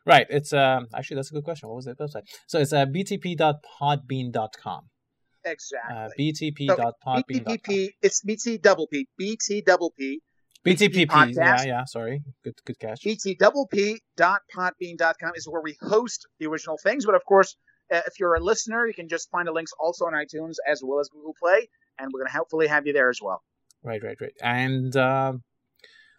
Right. 0.04 0.26
It's 0.30 0.52
um 0.52 0.88
actually 0.94 1.16
that's 1.16 1.30
a 1.30 1.34
good 1.34 1.44
question. 1.44 1.68
What 1.68 1.76
was 1.76 1.84
the 1.86 1.94
website? 1.94 2.22
So 2.46 2.58
it's 2.60 2.72
uh, 2.72 2.86
btp.podbean.com. 2.86 4.82
Exactly. 5.44 5.96
Uh, 5.96 6.08
btp.podbean.com. 6.18 7.22
BTP, 7.30 7.90
it's 8.02 8.20
BT 8.22 8.58
double 8.58 8.88
P, 8.88 9.06
BT 9.16 9.60
double 9.60 9.92
P 9.96 10.20
BTPP. 10.66 11.06
Podcast. 11.06 11.34
Yeah, 11.34 11.64
yeah. 11.64 11.84
Sorry. 11.84 12.22
Good, 12.44 12.54
good 12.64 12.78
catch. 12.78 13.02
BTPP.podbean.com 13.04 15.32
is 15.34 15.48
where 15.48 15.62
we 15.62 15.76
host 15.80 16.26
the 16.38 16.46
original 16.46 16.76
things. 16.82 17.06
But 17.06 17.14
of 17.14 17.24
course, 17.24 17.56
uh, 17.92 18.00
if 18.06 18.18
you're 18.18 18.34
a 18.34 18.40
listener, 18.40 18.86
you 18.86 18.94
can 18.94 19.08
just 19.08 19.30
find 19.30 19.46
the 19.46 19.52
links 19.52 19.72
also 19.78 20.06
on 20.06 20.12
iTunes 20.12 20.54
as 20.68 20.82
well 20.84 21.00
as 21.00 21.08
Google 21.08 21.34
Play, 21.40 21.68
and 21.98 22.10
we're 22.12 22.20
going 22.20 22.30
to 22.30 22.36
hopefully 22.36 22.66
have 22.66 22.86
you 22.86 22.92
there 22.92 23.10
as 23.10 23.20
well. 23.22 23.42
Right, 23.84 24.02
right, 24.02 24.16
right. 24.20 24.32
And 24.42 24.96
um, 24.96 25.44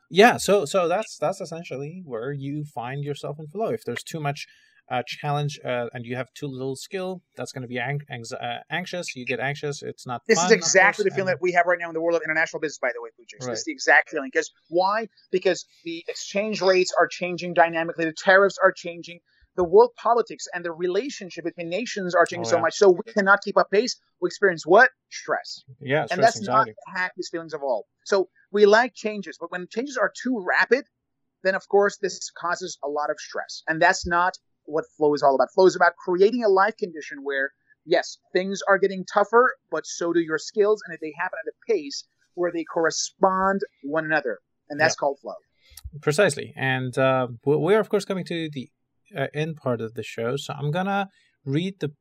yeah, 0.09 0.37
so 0.37 0.65
so 0.65 0.87
that's 0.87 1.17
that's 1.17 1.41
essentially 1.41 2.01
where 2.05 2.31
you 2.31 2.63
find 2.63 3.03
yourself 3.03 3.39
in 3.39 3.47
flow. 3.47 3.69
If 3.69 3.83
there's 3.83 4.03
too 4.03 4.19
much 4.19 4.47
uh, 4.89 5.03
challenge 5.05 5.59
uh, 5.65 5.87
and 5.93 6.05
you 6.05 6.15
have 6.15 6.27
too 6.33 6.47
little 6.47 6.75
skill, 6.75 7.21
that's 7.35 7.51
going 7.51 7.63
to 7.63 7.67
be 7.67 7.79
ang- 7.79 8.01
uh, 8.09 8.57
anxious. 8.69 9.15
You 9.15 9.25
get 9.25 9.39
anxious. 9.39 9.83
It's 9.83 10.07
not. 10.07 10.21
This 10.27 10.39
fun, 10.39 10.47
is 10.47 10.51
exactly 10.51 11.03
the 11.03 11.09
and, 11.09 11.15
feeling 11.15 11.27
that 11.27 11.41
we 11.41 11.51
have 11.53 11.65
right 11.65 11.77
now 11.79 11.89
in 11.89 11.93
the 11.93 12.01
world 12.01 12.15
of 12.15 12.21
international 12.23 12.61
business. 12.61 12.79
By 12.79 12.91
the 12.93 13.01
way, 13.01 13.09
Pujix. 13.09 13.45
Right. 13.45 13.51
This 13.51 13.59
is 13.59 13.65
the 13.65 13.71
exact 13.71 14.09
feeling. 14.09 14.29
Because 14.31 14.51
why? 14.69 15.07
Because 15.31 15.65
the 15.83 16.03
exchange 16.07 16.61
rates 16.61 16.93
are 16.97 17.07
changing 17.07 17.53
dynamically. 17.53 18.05
The 18.05 18.13
tariffs 18.13 18.57
are 18.63 18.71
changing. 18.71 19.19
The 19.57 19.63
world 19.63 19.91
politics 19.97 20.45
and 20.53 20.63
the 20.63 20.71
relationship 20.71 21.43
between 21.43 21.69
nations 21.69 22.13
are 22.13 22.25
changing 22.25 22.45
Oh, 22.45 22.57
so 22.57 22.59
much. 22.59 22.75
So 22.75 22.91
we 22.91 23.11
cannot 23.11 23.41
keep 23.41 23.57
up 23.57 23.71
pace. 23.71 23.99
We 24.21 24.27
experience 24.27 24.65
what? 24.65 24.91
Stress. 25.09 25.63
Yeah, 25.79 26.01
and 26.01 26.11
stress, 26.11 26.25
that's 26.25 26.37
anxiety. 26.37 26.71
not 26.71 26.93
the 26.93 26.99
happiest 26.99 27.31
feelings 27.31 27.53
of 27.53 27.63
all. 27.63 27.87
So 28.05 28.29
we 28.51 28.67
like 28.67 28.93
changes, 28.93 29.37
but 29.39 29.51
when 29.51 29.67
changes 29.67 29.97
are 29.97 30.11
too 30.23 30.45
rapid, 30.47 30.85
then 31.43 31.55
of 31.55 31.67
course 31.67 31.97
this 31.97 32.31
causes 32.31 32.77
a 32.83 32.87
lot 32.87 33.09
of 33.09 33.17
stress, 33.19 33.63
and 33.67 33.81
that's 33.81 34.05
not 34.05 34.37
what 34.67 34.85
flow 34.95 35.13
is 35.13 35.23
all 35.23 35.35
about. 35.35 35.47
Flow 35.53 35.65
is 35.65 35.75
about 35.75 35.93
creating 35.97 36.43
a 36.43 36.49
life 36.49 36.77
condition 36.77 37.19
where 37.23 37.51
yes, 37.85 38.17
things 38.33 38.61
are 38.67 38.77
getting 38.77 39.05
tougher, 39.11 39.55
but 39.71 39.85
so 39.85 40.13
do 40.13 40.19
your 40.19 40.37
skills, 40.37 40.81
and 40.85 40.93
if 40.93 40.99
they 40.99 41.13
happen 41.19 41.39
at 41.45 41.49
a 41.49 41.55
pace 41.71 42.05
where 42.35 42.51
they 42.51 42.63
correspond 42.63 43.61
one 43.81 44.05
another, 44.05 44.39
and 44.69 44.79
that's 44.79 44.95
called 44.95 45.17
flow. 45.21 45.33
Precisely. 46.01 46.53
And 46.55 46.97
uh, 46.97 47.27
we- 47.45 47.55
we're, 47.55 47.79
of 47.79 47.89
course, 47.89 48.05
coming 48.05 48.25
to 48.25 48.49
the 48.51 48.69
uh, 49.15 49.27
end 49.33 49.55
part 49.55 49.81
of 49.81 49.93
the 49.93 50.03
show. 50.03 50.35
So 50.37 50.53
I'm 50.53 50.69
going 50.69 50.85
to 50.85 51.07
read 51.45 51.79
the, 51.79 51.93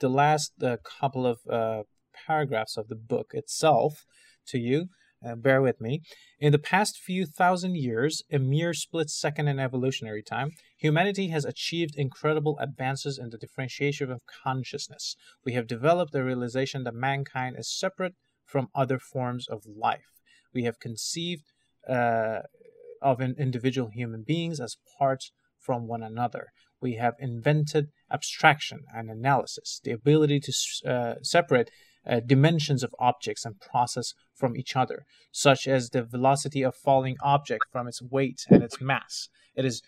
the 0.00 0.08
last 0.08 0.52
uh, 0.62 0.78
couple 1.00 1.26
of 1.26 1.38
uh, 1.48 1.82
paragraphs 2.26 2.76
of 2.76 2.88
the 2.88 2.96
book 2.96 3.30
itself 3.32 4.04
to 4.48 4.58
you. 4.58 4.86
Uh, 5.22 5.34
bear 5.34 5.60
with 5.60 5.80
me. 5.82 6.00
In 6.38 6.50
the 6.50 6.58
past 6.58 6.98
few 6.98 7.26
thousand 7.26 7.76
years, 7.76 8.22
a 8.32 8.38
mere 8.38 8.72
split 8.72 9.10
second 9.10 9.48
in 9.48 9.58
evolutionary 9.58 10.22
time, 10.22 10.52
humanity 10.78 11.28
has 11.28 11.44
achieved 11.44 11.94
incredible 11.96 12.58
advances 12.58 13.18
in 13.18 13.28
the 13.28 13.36
differentiation 13.36 14.10
of 14.10 14.22
consciousness. 14.44 15.16
We 15.44 15.52
have 15.52 15.66
developed 15.66 16.12
the 16.12 16.24
realization 16.24 16.84
that 16.84 16.94
mankind 16.94 17.56
is 17.58 17.70
separate 17.70 18.14
from 18.46 18.68
other 18.74 18.98
forms 18.98 19.46
of 19.46 19.66
life. 19.66 20.22
We 20.54 20.64
have 20.64 20.80
conceived 20.80 21.44
uh, 21.86 22.40
of 23.02 23.20
individual 23.20 23.90
human 23.92 24.24
beings 24.26 24.58
as 24.58 24.76
parts 24.98 25.32
from 25.58 25.86
one 25.86 26.02
another. 26.02 26.46
We 26.80 26.94
have 26.94 27.14
invented 27.18 27.88
abstraction 28.10 28.80
and 28.94 29.10
analysis, 29.10 29.80
the 29.84 29.92
ability 29.92 30.40
to 30.40 30.52
uh, 30.90 31.14
separate 31.22 31.70
uh, 32.06 32.20
dimensions 32.20 32.82
of 32.82 32.94
objects 32.98 33.44
and 33.44 33.60
process 33.60 34.14
from 34.34 34.56
each 34.56 34.74
other, 34.76 35.04
such 35.32 35.68
as 35.68 35.90
the 35.90 36.02
velocity 36.02 36.62
of 36.62 36.74
falling 36.74 37.16
object 37.22 37.64
from 37.70 37.86
its 37.86 38.00
weight 38.02 38.46
and 38.48 38.62
its 38.62 38.80
mass. 38.80 39.28
It 39.54 39.64
is 39.64 39.82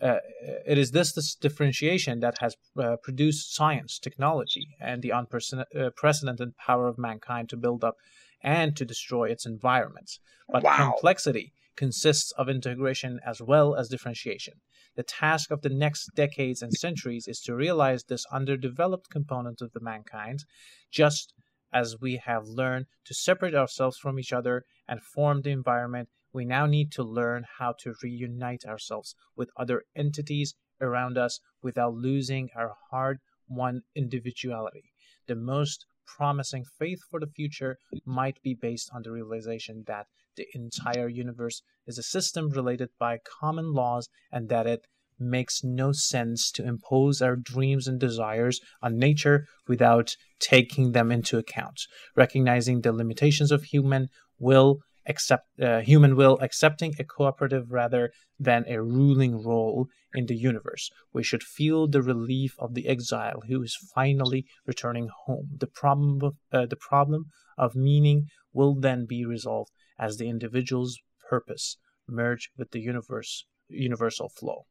uh, 0.00 0.18
it 0.64 0.78
is 0.78 0.92
this, 0.92 1.12
this 1.12 1.34
differentiation 1.34 2.20
that 2.20 2.38
has 2.38 2.54
uh, 2.78 2.96
produced 3.02 3.52
science, 3.52 3.98
technology, 3.98 4.76
and 4.80 5.02
the 5.02 5.10
unprecedented 5.10 6.56
power 6.56 6.86
of 6.86 6.98
mankind 6.98 7.48
to 7.48 7.56
build 7.56 7.82
up 7.82 7.96
and 8.40 8.76
to 8.76 8.84
destroy 8.84 9.28
its 9.28 9.44
environments. 9.44 10.20
But 10.48 10.62
Wow. 10.62 10.76
complexity 10.92 11.52
consists 11.76 12.30
of 12.32 12.48
integration 12.48 13.18
as 13.26 13.42
well 13.42 13.74
as 13.74 13.88
differentiation. 13.88 14.54
The 14.94 15.02
task 15.02 15.50
of 15.50 15.62
the 15.62 15.68
next 15.68 16.10
decades 16.14 16.62
and 16.62 16.72
centuries 16.72 17.26
is 17.28 17.40
to 17.42 17.54
realize 17.54 18.04
this 18.04 18.24
underdeveloped 18.32 19.10
component 19.10 19.60
of 19.60 19.72
the 19.72 19.80
mankind, 19.80 20.44
just 20.90 21.34
as 21.72 22.00
we 22.00 22.20
have 22.24 22.46
learned 22.46 22.86
to 23.04 23.14
separate 23.14 23.54
ourselves 23.54 23.98
from 23.98 24.18
each 24.18 24.32
other 24.32 24.64
and 24.86 25.02
form 25.02 25.42
the 25.42 25.50
environment, 25.50 26.08
we 26.32 26.44
now 26.44 26.66
need 26.66 26.92
to 26.92 27.02
learn 27.02 27.44
how 27.58 27.74
to 27.80 27.94
reunite 28.02 28.64
ourselves 28.64 29.14
with 29.36 29.50
other 29.56 29.82
entities 29.96 30.54
around 30.80 31.18
us 31.18 31.40
without 31.62 31.94
losing 31.94 32.48
our 32.56 32.74
hard 32.90 33.18
won 33.48 33.82
individuality. 33.94 34.92
The 35.26 35.36
most 35.36 35.86
promising 36.06 36.64
faith 36.78 37.00
for 37.10 37.20
the 37.20 37.26
future 37.26 37.78
might 38.04 38.40
be 38.42 38.54
based 38.54 38.90
on 38.94 39.02
the 39.02 39.10
realization 39.10 39.84
that 39.86 40.06
the 40.36 40.46
entire 40.54 41.08
universe 41.08 41.62
is 41.86 41.98
a 41.98 42.02
system 42.02 42.50
related 42.50 42.90
by 42.98 43.18
common 43.40 43.72
laws 43.72 44.08
and 44.30 44.48
that 44.48 44.66
it 44.66 44.86
makes 45.18 45.62
no 45.64 45.92
sense 45.92 46.50
to 46.52 46.64
impose 46.64 47.20
our 47.20 47.36
dreams 47.36 47.86
and 47.86 47.98
desires 47.98 48.60
on 48.82 48.98
nature 48.98 49.46
without 49.66 50.16
taking 50.40 50.92
them 50.92 51.10
into 51.10 51.38
account. 51.38 51.80
Recognizing 52.16 52.80
the 52.80 52.92
limitations 52.92 53.50
of 53.50 53.64
human 53.64 54.08
will 54.38 54.78
accept 55.06 55.46
uh, 55.60 55.80
human 55.80 56.14
will 56.16 56.38
accepting 56.40 56.94
a 56.98 57.04
cooperative 57.04 57.72
rather 57.72 58.12
than 58.38 58.64
a 58.68 58.82
ruling 58.82 59.42
role 59.42 59.86
in 60.14 60.26
the 60.26 60.36
universe. 60.36 60.90
We 61.12 61.22
should 61.22 61.42
feel 61.42 61.88
the 61.88 62.02
relief 62.02 62.54
of 62.58 62.74
the 62.74 62.86
exile 62.86 63.42
who 63.48 63.62
is 63.62 63.76
finally 63.94 64.46
returning 64.66 65.08
home. 65.26 65.48
The 65.56 65.66
problem 65.66 66.20
of, 66.22 66.34
uh, 66.52 66.66
the 66.66 66.76
problem 66.76 67.26
of 67.56 67.74
meaning 67.74 68.26
will 68.52 68.74
then 68.74 69.06
be 69.06 69.24
resolved 69.24 69.70
as 69.98 70.16
the 70.16 70.28
individual's 70.28 70.98
purpose 71.28 71.78
merge 72.06 72.50
with 72.56 72.70
the 72.70 72.80
universe 72.80 73.44
universal 73.68 74.30
flow 74.30 74.64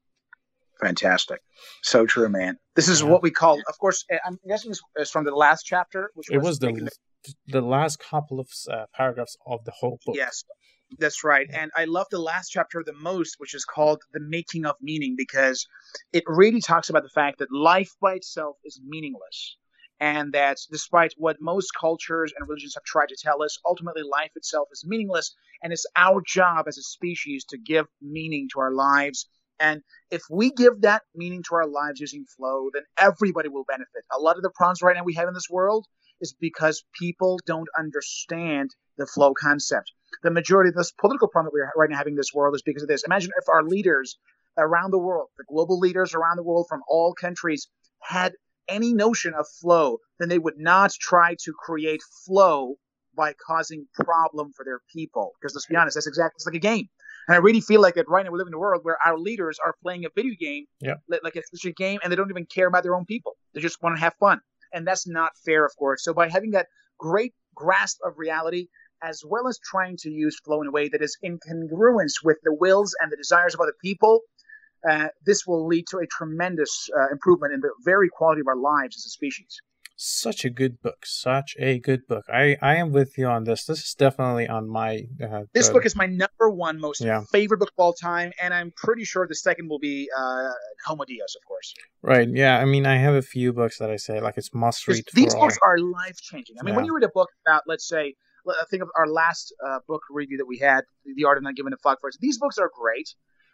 Fantastic. 0.79 1.41
So 1.83 2.05
true, 2.05 2.29
man. 2.29 2.57
This 2.75 2.87
is 2.87 3.01
Yeah. 3.01 3.07
what 3.09 3.21
we 3.23 3.31
call, 3.31 3.59
of 3.67 3.77
course, 3.79 4.05
eh, 4.09 4.19
I'm 4.25 4.39
guessing 4.47 4.71
it's- 4.71 5.09
from 5.09 5.25
the 5.25 5.35
last 5.35 5.63
chapter, 5.63 6.11
which 6.13 6.29
it 6.31 6.37
was 6.39 6.59
taken- 6.59 6.85
the 6.85 6.91
the 7.47 7.61
last 7.61 7.99
couple 7.99 8.39
of 8.39 8.47
uh, 8.71 8.85
paragraphs 8.93 9.35
of 9.45 9.65
the 9.65 9.71
whole 9.71 9.99
book 10.05 10.15
Yes, 10.15 10.43
that's 10.97 11.23
right. 11.25 11.47
And 11.51 11.71
I 11.75 11.83
love 11.85 12.07
the 12.09 12.19
last 12.19 12.49
chapter 12.49 12.83
the 12.85 12.93
most, 12.93 13.35
which 13.39 13.53
is 13.53 13.65
called 13.65 14.01
The 14.13 14.21
Making 14.21 14.65
of 14.65 14.75
Meaning, 14.81 15.15
because 15.17 15.67
it 16.13 16.23
really 16.25 16.61
talks 16.61 16.89
about 16.89 17.03
the 17.03 17.09
fact 17.09 17.39
that 17.39 17.51
life 17.51 17.91
by 17.99 18.13
itself 18.13 18.55
is 18.63 18.79
meaningless. 18.85 19.57
And 19.99 20.31
that 20.33 20.57
despite 20.71 21.13
what 21.17 21.37
most 21.41 21.71
cultures 21.73 22.31
and 22.37 22.47
religions 22.47 22.75
have 22.75 22.83
tried 22.83 23.09
to 23.09 23.17
tell 23.19 23.41
us, 23.43 23.57
ultimately 23.65 24.03
life 24.03 24.31
itself 24.35 24.67
is 24.71 24.85
meaningless. 24.85 25.35
And 25.63 25.73
it's 25.73 25.87
our 25.97 26.21
job 26.21 26.67
as 26.67 26.77
a 26.77 26.83
species 26.83 27.43
to 27.45 27.57
give 27.57 27.87
meaning 27.99 28.47
to 28.53 28.59
our 28.59 28.71
lives. 28.71 29.27
And 29.59 29.81
if 30.11 30.21
we 30.29 30.51
give 30.51 30.81
that 30.81 31.03
meaning 31.15 31.43
to 31.49 31.55
our 31.55 31.67
lives 31.67 31.99
using 31.99 32.25
flow, 32.37 32.69
then 32.73 32.83
everybody 32.99 33.49
will 33.49 33.65
benefit. 33.67 34.03
A 34.15 34.19
lot 34.19 34.37
of 34.37 34.43
the 34.43 34.51
problems 34.51 34.81
right 34.81 34.95
now 34.95 35.03
we 35.03 35.15
have 35.15 35.27
in 35.27 35.33
this 35.33 35.49
world 35.49 35.85
is 36.21 36.33
because 36.39 36.83
people 36.99 37.39
don't 37.45 37.67
understand 37.77 38.71
the 38.97 39.05
flow 39.05 39.33
concept. 39.33 39.91
The 40.23 40.31
majority 40.31 40.69
of 40.69 40.75
this 40.75 40.91
political 40.91 41.27
problem 41.27 41.51
that 41.51 41.53
we're 41.53 41.71
right 41.75 41.89
now 41.89 41.97
having 41.97 42.13
in 42.13 42.17
this 42.17 42.33
world 42.33 42.55
is 42.55 42.61
because 42.61 42.83
of 42.83 42.89
this. 42.89 43.03
Imagine 43.05 43.31
if 43.37 43.49
our 43.49 43.63
leaders 43.63 44.17
around 44.57 44.91
the 44.91 44.97
world, 44.97 45.27
the 45.37 45.43
global 45.47 45.79
leaders 45.79 46.13
around 46.13 46.37
the 46.37 46.43
world 46.43 46.65
from 46.67 46.81
all 46.87 47.13
countries, 47.13 47.67
had 48.01 48.33
any 48.67 48.93
notion 48.93 49.33
of 49.33 49.47
flow, 49.61 49.97
then 50.19 50.29
they 50.29 50.39
would 50.39 50.57
not 50.57 50.91
try 50.93 51.35
to 51.43 51.53
create 51.53 52.01
flow 52.25 52.75
by 53.15 53.33
causing 53.45 53.87
problem 53.93 54.51
for 54.55 54.63
their 54.65 54.79
people. 54.93 55.31
Because 55.39 55.55
let's 55.55 55.65
be 55.65 55.75
honest, 55.75 55.95
that's 55.95 56.07
exactly 56.07 56.35
it's 56.37 56.45
like 56.45 56.55
a 56.55 56.59
game. 56.59 56.87
And 57.27 57.35
I 57.35 57.39
really 57.39 57.61
feel 57.61 57.81
like 57.81 57.95
that 57.95 58.07
right 58.07 58.23
now 58.25 58.31
we 58.31 58.37
live 58.37 58.47
in 58.47 58.53
a 58.53 58.59
world 58.59 58.81
where 58.83 58.97
our 59.05 59.17
leaders 59.17 59.59
are 59.63 59.75
playing 59.83 60.05
a 60.05 60.09
video 60.15 60.33
game, 60.39 60.65
Yeah. 60.79 60.95
like 61.09 61.35
it's 61.35 61.65
a 61.65 61.71
game, 61.71 61.99
and 62.01 62.11
they 62.11 62.15
don't 62.15 62.29
even 62.29 62.45
care 62.45 62.67
about 62.67 62.83
their 62.83 62.95
own 62.95 63.05
people. 63.05 63.35
They 63.53 63.61
just 63.61 63.81
want 63.81 63.97
to 63.97 63.99
have 63.99 64.13
fun, 64.19 64.39
and 64.73 64.87
that's 64.87 65.07
not 65.07 65.31
fair, 65.45 65.65
of 65.65 65.75
course. 65.77 66.03
So 66.03 66.13
by 66.13 66.29
having 66.29 66.51
that 66.51 66.67
great 66.97 67.33
grasp 67.55 67.97
of 68.05 68.13
reality, 68.17 68.67
as 69.03 69.23
well 69.25 69.47
as 69.47 69.59
trying 69.59 69.97
to 69.97 70.09
use 70.09 70.39
flow 70.39 70.61
in 70.61 70.67
a 70.67 70.71
way 70.71 70.87
that 70.89 71.01
is 71.01 71.17
in 71.21 71.37
congruence 71.39 72.23
with 72.23 72.37
the 72.43 72.53
wills 72.53 72.95
and 72.99 73.11
the 73.11 73.17
desires 73.17 73.53
of 73.53 73.59
other 73.59 73.75
people, 73.83 74.21
uh, 74.89 75.09
this 75.25 75.45
will 75.45 75.67
lead 75.67 75.85
to 75.89 75.97
a 75.97 76.07
tremendous 76.07 76.89
uh, 76.97 77.07
improvement 77.11 77.53
in 77.53 77.59
the 77.59 77.71
very 77.83 78.09
quality 78.09 78.41
of 78.41 78.47
our 78.47 78.55
lives 78.55 78.95
as 78.95 79.05
a 79.05 79.09
species. 79.09 79.61
Such 79.99 80.45
a 80.45 80.49
good 80.51 80.79
book 80.81 81.05
such 81.05 81.55
a 81.59 81.79
good 81.79 82.05
book 82.07 82.23
i 82.31 82.55
i 82.61 82.75
am 82.75 82.91
with 82.91 83.17
you 83.17 83.25
on 83.25 83.43
this 83.45 83.65
this 83.65 83.79
is 83.79 83.93
definitely 83.95 84.47
on 84.47 84.69
my 84.69 84.91
uh, 85.23 85.41
This 85.55 85.69
uh, 85.69 85.73
book 85.73 85.85
is 85.87 85.95
my 85.95 86.05
number 86.05 86.49
one 86.51 86.79
most 86.79 87.01
Yeah. 87.01 87.23
favorite 87.31 87.57
book 87.57 87.69
of 87.75 87.79
all 87.83 87.93
time, 87.93 88.31
and 88.41 88.53
I'm 88.53 88.71
pretty 88.85 89.05
sure 89.05 89.25
the 89.27 89.33
second 89.35 89.69
will 89.69 89.79
be 89.79 90.07
uh, 90.15 90.51
Homo 90.85 91.03
Deus, 91.05 91.35
of 91.35 91.43
course. 91.47 91.73
right 92.03 92.29
yeah 92.43 92.59
i 92.59 92.65
mean 92.73 92.85
i 92.85 92.97
have 93.05 93.15
a 93.15 93.21
few 93.35 93.51
books 93.53 93.79
that 93.79 93.89
i 93.89 93.95
say 93.95 94.15
like 94.21 94.37
it's 94.37 94.53
must 94.53 94.87
read 94.87 95.03
These 95.13 95.33
books 95.33 95.57
all. 95.63 95.69
are 95.69 95.77
life 95.79 96.17
changing. 96.21 96.55
I 96.59 96.63
mean, 96.63 96.75
when 96.75 96.85
you 96.85 96.93
read 96.95 97.03
a 97.11 97.13
book 97.19 97.29
about, 97.45 97.63
let's 97.71 97.87
say, 97.87 98.03
l- 98.47 98.55
think 98.69 98.81
of 98.83 98.89
our 98.99 99.07
last 99.21 99.45
uh, 99.67 99.79
book 99.87 100.03
review 100.19 100.37
that 100.37 100.45
we 100.53 100.57
had, 100.69 100.81
The 101.19 101.25
Art 101.25 101.37
of 101.39 101.43
Not 101.43 101.55
Giving 101.55 101.73
a 101.73 101.77
Fuck 101.85 101.97
First. 102.01 102.17
These 102.21 102.37
books 102.43 102.57
are 102.63 102.69
great, 102.83 103.09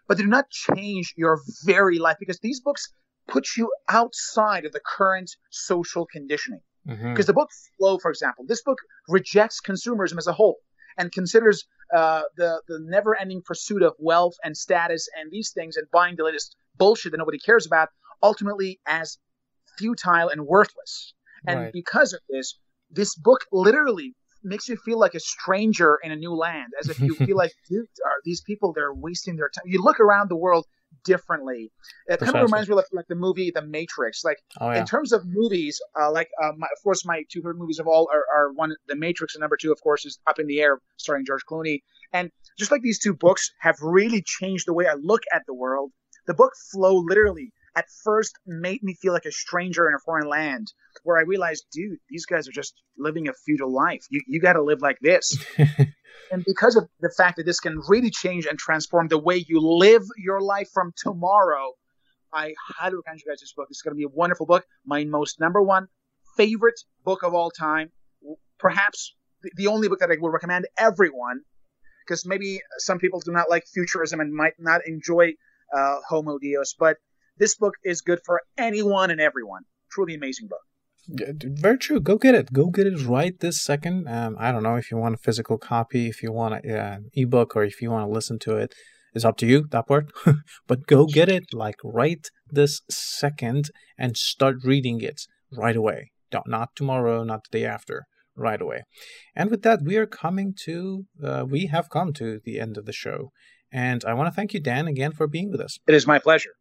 but 0.07 0.17
they 0.17 0.23
do 0.23 0.29
not 0.39 0.47
change 0.49 1.13
your 1.23 1.39
very 1.73 1.97
life 1.99 2.17
because 2.23 2.39
these 2.47 2.59
books 2.67 2.83
put 3.27 3.45
you 3.57 3.71
outside 3.89 4.65
of 4.65 4.71
the 4.71 4.81
current 4.85 5.31
social 5.49 6.05
conditioning. 6.05 6.61
Mhm. 6.87 7.13
Because 7.13 7.27
the 7.27 7.33
book 7.33 7.49
Flow, 7.77 7.97
for 7.97 8.11
example, 8.11 8.45
this 8.47 8.61
book 8.61 8.79
rejects 9.07 9.61
consumerism 9.61 10.17
as 10.17 10.27
a 10.27 10.33
whole 10.33 10.57
and 10.97 11.11
considers 11.11 11.65
uh, 11.93 12.23
the 12.37 12.61
the 12.67 12.79
never 12.81 13.15
ending 13.19 13.41
pursuit 13.45 13.81
of 13.83 13.93
wealth 13.99 14.33
and 14.43 14.57
status 14.57 15.07
and 15.17 15.31
these 15.31 15.51
things 15.51 15.77
and 15.77 15.87
buying 15.91 16.15
the 16.15 16.23
latest 16.23 16.55
bullshit 16.75 17.11
that 17.11 17.17
nobody 17.17 17.39
cares 17.39 17.65
about 17.65 17.89
ultimately 18.21 18.79
as 18.85 19.17
futile 19.77 20.29
and 20.29 20.45
worthless. 20.45 21.13
And 21.47 21.59
Right. 21.59 21.73
because 21.73 22.13
of 22.13 22.21
this, 22.29 22.57
this 22.89 23.15
book 23.15 23.45
literally 23.51 24.15
makes 24.43 24.67
you 24.67 24.77
feel 24.77 24.99
like 24.99 25.13
a 25.13 25.19
stranger 25.19 25.97
in 26.03 26.11
a 26.11 26.15
new 26.15 26.33
land, 26.33 26.73
as 26.79 26.89
if 26.89 26.99
you 26.99 27.15
feel 27.15 27.37
like, 27.43 27.53
dude, 27.69 27.87
are 28.05 28.19
these 28.23 28.41
people 28.41 28.73
they're 28.73 28.93
wasting 28.93 29.35
their 29.35 29.49
time? 29.49 29.63
You 29.65 29.81
look 29.81 29.99
around 29.99 30.29
the 30.29 30.35
world 30.35 30.65
differently. 31.03 31.71
It 32.07 32.19
kind 32.19 32.35
of 32.35 32.43
reminds 32.43 32.67
me 32.67 32.73
of 32.73 32.77
like, 32.77 32.85
like, 32.91 33.07
the 33.07 33.15
movie 33.15 33.51
The 33.51 33.61
Matrix. 33.61 34.23
Like 34.23 34.37
oh, 34.59 34.71
yeah. 34.71 34.79
in 34.79 34.85
terms 34.85 35.11
of 35.11 35.25
movies, 35.25 35.81
uh, 35.99 36.11
like 36.11 36.29
uh, 36.41 36.51
my, 36.57 36.67
of 36.67 36.83
course 36.83 37.05
my 37.05 37.23
two 37.29 37.39
favorite 37.39 37.57
movies 37.57 37.79
of 37.79 37.87
all 37.87 38.09
are, 38.13 38.25
are, 38.35 38.51
one 38.53 38.75
The 38.87 38.95
Matrix 38.95 39.35
and 39.35 39.41
number 39.41 39.57
two 39.57 39.71
of 39.71 39.81
course 39.81 40.05
is 40.05 40.19
Up 40.27 40.39
in 40.39 40.47
the 40.47 40.61
Air 40.61 40.79
starring 40.97 41.25
George 41.25 41.43
Clooney. 41.49 41.81
And 42.11 42.31
just 42.57 42.71
like 42.71 42.81
these 42.81 42.99
two 42.99 43.13
books 43.13 43.51
have 43.59 43.75
really 43.81 44.23
changed 44.25 44.67
the 44.67 44.73
way 44.73 44.87
I 44.87 44.93
look 44.93 45.23
at 45.33 45.43
the 45.47 45.53
world, 45.53 45.91
the 46.27 46.33
book 46.33 46.53
Flow 46.71 46.95
literally 46.95 47.51
at 47.75 47.85
first 48.03 48.37
made 48.45 48.83
me 48.83 48.93
feel 48.93 49.13
like 49.13 49.25
a 49.25 49.31
stranger 49.31 49.87
in 49.87 49.95
a 49.95 49.99
foreign 49.99 50.27
land 50.27 50.71
where 51.03 51.17
I 51.17 51.21
realized, 51.21 51.65
dude, 51.71 51.97
these 52.09 52.25
guys 52.25 52.47
are 52.47 52.51
just 52.51 52.81
living 52.97 53.27
a 53.27 53.33
feudal 53.45 53.73
life. 53.73 54.05
You, 54.09 54.21
you 54.27 54.39
got 54.39 54.53
to 54.53 54.63
live 54.63 54.81
like 54.81 54.99
this. 55.01 55.37
and 56.31 56.43
because 56.45 56.75
of 56.75 56.87
the 56.99 57.09
fact 57.09 57.37
that 57.37 57.45
this 57.45 57.59
can 57.59 57.81
really 57.87 58.11
change 58.11 58.45
and 58.45 58.57
transform 58.59 59.07
the 59.07 59.17
way 59.17 59.43
you 59.47 59.59
live 59.59 60.03
your 60.17 60.41
life 60.41 60.69
from 60.73 60.93
tomorrow, 60.95 61.71
I 62.31 62.53
highly 62.77 62.95
recommend 62.95 63.21
you 63.25 63.31
guys 63.31 63.39
this 63.39 63.53
book. 63.53 63.67
It's 63.69 63.81
going 63.81 63.93
to 63.93 63.97
be 63.97 64.05
a 64.05 64.09
wonderful 64.09 64.45
book. 64.45 64.65
My 64.85 65.03
most 65.03 65.39
number 65.39 65.61
one 65.61 65.87
favorite 66.37 66.79
book 67.03 67.23
of 67.23 67.33
all 67.33 67.51
time. 67.51 67.91
Perhaps 68.59 69.15
the 69.55 69.67
only 69.67 69.87
book 69.87 69.99
that 69.99 70.09
I 70.09 70.15
would 70.19 70.31
recommend 70.31 70.67
everyone, 70.77 71.41
because 72.05 72.25
maybe 72.25 72.61
some 72.77 72.97
people 72.97 73.19
do 73.19 73.31
not 73.31 73.49
like 73.49 73.65
futurism 73.71 74.19
and 74.19 74.33
might 74.33 74.53
not 74.57 74.81
enjoy 74.87 75.33
uh, 75.75 75.95
Homo 76.07 76.37
Deus, 76.37 76.75
but 76.77 76.97
this 77.37 77.55
book 77.55 77.75
is 77.83 78.01
good 78.01 78.19
for 78.25 78.41
anyone 78.57 79.11
and 79.11 79.21
everyone. 79.21 79.63
Truly 79.91 80.15
amazing 80.15 80.47
book. 80.47 80.61
Very 81.07 81.77
true. 81.77 81.99
Go 81.99 82.17
get 82.17 82.33
it. 82.33 82.53
Go 82.53 82.67
get 82.67 82.87
it 82.87 83.05
right 83.05 83.37
this 83.39 83.61
second. 83.61 84.07
Um, 84.07 84.37
I 84.39 84.51
don't 84.51 84.63
know 84.63 84.75
if 84.75 84.89
you 84.89 84.97
want 84.97 85.15
a 85.15 85.17
physical 85.17 85.57
copy, 85.57 86.07
if 86.07 86.23
you 86.23 86.31
want 86.31 86.63
an 86.63 86.75
uh, 86.75 86.97
ebook, 87.13 87.55
or 87.55 87.63
if 87.63 87.81
you 87.81 87.91
want 87.91 88.07
to 88.07 88.13
listen 88.13 88.39
to 88.39 88.55
it. 88.55 88.73
It's 89.13 89.25
up 89.25 89.37
to 89.37 89.45
you, 89.45 89.67
that 89.71 89.87
part. 89.87 90.11
but 90.67 90.87
go 90.87 91.05
get 91.05 91.29
it 91.29 91.45
like 91.53 91.75
right 91.83 92.25
this 92.49 92.81
second 92.89 93.69
and 93.97 94.17
start 94.17 94.63
reading 94.63 95.01
it 95.01 95.21
right 95.51 95.75
away. 95.75 96.11
Don't, 96.31 96.47
not 96.47 96.69
tomorrow, 96.75 97.23
not 97.23 97.41
the 97.43 97.59
day 97.59 97.65
after, 97.65 98.05
right 98.35 98.61
away. 98.61 98.83
And 99.35 99.51
with 99.51 99.61
that, 99.63 99.81
we 99.83 99.97
are 99.97 100.07
coming 100.07 100.55
to, 100.63 101.05
uh, 101.23 101.45
we 101.47 101.67
have 101.67 101.89
come 101.89 102.13
to 102.13 102.39
the 102.43 102.59
end 102.59 102.77
of 102.77 102.85
the 102.85 102.93
show. 102.93 103.31
And 103.71 104.03
I 104.05 104.13
want 104.13 104.27
to 104.27 104.35
thank 104.35 104.53
you, 104.53 104.59
Dan, 104.59 104.87
again 104.87 105.11
for 105.11 105.27
being 105.27 105.51
with 105.51 105.59
us. 105.59 105.77
It 105.87 105.95
is 105.95 106.07
my 106.07 106.17
pleasure. 106.17 106.51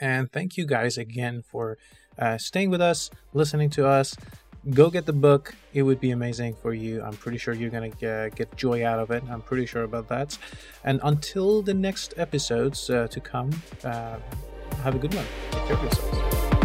And 0.00 0.30
thank 0.30 0.56
you 0.56 0.66
guys 0.66 0.98
again 0.98 1.42
for 1.42 1.78
uh, 2.18 2.38
staying 2.38 2.70
with 2.70 2.80
us, 2.80 3.10
listening 3.34 3.70
to 3.70 3.86
us. 3.86 4.16
Go 4.70 4.90
get 4.90 5.06
the 5.06 5.12
book. 5.12 5.54
It 5.74 5.82
would 5.82 6.00
be 6.00 6.10
amazing 6.10 6.54
for 6.54 6.74
you. 6.74 7.00
I'm 7.02 7.14
pretty 7.14 7.38
sure 7.38 7.54
you're 7.54 7.70
going 7.70 7.92
to 7.92 8.10
uh, 8.10 8.28
get 8.30 8.56
joy 8.56 8.84
out 8.84 8.98
of 8.98 9.10
it. 9.12 9.22
I'm 9.30 9.42
pretty 9.42 9.64
sure 9.64 9.84
about 9.84 10.08
that. 10.08 10.36
And 10.82 11.00
until 11.04 11.62
the 11.62 11.74
next 11.74 12.14
episodes 12.16 12.90
uh, 12.90 13.06
to 13.08 13.20
come, 13.20 13.50
uh, 13.84 14.18
have 14.82 14.94
a 14.96 14.98
good 14.98 15.14
one. 15.14 15.26
Take 15.52 15.66
care 15.66 15.76
of 15.76 15.82
yourselves. 15.82 16.55